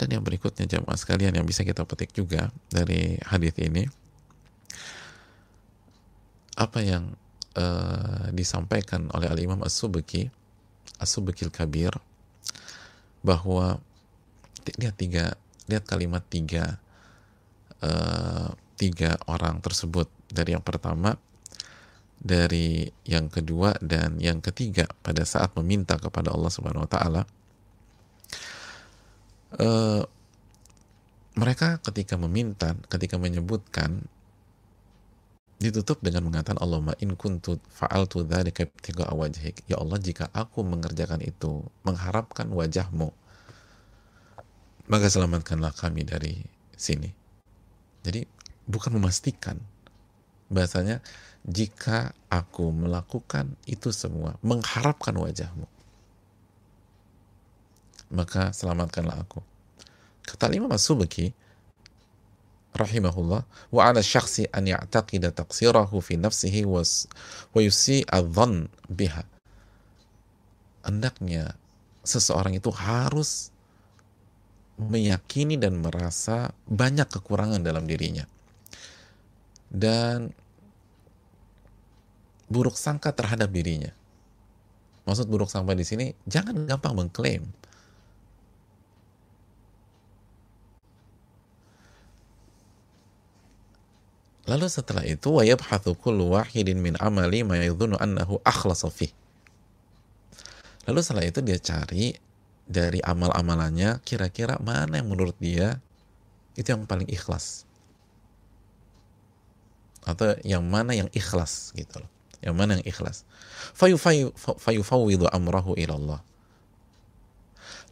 Dan 0.00 0.16
yang 0.16 0.24
berikutnya 0.24 0.64
jamaah 0.64 0.96
sekalian 0.96 1.36
yang 1.36 1.44
bisa 1.44 1.60
kita 1.60 1.84
petik 1.84 2.16
juga 2.16 2.48
dari 2.72 3.20
hadis 3.20 3.52
ini 3.60 3.84
apa 6.56 6.80
yang 6.80 7.12
uh, 7.56 8.32
disampaikan 8.32 9.12
oleh 9.12 9.28
Al 9.28 9.40
Imam 9.40 9.60
As-Subki 9.60 10.28
As-Subki 11.00 11.48
Kabir 11.52 11.92
bahwa 13.20 13.80
lihat 14.76 14.96
tiga 14.96 15.36
lihat 15.68 15.84
kalimat 15.84 16.24
tiga 16.28 16.80
uh, 17.84 18.52
tiga 18.76 19.20
orang 19.28 19.60
tersebut. 19.60 20.08
Dari 20.32 20.56
yang 20.56 20.64
pertama 20.64 21.16
dari 22.20 22.84
yang 23.08 23.32
kedua 23.32 23.80
dan 23.80 24.20
yang 24.20 24.44
ketiga 24.44 24.84
pada 25.00 25.24
saat 25.24 25.56
meminta 25.56 25.96
kepada 25.96 26.30
Allah 26.30 26.52
Subhanahu 26.52 26.84
wa 26.84 26.90
taala 26.90 27.22
uh, 29.56 30.04
mereka 31.40 31.80
ketika 31.80 32.20
meminta, 32.20 32.76
ketika 32.92 33.16
menyebutkan 33.16 34.04
ditutup 35.60 36.00
dengan 36.00 36.28
mengatakan 36.28 36.56
Allahumma 36.60 36.96
in 37.00 37.16
kuntu 37.16 37.60
fa'altu 37.68 38.24
dzalika 38.24 38.64
ibtigha'a 38.64 39.12
wajhik. 39.12 39.60
Ya 39.68 39.76
Allah, 39.76 40.00
jika 40.00 40.32
aku 40.32 40.64
mengerjakan 40.64 41.20
itu 41.20 41.64
mengharapkan 41.84 42.48
wajahmu, 42.48 43.12
maka 44.88 45.06
selamatkanlah 45.06 45.76
kami 45.76 46.08
dari 46.08 46.40
sini. 46.76 47.12
Jadi 48.00 48.24
bukan 48.64 48.96
memastikan. 48.96 49.60
Bahasanya 50.50 51.04
jika 51.46 52.12
aku 52.28 52.68
melakukan 52.72 53.56
itu 53.64 53.92
semua 53.92 54.36
mengharapkan 54.44 55.16
wajahmu 55.16 55.66
maka 58.10 58.50
selamatkanlah 58.50 59.22
aku. 59.22 59.40
Kata 60.26 60.50
Imam 60.50 60.70
As-Subki 60.70 61.32
rahimahullah 62.70 63.42
wa 63.46 63.80
ala 63.82 63.98
syakhsi 64.02 64.46
an 64.50 64.66
ya'taqida 64.66 65.34
taqsirahu 65.34 65.98
fi 66.02 66.18
nafsihi 66.18 66.66
wa 66.66 66.82
yusi 67.58 68.02
adhan 68.10 68.70
biha. 68.90 69.26
Hendaknya 70.86 71.54
seseorang 72.02 72.58
itu 72.58 72.70
harus 72.74 73.54
meyakini 74.80 75.60
dan 75.60 75.82
merasa 75.82 76.54
banyak 76.66 77.06
kekurangan 77.10 77.62
dalam 77.62 77.86
dirinya. 77.86 78.26
Dan 79.70 80.34
buruk 82.50 82.74
sangka 82.74 83.14
terhadap 83.14 83.48
dirinya. 83.54 83.94
Maksud 85.06 85.30
buruk 85.30 85.48
sangka 85.48 85.72
di 85.72 85.86
sini 85.86 86.12
jangan 86.28 86.66
gampang 86.68 86.92
mengklaim 86.92 87.46
Lalu 94.50 94.66
setelah 94.66 95.06
itu 95.06 95.30
wa 95.30 95.46
yabhathu 95.46 95.94
kullu 95.94 96.34
wahidin 96.34 96.82
min 96.82 96.98
amali 96.98 97.46
ma 97.46 97.54
annahu 98.02 98.42
akhlasa 98.42 98.90
fih. 98.90 99.14
Lalu 100.90 100.98
setelah 101.06 101.22
itu 101.22 101.38
dia 101.38 101.54
cari 101.62 102.18
dari 102.66 102.98
amal-amalannya 102.98 104.02
kira-kira 104.02 104.58
mana 104.58 104.98
yang 104.98 105.06
menurut 105.06 105.38
dia 105.38 105.78
itu 106.58 106.66
yang 106.66 106.82
paling 106.82 107.06
ikhlas. 107.06 107.62
Atau 110.02 110.34
yang 110.42 110.66
mana 110.66 110.98
yang 110.98 111.06
ikhlas 111.14 111.70
gitu 111.78 112.02
loh. 112.02 112.10
Yang 112.40 112.54
mana 112.56 112.70
yang 112.80 112.86
ikhlas. 112.88 113.28
Fayufawwidu 114.60 115.28
amrahu 115.28 115.76
ilallah. 115.76 116.24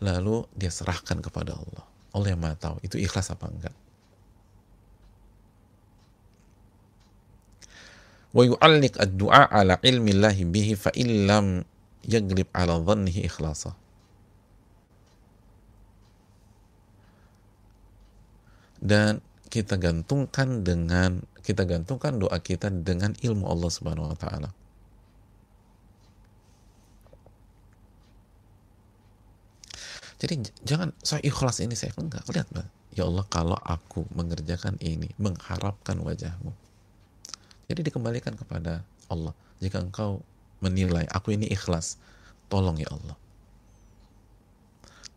Lalu 0.00 0.48
dia 0.56 0.72
serahkan 0.72 1.20
kepada 1.20 1.54
Allah. 1.56 1.84
Allah 2.16 2.28
yang 2.32 2.40
maha 2.40 2.56
tahu 2.56 2.76
itu 2.80 2.96
ikhlas 2.96 3.28
apa 3.28 3.46
enggak. 3.50 3.76
wa 8.38 8.44
yu'alliq 8.44 9.00
ad-du'a 9.00 9.48
ala 9.48 9.80
ilmi 9.80 10.12
Allah 10.20 10.36
bihi 10.36 10.76
fa 10.76 10.92
illam 10.92 11.64
yaglib 12.04 12.48
ala 12.52 12.76
dhannihi 12.76 13.24
ikhlasa 13.24 13.72
dan 18.78 19.24
kita 19.48 19.80
gantungkan 19.80 20.62
dengan 20.62 21.24
kita 21.48 21.64
gantungkan 21.64 22.20
doa 22.20 22.36
kita 22.44 22.68
dengan 22.68 23.16
ilmu 23.24 23.48
Allah 23.48 23.70
Subhanahu 23.72 24.12
wa 24.12 24.18
taala. 24.20 24.52
Jadi 30.20 30.44
jangan 30.66 30.92
saya 31.00 31.24
ikhlas 31.24 31.64
ini 31.64 31.72
saya 31.78 31.94
enggak 31.96 32.26
lihat 32.28 32.50
ya 32.92 33.08
Allah 33.08 33.24
kalau 33.32 33.56
aku 33.56 34.04
mengerjakan 34.12 34.76
ini 34.82 35.08
mengharapkan 35.16 35.96
wajahmu 36.02 36.52
jadi 37.68 37.84
dikembalikan 37.84 38.32
kepada 38.32 38.80
Allah. 39.12 39.36
Jika 39.60 39.84
engkau 39.84 40.24
menilai 40.64 41.04
aku 41.12 41.36
ini 41.36 41.44
ikhlas, 41.52 42.00
tolong 42.48 42.80
ya 42.80 42.88
Allah. 42.88 43.16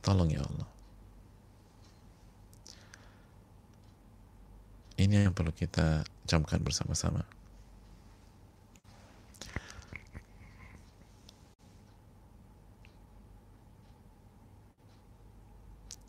Tolong 0.03 0.29
ya 0.29 0.43
Allah. 0.43 0.67
Ini 5.01 5.25
yang 5.25 5.33
perlu 5.33 5.49
kita 5.49 6.05
camkan 6.29 6.61
bersama-sama. 6.61 7.25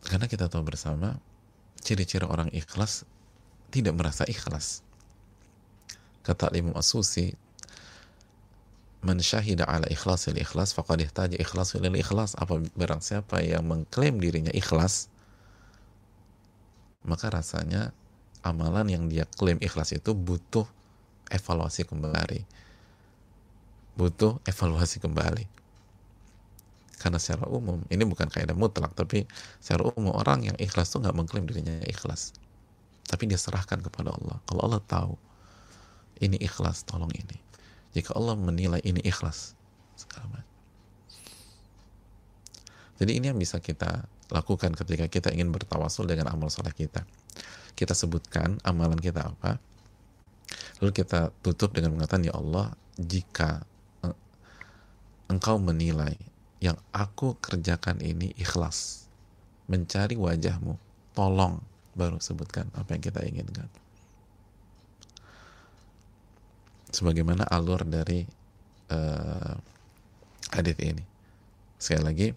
Karena 0.05 0.28
kita 0.28 0.53
tahu 0.53 0.61
bersama 0.61 1.16
ciri-ciri 1.80 2.28
orang 2.28 2.53
ikhlas 2.53 3.09
tidak 3.72 3.97
merasa 3.97 4.28
ikhlas. 4.28 4.84
Kata 6.20 6.53
Imam 6.53 6.76
As-Susi, 6.76 7.32
Man 9.03 9.18
syahida 9.18 9.64
ala 9.66 9.88
ikhlasil 9.90 10.36
ikhlas 10.36 10.76
faqad 10.76 11.01
ihtaja 11.01 11.34
ikhlasil 11.40 11.80
ikhlas. 11.82 12.36
Apa 12.36 12.61
barang 12.76 13.01
siapa 13.01 13.40
yang 13.40 13.64
mengklaim 13.66 14.20
dirinya 14.20 14.53
ikhlas, 14.55 15.09
maka 17.03 17.32
rasanya 17.32 17.90
amalan 18.43 18.86
yang 18.90 19.05
dia 19.07 19.24
klaim 19.38 19.59
ikhlas 19.62 19.95
itu 19.95 20.12
butuh 20.12 20.66
evaluasi 21.30 21.86
kembali. 21.86 22.43
Butuh 23.97 24.43
evaluasi 24.45 24.99
kembali. 24.99 25.45
Karena 27.03 27.18
secara 27.18 27.51
umum, 27.51 27.82
ini 27.90 28.07
bukan 28.07 28.30
kaidah 28.30 28.55
mutlak, 28.55 28.95
tapi 28.95 29.26
secara 29.59 29.90
umum 29.99 30.14
orang 30.14 30.47
yang 30.47 30.57
ikhlas 30.62 30.95
itu 30.95 31.03
nggak 31.03 31.16
mengklaim 31.18 31.45
dirinya 31.51 31.82
ikhlas. 31.90 32.30
Tapi 33.11 33.26
dia 33.26 33.34
serahkan 33.34 33.82
kepada 33.82 34.14
Allah. 34.14 34.38
Kalau 34.47 34.62
Allah 34.62 34.82
tahu, 34.86 35.18
ini 36.22 36.38
ikhlas, 36.38 36.86
tolong 36.86 37.11
ini. 37.11 37.34
Jika 37.90 38.14
Allah 38.14 38.38
menilai 38.38 38.78
ini 38.86 39.03
ikhlas, 39.03 39.59
sekarang. 39.99 40.47
Jadi 43.03 43.18
ini 43.18 43.34
yang 43.34 43.38
bisa 43.43 43.59
kita 43.59 44.07
lakukan 44.30 44.70
ketika 44.78 45.11
kita 45.11 45.28
ingin 45.34 45.51
bertawasul 45.51 46.07
dengan 46.07 46.30
amal 46.30 46.55
soleh 46.55 46.70
kita. 46.70 47.03
Kita 47.73 47.97
sebutkan 47.97 48.61
amalan 48.62 49.01
kita 49.01 49.33
apa, 49.33 49.57
lalu 50.79 50.93
kita 50.93 51.33
tutup 51.41 51.73
dengan 51.73 51.97
mengatakan, 51.97 52.23
Ya 52.23 52.37
Allah, 52.37 52.77
jika 53.01 53.64
engkau 55.33 55.57
menilai 55.57 56.14
yang 56.61 56.77
aku 56.93 57.41
kerjakan 57.41 58.05
ini 58.05 58.37
ikhlas, 58.37 59.09
mencari 59.66 60.14
wajahmu, 60.14 60.77
tolong, 61.16 61.64
baru 61.97 62.20
sebutkan 62.20 62.68
apa 62.77 62.97
yang 62.97 63.03
kita 63.05 63.20
inginkan 63.25 63.68
sebagaimana 66.93 67.49
alur 67.49 67.83
dari 67.89 68.23
uh, 68.93 69.57
hadis 70.53 70.77
ini. 70.85 71.03
Sekali 71.81 72.05
lagi 72.05 72.29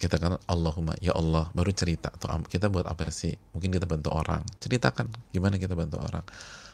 kita 0.00 0.16
kan 0.16 0.40
Allahumma 0.48 0.96
ya 1.04 1.12
Allah 1.12 1.52
baru 1.52 1.76
cerita 1.76 2.08
atau 2.08 2.40
kita 2.48 2.72
buat 2.72 2.88
apa 2.88 3.12
sih 3.12 3.36
mungkin 3.52 3.68
kita 3.68 3.84
bantu 3.84 4.16
orang. 4.16 4.40
Ceritakan 4.56 5.12
gimana 5.28 5.60
kita 5.60 5.76
bantu 5.76 6.00
orang. 6.00 6.24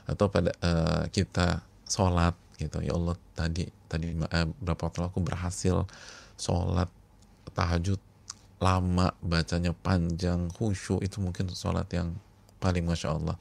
Atau 0.07 0.31
pada 0.31 0.55
uh, 0.63 1.11
kita 1.11 1.67
sholat 1.91 2.39
gitu 2.55 2.79
ya 2.87 2.95
Allah 2.95 3.19
tadi 3.35 3.67
tadi 3.91 4.15
uh, 4.15 4.47
berapa 4.63 4.79
waktu 4.79 5.03
aku 5.11 5.19
berhasil 5.27 5.83
sholat 6.39 6.87
tahajud 7.51 7.99
lama 8.63 9.11
bacanya 9.21 9.75
panjang 9.75 10.47
khusyuk 10.55 11.03
itu 11.03 11.19
mungkin 11.19 11.51
sholat 11.51 11.91
yang 11.91 12.15
paling 12.63 12.87
masya 12.87 13.19
Allah. 13.19 13.35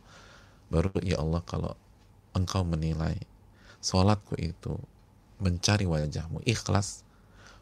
Baru 0.73 0.89
ya 1.05 1.21
Allah 1.21 1.45
kalau 1.45 1.77
engkau 2.33 2.65
menilai 2.65 3.21
sholatku 3.85 4.33
itu 4.41 4.81
mencari 5.37 5.85
wajahmu 5.85 6.41
ikhlas 6.41 7.05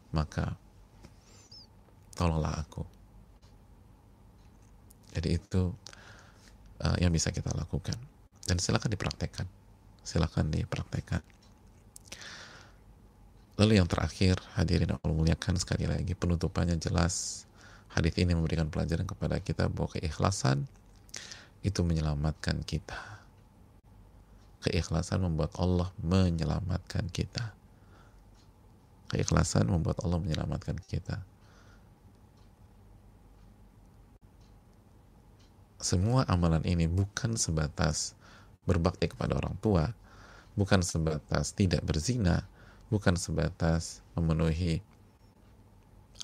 maka 0.08 0.56
tolonglah 2.14 2.54
aku. 2.62 2.82
Jadi 5.14 5.38
itu 5.38 5.70
uh, 6.82 6.96
yang 6.98 7.14
bisa 7.14 7.30
kita 7.30 7.54
lakukan. 7.54 7.94
Dan 8.44 8.58
silakan 8.58 8.90
dipraktekkan. 8.90 9.46
Silakan 10.02 10.50
dipraktekkan. 10.50 11.22
Lalu 13.54 13.78
yang 13.78 13.86
terakhir 13.86 14.42
hadirin 14.58 14.90
Allah 14.98 15.14
muliakan 15.14 15.54
sekali 15.54 15.86
lagi 15.86 16.18
penutupannya 16.18 16.74
jelas. 16.74 17.46
Hadis 17.94 18.18
ini 18.18 18.34
memberikan 18.34 18.66
pelajaran 18.66 19.06
kepada 19.06 19.38
kita 19.38 19.70
bahwa 19.70 19.94
keikhlasan 19.94 20.66
itu 21.62 21.86
menyelamatkan 21.86 22.58
kita. 22.66 22.98
Keikhlasan 24.66 25.22
membuat 25.22 25.54
Allah 25.54 25.94
menyelamatkan 26.02 27.06
kita. 27.14 27.54
Keikhlasan 29.14 29.70
membuat 29.70 30.02
Allah 30.02 30.18
menyelamatkan 30.18 30.74
kita. 30.90 31.22
Semua 35.84 36.24
amalan 36.32 36.64
ini 36.64 36.88
bukan 36.88 37.36
sebatas 37.36 38.16
berbakti 38.64 39.04
kepada 39.04 39.36
orang 39.36 39.52
tua, 39.60 39.92
bukan 40.56 40.80
sebatas 40.80 41.52
tidak 41.52 41.84
berzina, 41.84 42.48
bukan 42.88 43.20
sebatas 43.20 44.00
memenuhi 44.16 44.80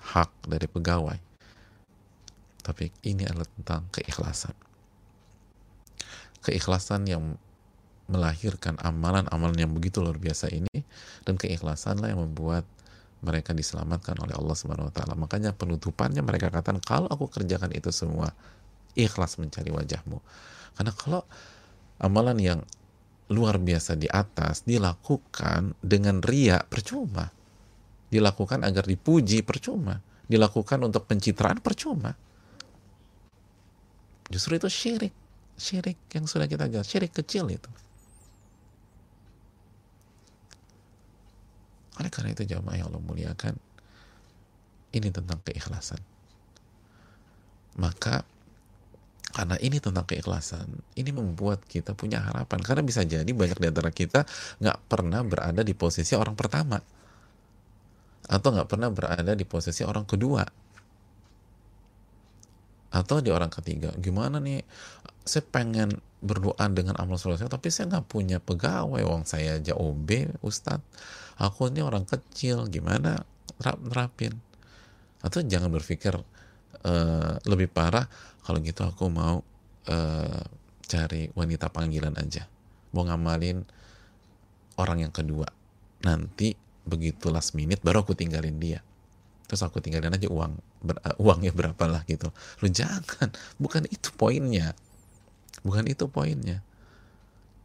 hak 0.01 0.33
dari 0.49 0.65
pegawai. 0.65 1.21
Tapi 2.65 2.89
ini 3.05 3.29
adalah 3.29 3.45
tentang 3.61 3.85
keikhlasan. 3.93 4.57
Keikhlasan 6.41 7.05
yang 7.05 7.37
melahirkan 8.09 8.81
amalan-amalan 8.81 9.61
yang 9.61 9.77
begitu 9.77 10.01
luar 10.01 10.17
biasa 10.17 10.49
ini 10.57 10.89
dan 11.29 11.37
keikhlasanlah 11.37 12.17
yang 12.17 12.25
membuat 12.25 12.65
mereka 13.21 13.53
diselamatkan 13.53 14.17
oleh 14.25 14.33
Allah 14.33 14.57
Subhanahu 14.57 14.89
wa 14.89 14.95
taala. 14.97 15.13
Makanya 15.21 15.53
penutupannya 15.53 16.25
mereka 16.25 16.49
katakan 16.49 16.81
kalau 16.81 17.13
aku 17.13 17.29
kerjakan 17.29 17.77
itu 17.77 17.93
semua 17.93 18.33
ikhlas 18.97 19.39
mencari 19.39 19.71
wajahmu. 19.71 20.19
Karena 20.77 20.93
kalau 20.95 21.23
amalan 22.01 22.39
yang 22.41 22.61
luar 23.31 23.63
biasa 23.63 23.95
di 23.95 24.11
atas 24.11 24.67
dilakukan 24.67 25.79
dengan 25.79 26.19
ria 26.21 26.59
percuma. 26.67 27.31
Dilakukan 28.11 28.67
agar 28.67 28.91
dipuji 28.91 29.47
percuma. 29.47 30.03
Dilakukan 30.27 30.83
untuk 30.83 31.07
pencitraan 31.07 31.63
percuma. 31.63 32.11
Justru 34.31 34.59
itu 34.59 34.67
syirik. 34.71 35.15
Syirik 35.55 35.99
yang 36.15 36.25
sudah 36.27 36.49
kita 36.49 36.67
jelas, 36.71 36.89
syirik 36.89 37.13
kecil 37.13 37.51
itu. 37.51 37.71
Oleh 42.01 42.09
karena 42.09 42.33
itu 42.33 42.49
jamaah 42.49 42.81
yang 42.81 42.89
Allah 42.89 43.05
muliakan, 43.05 43.55
ini 44.97 45.09
tentang 45.13 45.37
keikhlasan. 45.45 46.01
Maka 47.77 48.25
karena 49.31 49.57
ini 49.63 49.79
tentang 49.79 50.07
keikhlasan, 50.07 50.67
ini 50.99 51.11
membuat 51.15 51.63
kita 51.67 51.95
punya 51.95 52.19
harapan. 52.21 52.59
Karena 52.63 52.83
bisa 52.83 53.07
jadi 53.07 53.27
banyak 53.31 53.59
di 53.59 53.67
antara 53.71 53.91
kita 53.95 54.27
nggak 54.59 54.79
pernah 54.91 55.23
berada 55.23 55.63
di 55.63 55.75
posisi 55.75 56.19
orang 56.19 56.35
pertama. 56.35 56.79
Atau 58.31 58.49
nggak 58.55 58.69
pernah 58.71 58.91
berada 58.91 59.33
di 59.35 59.47
posisi 59.47 59.87
orang 59.87 60.07
kedua. 60.07 60.43
Atau 62.91 63.23
di 63.23 63.31
orang 63.31 63.51
ketiga. 63.55 63.95
Gimana 63.95 64.43
nih, 64.43 64.67
saya 65.23 65.47
pengen 65.47 65.95
berdoa 66.21 66.67
dengan 66.69 66.99
amal 66.99 67.17
soleh, 67.17 67.39
tapi 67.39 67.71
saya 67.71 67.87
nggak 67.87 68.07
punya 68.11 68.43
pegawai. 68.43 69.03
Wong 69.07 69.23
saya 69.25 69.63
aja 69.63 69.79
OB, 69.79 70.43
Ustadz 70.43 70.83
aku 71.41 71.73
ini 71.73 71.81
orang 71.81 72.05
kecil 72.05 72.69
gimana 72.69 73.25
nerapin 73.65 74.37
atau 75.25 75.41
jangan 75.41 75.73
berpikir 75.73 76.13
uh, 76.85 77.33
lebih 77.49 77.73
parah 77.73 78.05
kalau 78.45 78.59
gitu 78.65 78.83
aku 78.87 79.07
mau 79.13 79.45
uh, 79.89 80.43
cari 80.87 81.31
wanita 81.33 81.71
panggilan 81.71 82.17
aja. 82.19 82.47
Mau 82.91 83.07
ngamalin 83.07 83.63
orang 84.81 85.07
yang 85.07 85.13
kedua. 85.15 85.47
Nanti 86.03 86.57
begitu 86.83 87.29
last 87.29 87.55
minute 87.55 87.85
baru 87.85 88.03
aku 88.03 88.17
tinggalin 88.19 88.57
dia. 88.59 88.81
Terus 89.47 89.63
aku 89.67 89.83
tinggalin 89.83 90.15
aja 90.15 90.27
uang 90.31 90.59
ber, 90.83 90.97
uh, 91.03 91.17
uangnya 91.23 91.55
berapa 91.55 91.85
lah 91.87 92.03
gitu. 92.07 92.31
Lu 92.63 92.69
jangan. 92.71 93.31
Bukan 93.63 93.87
itu 93.91 94.11
poinnya. 94.15 94.75
Bukan 95.63 95.87
itu 95.87 96.09
poinnya. 96.09 96.63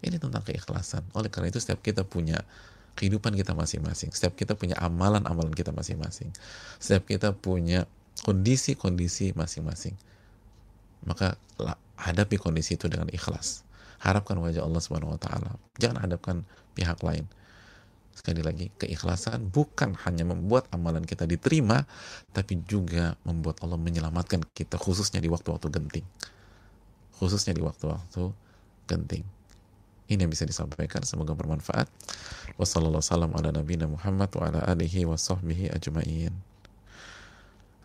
Ini 0.06 0.22
tentang 0.22 0.46
keikhlasan. 0.46 1.02
Oleh 1.18 1.34
karena 1.34 1.50
itu 1.50 1.58
setiap 1.58 1.82
kita 1.82 2.06
punya 2.06 2.46
kehidupan 2.96 3.36
kita 3.36 3.52
masing-masing. 3.54 4.14
Setiap 4.16 4.38
kita 4.40 4.54
punya 4.56 4.78
amalan-amalan 4.80 5.52
kita 5.52 5.76
masing-masing. 5.76 6.32
Setiap 6.80 7.10
kita 7.10 7.30
punya 7.36 7.90
kondisi-kondisi 8.24 9.36
masing-masing. 9.36 9.94
Maka 11.04 11.36
hadapi 12.00 12.40
kondisi 12.40 12.76
itu 12.80 12.88
dengan 12.88 13.10
ikhlas. 13.12 13.64
Harapkan 14.00 14.38
wajah 14.38 14.64
Allah 14.64 14.82
Subhanahu 14.84 15.16
wa 15.16 15.20
taala. 15.20 15.56
Jangan 15.80 16.06
hadapkan 16.06 16.46
pihak 16.76 17.02
lain. 17.02 17.26
Sekali 18.16 18.40
lagi, 18.40 18.72
keikhlasan 18.80 19.52
bukan 19.52 19.92
hanya 20.08 20.24
membuat 20.24 20.72
amalan 20.72 21.04
kita 21.04 21.28
diterima, 21.28 21.84
tapi 22.32 22.64
juga 22.64 23.20
membuat 23.28 23.60
Allah 23.60 23.76
menyelamatkan 23.76 24.40
kita 24.56 24.80
khususnya 24.80 25.20
di 25.20 25.28
waktu-waktu 25.28 25.68
genting. 25.68 26.08
Khususnya 27.20 27.52
di 27.52 27.60
waktu-waktu 27.60 28.32
genting. 28.88 29.26
Ini 30.06 30.22
yang 30.22 30.32
bisa 30.32 30.46
disampaikan, 30.48 31.02
semoga 31.04 31.34
bermanfaat. 31.34 31.90
Wassalamualaikum 32.56 33.36
warahmatullahi 33.36 33.84
wabarakatuh. 33.84 33.90
Muhammad 33.90 34.30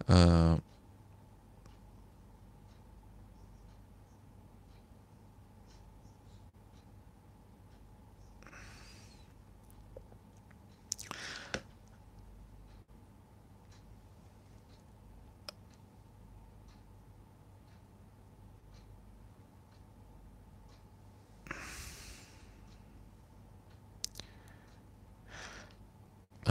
uh, 0.07 0.55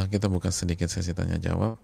kita 0.07 0.31
buka 0.31 0.53
sedikit 0.53 0.87
sesi 0.87 1.11
tanya 1.11 1.35
jawab. 1.35 1.75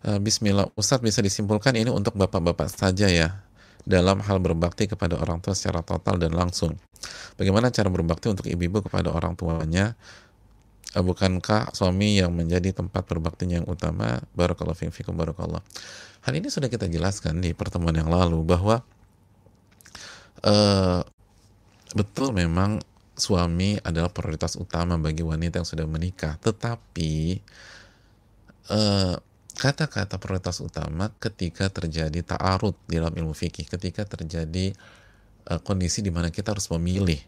Eh, 0.00 0.16
Bismillah, 0.16 0.72
Ustadz 0.80 1.04
bisa 1.04 1.20
disimpulkan 1.20 1.76
ini 1.76 1.92
untuk 1.92 2.16
bapak-bapak 2.16 2.72
saja 2.72 3.04
ya 3.12 3.44
dalam 3.84 4.24
hal 4.24 4.40
berbakti 4.40 4.88
kepada 4.88 5.20
orang 5.20 5.44
tua 5.44 5.52
secara 5.52 5.84
total 5.84 6.16
dan 6.16 6.32
langsung. 6.32 6.72
Bagaimana 7.36 7.68
cara 7.68 7.92
berbakti 7.92 8.32
untuk 8.32 8.48
ibu-ibu 8.48 8.80
kepada 8.80 9.12
orang 9.12 9.36
tuanya? 9.36 9.92
Eh, 10.96 11.04
bukankah 11.04 11.76
suami 11.76 12.16
yang 12.16 12.32
menjadi 12.32 12.72
tempat 12.72 13.04
berbaktinya 13.04 13.60
yang 13.60 13.68
utama? 13.68 14.24
Barakallahu 14.32 14.88
fiikum 14.88 15.12
barakallah. 15.12 15.60
Hal 16.24 16.32
ini 16.32 16.48
sudah 16.48 16.72
kita 16.72 16.88
jelaskan 16.88 17.44
di 17.44 17.52
pertemuan 17.52 17.96
yang 17.96 18.08
lalu 18.08 18.40
bahwa 18.44 18.80
uh, 20.44 21.00
betul 21.94 22.34
memang 22.34 22.82
suami 23.18 23.76
adalah 23.82 24.08
prioritas 24.08 24.56
utama 24.56 24.96
bagi 24.96 25.20
wanita 25.20 25.60
yang 25.60 25.68
sudah 25.68 25.84
menikah, 25.84 26.40
tetapi 26.40 27.42
eh, 28.70 29.16
kata-kata 29.60 30.16
prioritas 30.16 30.64
utama 30.64 31.12
ketika 31.20 31.68
terjadi 31.68 32.24
ta'arud 32.24 32.72
di 32.88 32.96
dalam 32.96 33.12
ilmu 33.12 33.36
fikih, 33.36 33.68
ketika 33.68 34.08
terjadi 34.08 34.72
uh, 35.52 35.60
kondisi 35.60 36.00
di 36.00 36.08
mana 36.08 36.32
kita 36.32 36.56
harus 36.56 36.72
memilih. 36.72 37.20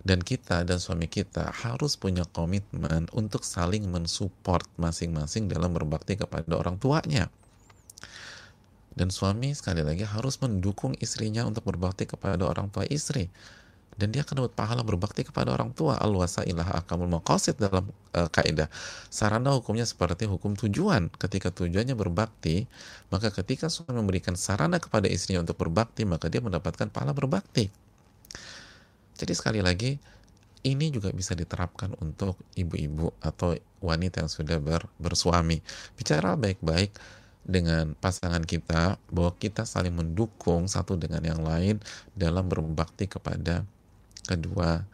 Dan 0.00 0.24
kita 0.24 0.64
dan 0.64 0.80
suami 0.80 1.04
kita 1.10 1.52
harus 1.52 2.00
punya 2.00 2.24
komitmen 2.24 3.10
untuk 3.12 3.44
saling 3.44 3.84
mensupport 3.92 4.64
masing-masing 4.80 5.50
dalam 5.52 5.74
berbakti 5.74 6.16
kepada 6.16 6.54
orang 6.54 6.80
tuanya 6.80 7.28
dan 8.94 9.12
suami 9.12 9.52
sekali 9.52 9.84
lagi 9.84 10.06
harus 10.06 10.40
mendukung 10.40 10.96
istrinya 11.02 11.44
untuk 11.44 11.66
berbakti 11.68 12.08
kepada 12.08 12.40
orang 12.44 12.72
tua 12.72 12.88
istri. 12.88 13.28
Dan 13.98 14.14
dia 14.14 14.22
akan 14.22 14.46
dapat 14.46 14.54
pahala 14.54 14.86
berbakti 14.86 15.26
kepada 15.26 15.50
orang 15.50 15.74
tua. 15.74 15.98
Al 15.98 16.14
wasailah 16.14 16.70
akamul 16.70 17.10
maqasid 17.10 17.58
dalam 17.58 17.90
uh, 18.14 18.30
kaidah. 18.30 18.70
Sarana 19.10 19.58
hukumnya 19.58 19.82
seperti 19.82 20.30
hukum 20.30 20.54
tujuan. 20.54 21.10
Ketika 21.10 21.50
tujuannya 21.50 21.98
berbakti 21.98 22.70
maka 23.10 23.34
ketika 23.34 23.66
suami 23.66 23.98
memberikan 23.98 24.38
sarana 24.38 24.78
kepada 24.78 25.10
istrinya 25.10 25.42
untuk 25.42 25.58
berbakti 25.58 26.06
maka 26.06 26.30
dia 26.30 26.38
mendapatkan 26.38 26.86
pahala 26.94 27.10
berbakti. 27.10 27.74
Jadi 29.18 29.32
sekali 29.34 29.58
lagi 29.58 29.98
ini 30.62 30.94
juga 30.94 31.10
bisa 31.10 31.34
diterapkan 31.34 31.98
untuk 31.98 32.38
ibu-ibu 32.54 33.10
atau 33.18 33.58
wanita 33.82 34.22
yang 34.22 34.30
sudah 34.30 34.62
ber, 34.62 34.86
bersuami. 35.02 35.58
Bicara 35.98 36.38
baik-baik 36.38 37.17
dengan 37.48 37.96
pasangan 37.96 38.44
kita 38.44 39.00
bahwa 39.08 39.32
kita 39.40 39.64
saling 39.64 39.96
mendukung 39.96 40.68
satu 40.68 41.00
dengan 41.00 41.24
yang 41.24 41.40
lain 41.40 41.80
dalam 42.12 42.44
berbakti 42.44 43.08
kepada 43.08 43.64
kedua 44.28 44.84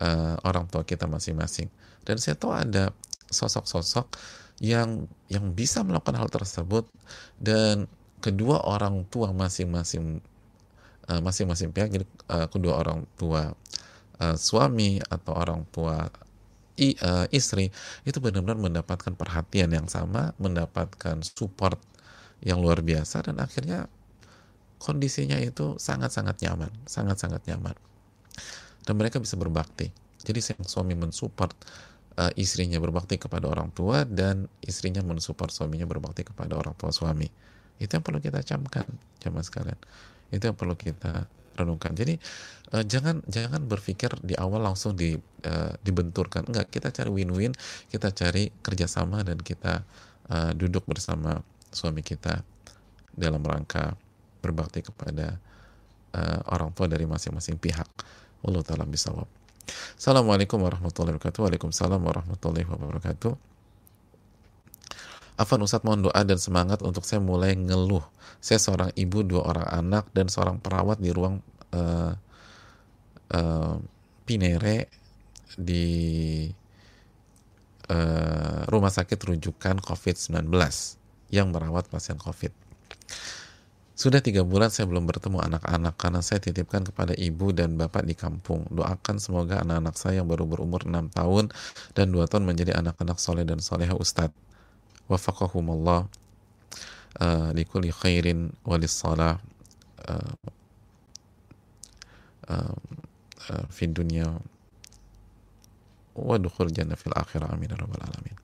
uh, 0.00 0.34
orang 0.48 0.64
tua 0.72 0.80
kita 0.88 1.04
masing-masing. 1.04 1.68
Dan 2.08 2.16
saya 2.16 2.40
tahu 2.40 2.56
ada 2.56 2.88
sosok-sosok 3.28 4.16
yang 4.64 5.04
yang 5.28 5.52
bisa 5.52 5.84
melakukan 5.84 6.16
hal 6.16 6.30
tersebut 6.32 6.88
dan 7.36 7.90
kedua 8.24 8.64
orang 8.64 9.04
tua 9.12 9.34
masing-masing 9.36 10.24
uh, 11.10 11.20
masing-masing 11.20 11.74
pihak 11.74 11.90
jadi 11.90 12.06
uh, 12.30 12.46
kedua 12.48 12.80
orang 12.80 13.04
tua 13.18 13.52
uh, 14.22 14.36
suami 14.38 15.02
atau 15.10 15.32
orang 15.34 15.66
tua 15.74 16.08
i, 16.78 16.98
uh, 17.02 17.26
istri 17.30 17.70
itu 18.02 18.18
benar-benar 18.18 18.58
mendapatkan 18.58 19.14
perhatian 19.14 19.70
yang 19.70 19.86
sama, 19.86 20.34
mendapatkan 20.42 21.22
support 21.22 21.78
yang 22.42 22.60
luar 22.60 22.82
biasa 22.82 23.30
dan 23.30 23.40
akhirnya 23.40 23.86
kondisinya 24.82 25.38
itu 25.40 25.80
sangat-sangat 25.80 26.44
nyaman, 26.44 26.72
sangat-sangat 26.84 27.46
nyaman. 27.48 27.76
Dan 28.84 28.94
mereka 29.00 29.16
bisa 29.16 29.40
berbakti. 29.40 29.88
Jadi 30.20 30.40
sang 30.44 30.60
suami 30.64 30.92
mensupport 30.92 31.56
uh, 32.20 32.32
istrinya 32.36 32.76
berbakti 32.76 33.16
kepada 33.16 33.48
orang 33.48 33.72
tua 33.72 34.04
dan 34.04 34.50
istrinya 34.60 35.00
mensupport 35.00 35.48
suaminya 35.48 35.88
berbakti 35.88 36.26
kepada 36.26 36.58
orang 36.58 36.76
tua 36.76 36.92
suami. 36.92 37.28
Itu 37.80 37.96
yang 37.96 38.04
perlu 38.04 38.20
kita 38.20 38.44
camkan, 38.44 38.86
jamaah 39.24 39.44
sekalian. 39.44 39.78
Itu 40.28 40.52
yang 40.52 40.56
perlu 40.58 40.76
kita 40.76 41.26
renungkan. 41.54 41.94
Jadi 41.94 42.18
uh, 42.74 42.84
jangan 42.84 43.22
jangan 43.30 43.64
berpikir 43.64 44.12
di 44.20 44.34
awal 44.34 44.62
langsung 44.66 44.98
di 44.98 45.14
uh, 45.18 45.72
dibenturkan. 45.80 46.50
Enggak, 46.50 46.70
kita 46.70 46.90
cari 46.90 47.10
win-win, 47.10 47.54
kita 47.88 48.10
cari 48.10 48.50
kerjasama 48.62 49.22
dan 49.22 49.38
kita 49.40 49.82
uh, 50.30 50.52
duduk 50.52 50.84
bersama 50.84 51.40
suami 51.70 52.02
kita 52.02 52.42
dalam 53.14 53.42
rangka 53.42 53.94
berbakti 54.42 54.82
kepada 54.84 55.38
uh, 56.14 56.40
orang 56.50 56.74
tua 56.74 56.90
dari 56.90 57.06
masing-masing 57.06 57.56
pihak. 57.56 57.88
Allah 58.44 58.62
taala 58.66 58.84
bisawab. 58.84 59.26
Assalamualaikum 59.96 60.60
warahmatullahi 60.60 61.16
wabarakatuh. 61.16 61.40
Waalaikumsalam 61.48 62.00
warahmatullahi 62.04 62.68
wabarakatuh. 62.68 63.53
Afan 65.34 65.58
Ustadz 65.66 65.82
mohon 65.82 66.06
doa 66.06 66.20
dan 66.22 66.38
semangat 66.38 66.78
untuk 66.86 67.02
saya 67.02 67.18
mulai 67.18 67.58
ngeluh. 67.58 68.06
Saya 68.38 68.62
seorang 68.62 68.94
ibu, 68.94 69.26
dua 69.26 69.42
orang 69.50 69.66
anak, 69.66 70.04
dan 70.14 70.30
seorang 70.30 70.62
perawat 70.62 71.02
di 71.02 71.10
ruang 71.10 71.42
uh, 71.74 72.14
uh, 73.34 73.76
Pinere 74.24 74.88
di 75.58 76.46
uh, 77.90 78.62
rumah 78.70 78.88
sakit 78.94 79.18
rujukan 79.18 79.82
COVID-19 79.82 80.54
yang 81.34 81.50
merawat 81.50 81.90
pasien 81.90 82.16
COVID. 82.16 82.54
Sudah 83.94 84.18
tiga 84.22 84.42
bulan 84.42 84.74
saya 84.74 84.90
belum 84.90 85.06
bertemu 85.06 85.38
anak-anak 85.38 85.94
karena 85.94 86.18
saya 86.22 86.42
titipkan 86.42 86.82
kepada 86.82 87.14
ibu 87.14 87.50
dan 87.50 87.74
bapak 87.74 88.06
di 88.06 88.14
kampung. 88.14 88.66
Doakan 88.70 89.18
semoga 89.22 89.62
anak-anak 89.62 89.94
saya 89.98 90.22
yang 90.22 90.26
baru 90.30 90.46
berumur 90.46 90.82
6 90.86 91.14
tahun 91.14 91.50
dan 91.94 92.06
2 92.10 92.26
tahun 92.26 92.42
menjadi 92.42 92.74
anak-anak 92.74 93.18
soleh 93.22 93.46
dan 93.46 93.62
soleha 93.62 93.94
Ustadz 93.94 94.34
wafaqahumullah 95.08 96.08
uh, 97.20 97.48
likulli 97.52 97.92
khairin 97.92 98.52
walis 98.64 98.94
salah 98.96 99.38
uh, 100.08 100.34
uh, 102.48 102.76
uh, 103.50 103.64
fi 103.68 103.84
dunia 103.86 104.28
wa 106.14 106.36
dukhul 106.38 106.70
jannah 106.70 106.96
fil 106.96 107.12
akhirah 107.14 107.50
amin 107.52 107.74
ya 107.74 107.76
rabbal 107.76 108.00
alamin 108.00 108.36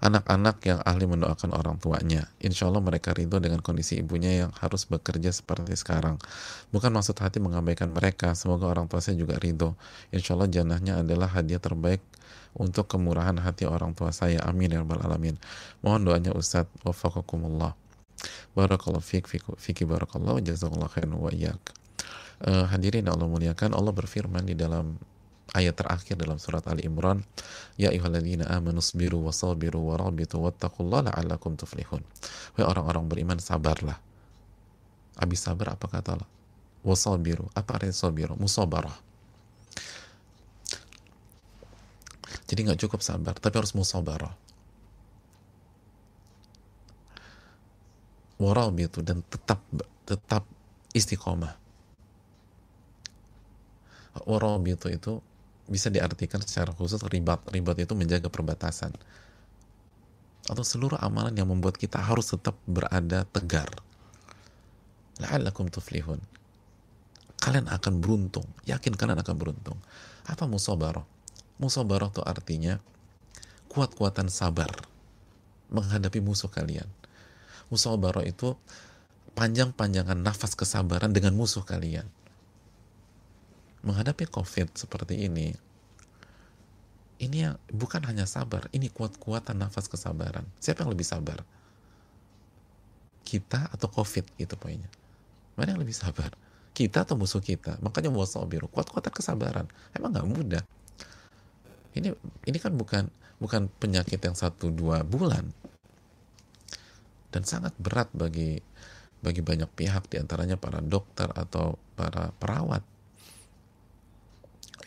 anak-anak 0.00 0.64
yang 0.64 0.80
ahli 0.80 1.04
mendoakan 1.04 1.52
orang 1.52 1.76
tuanya. 1.76 2.28
Insya 2.40 2.72
Allah 2.72 2.80
mereka 2.80 3.12
ridho 3.12 3.36
dengan 3.36 3.60
kondisi 3.60 4.00
ibunya 4.00 4.44
yang 4.46 4.50
harus 4.56 4.88
bekerja 4.88 5.28
seperti 5.28 5.76
sekarang. 5.76 6.16
Bukan 6.72 6.88
maksud 6.88 7.20
hati 7.20 7.38
mengabaikan 7.38 7.92
mereka. 7.92 8.32
Semoga 8.32 8.68
orang 8.72 8.88
tua 8.88 9.04
saya 9.04 9.20
juga 9.20 9.36
ridho. 9.36 9.76
Insya 10.08 10.34
Allah 10.40 10.48
janahnya 10.48 11.04
adalah 11.04 11.28
hadiah 11.28 11.60
terbaik 11.60 12.00
untuk 12.56 12.88
kemurahan 12.88 13.36
hati 13.38 13.68
orang 13.68 13.92
tua 13.92 14.10
saya. 14.10 14.40
Amin 14.48 14.72
ya 14.72 14.80
rabbal 14.80 15.04
alamin. 15.04 15.36
Mohon 15.84 16.12
doanya 16.12 16.32
Ustadz. 16.32 16.72
Wafakakumullah. 16.82 17.76
Barakallahu 18.56 19.00
fiqh, 19.00 19.28
fiki 19.56 19.88
barakallahu, 19.88 20.44
jazakallah 20.44 20.92
khairan 20.92 21.16
wa 21.16 21.32
iyak. 21.32 21.60
Uh, 22.40 22.64
hadirin 22.68 23.04
Allah 23.08 23.28
muliakan, 23.28 23.76
Allah 23.76 23.92
berfirman 23.92 24.44
di 24.48 24.56
dalam 24.56 24.96
ayat 25.50 25.74
terakhir 25.74 26.14
dalam 26.14 26.38
surat 26.38 26.62
Ali 26.70 26.86
Imran 26.86 27.26
ya 27.74 27.90
ayyuhalladzina 27.90 28.46
amanu 28.50 28.78
sabiru 28.78 29.18
wasabiru 29.26 29.82
warabitu 29.82 30.38
wattaqullaha 30.38 31.10
la'allakum 31.10 31.58
tuflihun. 31.58 32.02
Wahai 32.54 32.66
orang-orang 32.66 33.10
beriman 33.10 33.38
sabarlah. 33.42 33.98
Habis 35.18 35.42
sabar 35.42 35.74
apa 35.74 35.86
kata 35.90 36.16
Allah? 36.16 36.30
Wasabiru 36.86 37.50
apa 37.52 37.70
artinya 37.76 37.92
sabiru? 37.92 38.38
Musabarah. 38.38 38.94
Jadi 42.46 42.66
nggak 42.66 42.80
cukup 42.86 43.02
sabar 43.02 43.34
tapi 43.38 43.54
harus 43.58 43.74
musabarah. 43.74 44.34
Warabitu 48.40 49.04
dan 49.04 49.20
tetap 49.28 49.60
tetap 50.08 50.48
istiqomah. 50.96 51.54
Warabitu 54.26 54.90
itu 54.90 55.22
bisa 55.70 55.88
diartikan 55.88 56.42
secara 56.42 56.74
khusus 56.74 56.98
ribat. 57.06 57.40
Ribat 57.48 57.78
itu 57.78 57.94
menjaga 57.94 58.26
perbatasan. 58.26 58.92
Atau 60.50 60.66
seluruh 60.66 60.98
amalan 60.98 61.32
yang 61.38 61.46
membuat 61.46 61.78
kita 61.78 62.02
harus 62.02 62.34
tetap 62.34 62.58
berada 62.66 63.22
tegar. 63.30 63.70
La'allakum 65.22 65.70
tuflihun. 65.70 66.18
Kalian 67.38 67.70
akan 67.70 68.02
beruntung. 68.02 68.44
Yakin 68.66 68.98
kalian 68.98 69.22
akan 69.22 69.36
beruntung. 69.38 69.78
Apa 70.26 70.44
musabarah? 70.50 71.06
musabarah 71.60 72.08
itu 72.08 72.24
artinya 72.24 72.80
kuat-kuatan 73.68 74.32
sabar 74.32 74.72
menghadapi 75.68 76.24
musuh 76.24 76.48
kalian 76.48 76.88
musabarah 77.68 78.24
itu 78.24 78.56
panjang-panjangan 79.36 80.16
nafas 80.16 80.56
kesabaran 80.56 81.12
dengan 81.12 81.36
musuh 81.36 81.62
kalian 81.62 82.08
menghadapi 83.80 84.28
covid 84.28 84.68
seperti 84.76 85.24
ini 85.28 85.56
ini 87.20 87.44
yang 87.44 87.60
bukan 87.68 88.00
hanya 88.08 88.24
sabar 88.24 88.66
ini 88.72 88.88
kuat-kuatan 88.88 89.60
nafas 89.60 89.92
kesabaran. 89.92 90.48
Siapa 90.56 90.82
yang 90.82 90.96
lebih 90.96 91.04
sabar? 91.04 91.44
Kita 93.20 93.68
atau 93.68 93.92
covid 93.92 94.24
itu 94.40 94.56
poinnya. 94.56 94.88
Mana 95.54 95.76
yang 95.76 95.84
lebih 95.84 95.92
sabar? 95.92 96.32
Kita 96.72 97.04
atau 97.04 97.20
musuh 97.20 97.44
kita? 97.44 97.76
Makanya 97.84 98.08
wasabiru 98.08 98.72
kuat-kuatan 98.72 99.12
kesabaran. 99.12 99.68
Emang 99.92 100.16
nggak 100.16 100.28
mudah. 100.32 100.64
Ini 101.92 102.16
ini 102.48 102.58
kan 102.58 102.72
bukan 102.72 103.12
bukan 103.36 103.68
penyakit 103.68 104.24
yang 104.24 104.34
satu 104.34 104.72
dua 104.72 105.04
bulan. 105.04 105.52
Dan 107.28 107.44
sangat 107.44 107.76
berat 107.76 108.08
bagi 108.16 108.64
bagi 109.20 109.44
banyak 109.44 109.68
pihak 109.76 110.08
di 110.08 110.16
antaranya 110.16 110.56
para 110.56 110.80
dokter 110.80 111.28
atau 111.36 111.76
para 111.92 112.32
perawat 112.40 112.80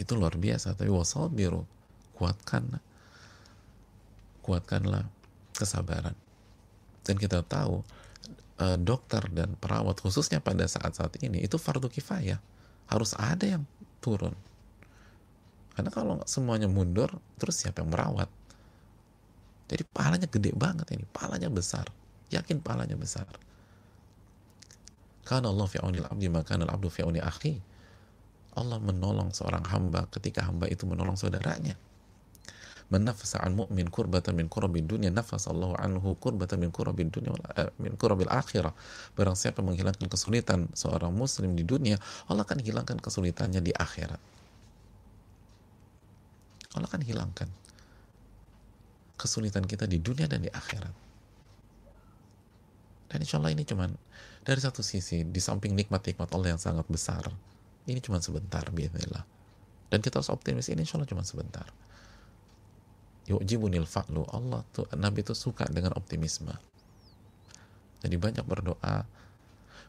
itu 0.01 0.13
luar 0.17 0.37
biasa 0.37 0.73
tapi 0.73 0.89
wasabiru 0.89 1.65
kuatkan 2.17 2.79
kuatkanlah 4.41 5.05
kesabaran 5.53 6.15
dan 7.03 7.15
kita 7.19 7.45
tahu 7.45 7.85
eh, 8.61 8.77
dokter 8.81 9.21
dan 9.29 9.53
perawat 9.59 9.99
khususnya 10.01 10.39
pada 10.41 10.65
saat-saat 10.65 11.19
ini 11.21 11.43
itu 11.45 11.59
fardu 11.59 11.89
kifayah 11.89 12.41
harus 12.89 13.13
ada 13.17 13.45
yang 13.45 13.63
turun 14.01 14.33
karena 15.73 15.89
kalau 15.89 16.21
semuanya 16.29 16.69
mundur, 16.69 17.09
terus 17.41 17.57
siapa 17.57 17.81
yang 17.81 17.89
merawat? 17.89 18.29
Jadi 19.73 19.83
pahalanya 19.89 20.29
gede 20.29 20.53
banget 20.53 20.85
ini, 20.93 21.05
pahalanya 21.09 21.49
besar. 21.49 21.89
Yakin 22.29 22.61
pahalanya 22.61 22.93
besar. 22.93 23.25
Karena 25.25 25.49
Allah 25.49 25.65
fi'aunil 25.65 26.05
abdi 26.05 26.29
maka 26.29 26.53
abdu 26.61 26.93
fi'auni 26.93 27.17
akhi. 27.17 27.57
Allah 28.53 28.77
menolong 28.77 29.33
seorang 29.33 29.65
hamba 29.65 30.05
ketika 30.13 30.45
hamba 30.45 30.69
itu 30.69 30.85
menolong 30.85 31.17
saudaranya. 31.17 31.73
Menafasa 32.93 33.41
an 33.41 33.57
mu'min 33.57 33.89
kurbatan 33.89 34.37
min 34.37 34.45
kurabil 34.45 34.85
dunia 34.85 35.09
nafas 35.09 35.49
Allah 35.49 35.73
anhu 35.81 36.13
kurbatan 36.21 36.61
min 36.61 36.69
kurabil 36.69 37.09
dunia 37.09 37.33
eh, 37.57 37.73
min 37.81 37.97
kurabil 37.97 38.29
akhirah. 38.29 38.69
Barang 39.17 39.33
siapa 39.33 39.65
menghilangkan 39.65 40.05
kesulitan 40.05 40.69
seorang 40.77 41.09
muslim 41.09 41.57
di 41.57 41.65
dunia, 41.65 41.97
Allah 42.29 42.45
akan 42.45 42.61
hilangkan 42.61 43.01
kesulitannya 43.01 43.65
di 43.65 43.73
akhirat. 43.73 44.21
Allah 46.77 46.89
akan 46.89 47.01
hilangkan 47.01 47.49
kesulitan 49.17 49.65
kita 49.65 49.89
di 49.89 49.97
dunia 49.97 50.29
dan 50.29 50.45
di 50.45 50.51
akhirat. 50.53 50.93
Dan 53.09 53.17
insya 53.21 53.41
Allah 53.41 53.53
ini 53.53 53.65
cuman 53.65 53.89
dari 54.43 54.59
satu 54.61 54.85
sisi, 54.85 55.25
di 55.25 55.41
samping 55.41 55.73
nikmat-nikmat 55.73 56.29
Allah 56.33 56.57
yang 56.57 56.61
sangat 56.61 56.83
besar, 56.91 57.29
ini 57.89 57.99
cuma 57.99 58.19
sebentar, 58.23 58.63
biarlah. 58.69 59.25
Dan 59.91 59.99
kita 60.01 60.19
harus 60.21 60.31
optimis, 60.33 60.71
ini 60.73 60.83
insya 60.83 60.97
Allah 60.97 61.09
cuma 61.09 61.21
sebentar. 61.21 61.67
Yu'jibunil 63.29 63.87
fa'lu. 63.87 64.25
Allah 64.31 64.65
tuh, 64.75 64.89
Nabi 64.97 65.23
itu 65.23 65.31
suka 65.37 65.69
dengan 65.69 65.95
optimisme. 65.95 66.51
Jadi 68.03 68.15
banyak 68.19 68.43
berdoa. 68.43 69.07